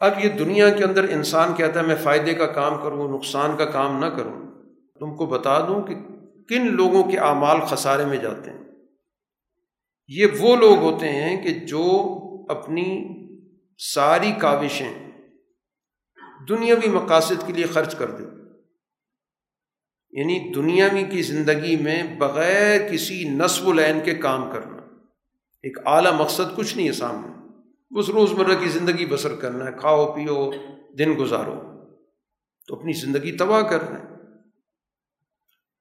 [0.01, 3.65] اب یہ دنیا کے اندر انسان کہتا ہے، میں فائدے کا کام کروں، نقصان کا
[3.65, 4.63] کام نہ کروں۔
[5.01, 5.95] تم کو بتا دوں کہ
[6.49, 8.62] کن لوگوں کے اعمال خسارے میں جاتے ہیں۔
[10.09, 12.09] یہ وہ لوگ ہوتے ہیں کہ جو
[12.49, 13.09] اپنی
[13.79, 15.11] ساری کاوشیں
[16.49, 18.25] دنیاوی مقاصد کے لیے خرچ کر دے
[20.11, 24.77] یعنی دنیاوی کی زندگی میں بغیر کسی نصب العین کے کام کرنا،
[25.63, 27.43] ایک اعلیٰ مقصد کچھ نہیں ہے سامنے۔
[28.01, 30.51] اس روزمرہ کی زندگی بسر کرنا ہے، کھاؤ، پیو،
[30.99, 31.55] دن گزارو۔
[32.69, 34.05] تو اپنی زندگی تباہ کرنا ہے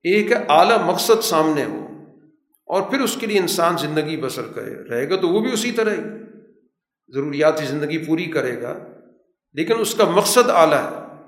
[0.03, 1.87] ایک اعلیٰ مقصد سامنے ہو۔
[2.71, 5.71] اور پھر اس کے لیے انسان زندگی بسر کرے رہے گا تو وہ بھی اسی
[5.71, 6.01] طرح ہی۔
[7.13, 8.77] ضروریاتی زندگی پوری کرے گا۔
[9.53, 11.23] لیکن اس کا مقصد اعلیٰ ہے۔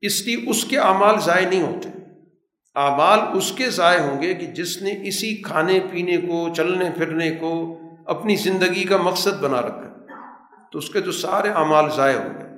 [0.00, 1.88] اس لیے اس کے اعمال ضائع نہیں ہوتے۔
[2.74, 7.30] اعمال اس کے ضائع ہوں گے کہ جس نے اسی کھانے پینے کو، چلنے پھرنے
[7.30, 10.14] کو اپنی زندگی کا مقصد بنا رکھا
[10.72, 12.48] تو اس کے تو سارے اعمال ضائع ہو گئے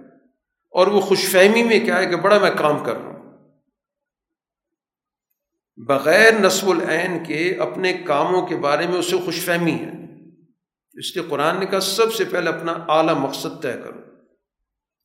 [0.70, 3.14] اور وہ خوش فہمی میں کیا ہے کہ بڑا میں کام کر رہا ہوں۔
[5.77, 9.91] بغیر نصب العین کے اپنے کاموں کے بارے میں اسے خوش فہمی ہے۔
[10.93, 14.01] اس لیے قرآن نے کہا، سب سے پہلے اپنا اعلیٰ مقصد طے کرو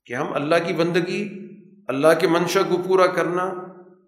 [0.06, 1.30] کہ ہم اللہ کی بندگی،
[1.88, 3.54] اللہ کے منشا کو پورا کرنا،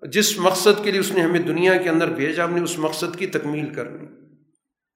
[0.07, 3.15] جس مقصد کے لیے اس نے ہمیں دنیا کے اندر بھیجا، ہم نے اس مقصد
[3.15, 4.07] کی تکمیل کرنی۔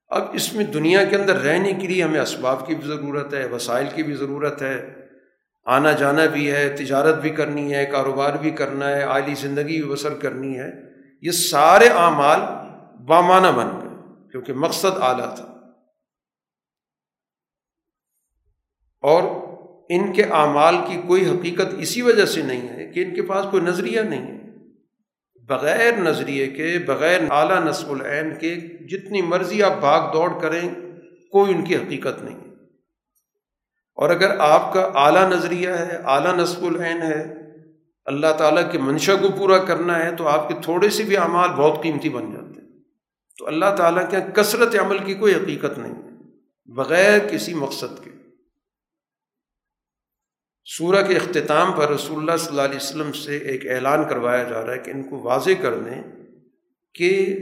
[0.08, 3.46] اب اس میں دنیا کے اندر رہنے کے لیے ہمیں اسباب کی بھی ضرورت ہے،
[3.46, 4.96] وسائل کی بھی ضرورت ہے۔
[5.66, 9.92] آنا جانا بھی ہے، تجارت بھی کرنی ہے، کاروبار بھی کرنا ہے، عالی زندگی بھی
[9.92, 12.40] بسر کرنی ہے۔ یہ سارے اعمال
[13.06, 15.46] بامانہ بن گئے، کیونکہ مقصد اعلیٰ تھا۔
[19.02, 19.46] اور
[19.90, 23.46] ان کے اعمال کی کوئی حقیقت اسی وجہ سے نہیں ہے کہ ان کے پاس
[23.52, 24.46] کوئی نظریہ نہیں ہے۔
[25.44, 28.56] بغیر نظریے کے، بغیر اعلیٰ نصب العین کے،
[28.88, 30.70] جتنی مرضی آپ بھاگ دوڑ کریں،
[31.32, 32.40] کوئی ان کی حقیقت نہیں
[33.96, 37.45] اور اگر آپ کا اعلیٰ نظریہ ہے، اعلیٰ نصب العین ہے
[38.06, 41.50] اللہ تعالیٰ کے منشا کو پورا کرنا ہے تو آپ کے تھوڑے سے بھی اعمال
[41.50, 42.84] بہت قیمتی بن جاتے ہیں۔
[43.38, 45.94] تو اللہ تعالیٰ کے کثرت عمل کی کوئی حقیقت نہیں
[46.66, 48.12] بغیر کسی مقصد کے۔
[50.66, 54.66] سورہ کے اختتام پر رسول اللہ صلی اللہ علیہ وسلم سے ایک اعلان کروایا جا
[54.66, 56.04] رہا ہے کہ ان کو واضح کر دیں
[56.94, 57.40] کہ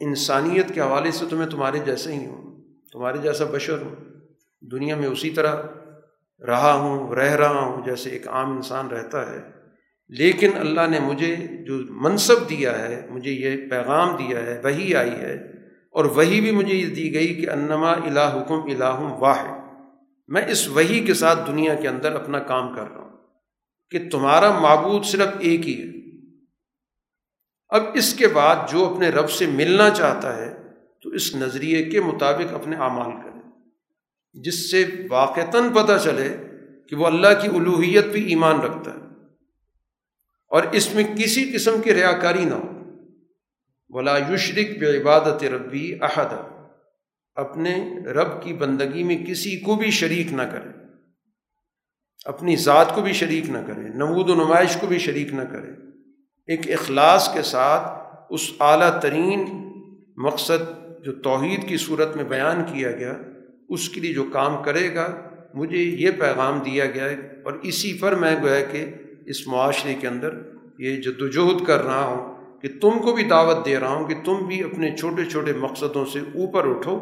[0.00, 3.94] انسانیت کے حوالے سے تو میں تمہارے جیسے ہی ہوں، تمہارے جیسا بشر ہوں،
[4.60, 5.56] دنیا میں اسی طرح
[6.46, 9.55] رہا ہوں، رہ رہا ہوں، جیسے ایک عام انسان رہتا ہے۔
[10.10, 11.34] لیکن اللہ نے مجھے
[11.66, 15.34] جو منصب دیا ہے، مجھے یہ پیغام دیا ہے وہی آئی ہے،
[15.94, 19.54] اور وہی بھی مجھے یہ دی گئی کہ انما الہ حکم الہ واحد۔
[20.28, 23.16] میں اس وہی کے ساتھ دنیا کے اندر اپنا کام کر رہا ہوں
[23.92, 25.90] کہ تمہارا معبود صرف ایک ہی ہے۔
[27.68, 30.50] اب اس کے بعد جو اپنے رب سے ملنا چاہتا ہے،
[31.02, 33.40] تو اس نظریے کے مطابق اپنے اعمال کرے،
[34.34, 36.28] جس سے واقعتاً پتہ چلے
[36.90, 39.05] کہ وہ اللہ کی الوحیت بھی ایمان رکھتا ہے۔
[40.48, 42.72] اور اس میں کسی قسم کی ریا کاری نہ ہو۔
[43.88, 46.34] بلا یشرق بے عبادت ربی احد
[47.34, 50.68] اپنے رب کی بندگی میں کسی کو بھی شریک نہ کرے۔
[52.24, 55.68] اپنی ذات کو بھی شریک نہ کرے۔ نمود و نمائش کو بھی شریک نہ کرے۔
[56.46, 59.44] ایک اخلاص کے ساتھ اس اعلیٰ ترین
[60.16, 60.70] مقصد
[61.04, 63.12] جو توحید کی صورت میں بیان کیا گیا،
[63.68, 67.14] اس کے لیے جو کام کرے گا، مجھے یہ پیغام دیا گیا ہے
[67.44, 68.86] اور اسی پر میں گویا کہ
[69.26, 70.34] اس معاشرے کے اندر
[70.78, 74.22] یہ جد وجہد کر رہا ہوں کہ تم کو بھی دعوت دے رہا ہوں کہ
[74.24, 76.96] تم بھی اپنے چھوٹے چھوٹے مقصدوں سے اوپر اٹھو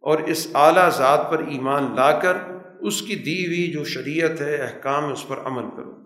[0.00, 2.36] اور اس اعلیٰ ذات پر ایمان لا کر
[2.80, 6.00] اس کی دی ہوئی جو شریعت ہے، احکام اس پر عمل کرو۔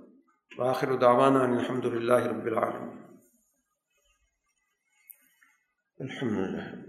[0.59, 2.98] آخر داوانہ الحمد للہ رب العالمین۔
[5.98, 6.84] الحمد للہ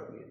[0.00, 0.25] کر دیا۔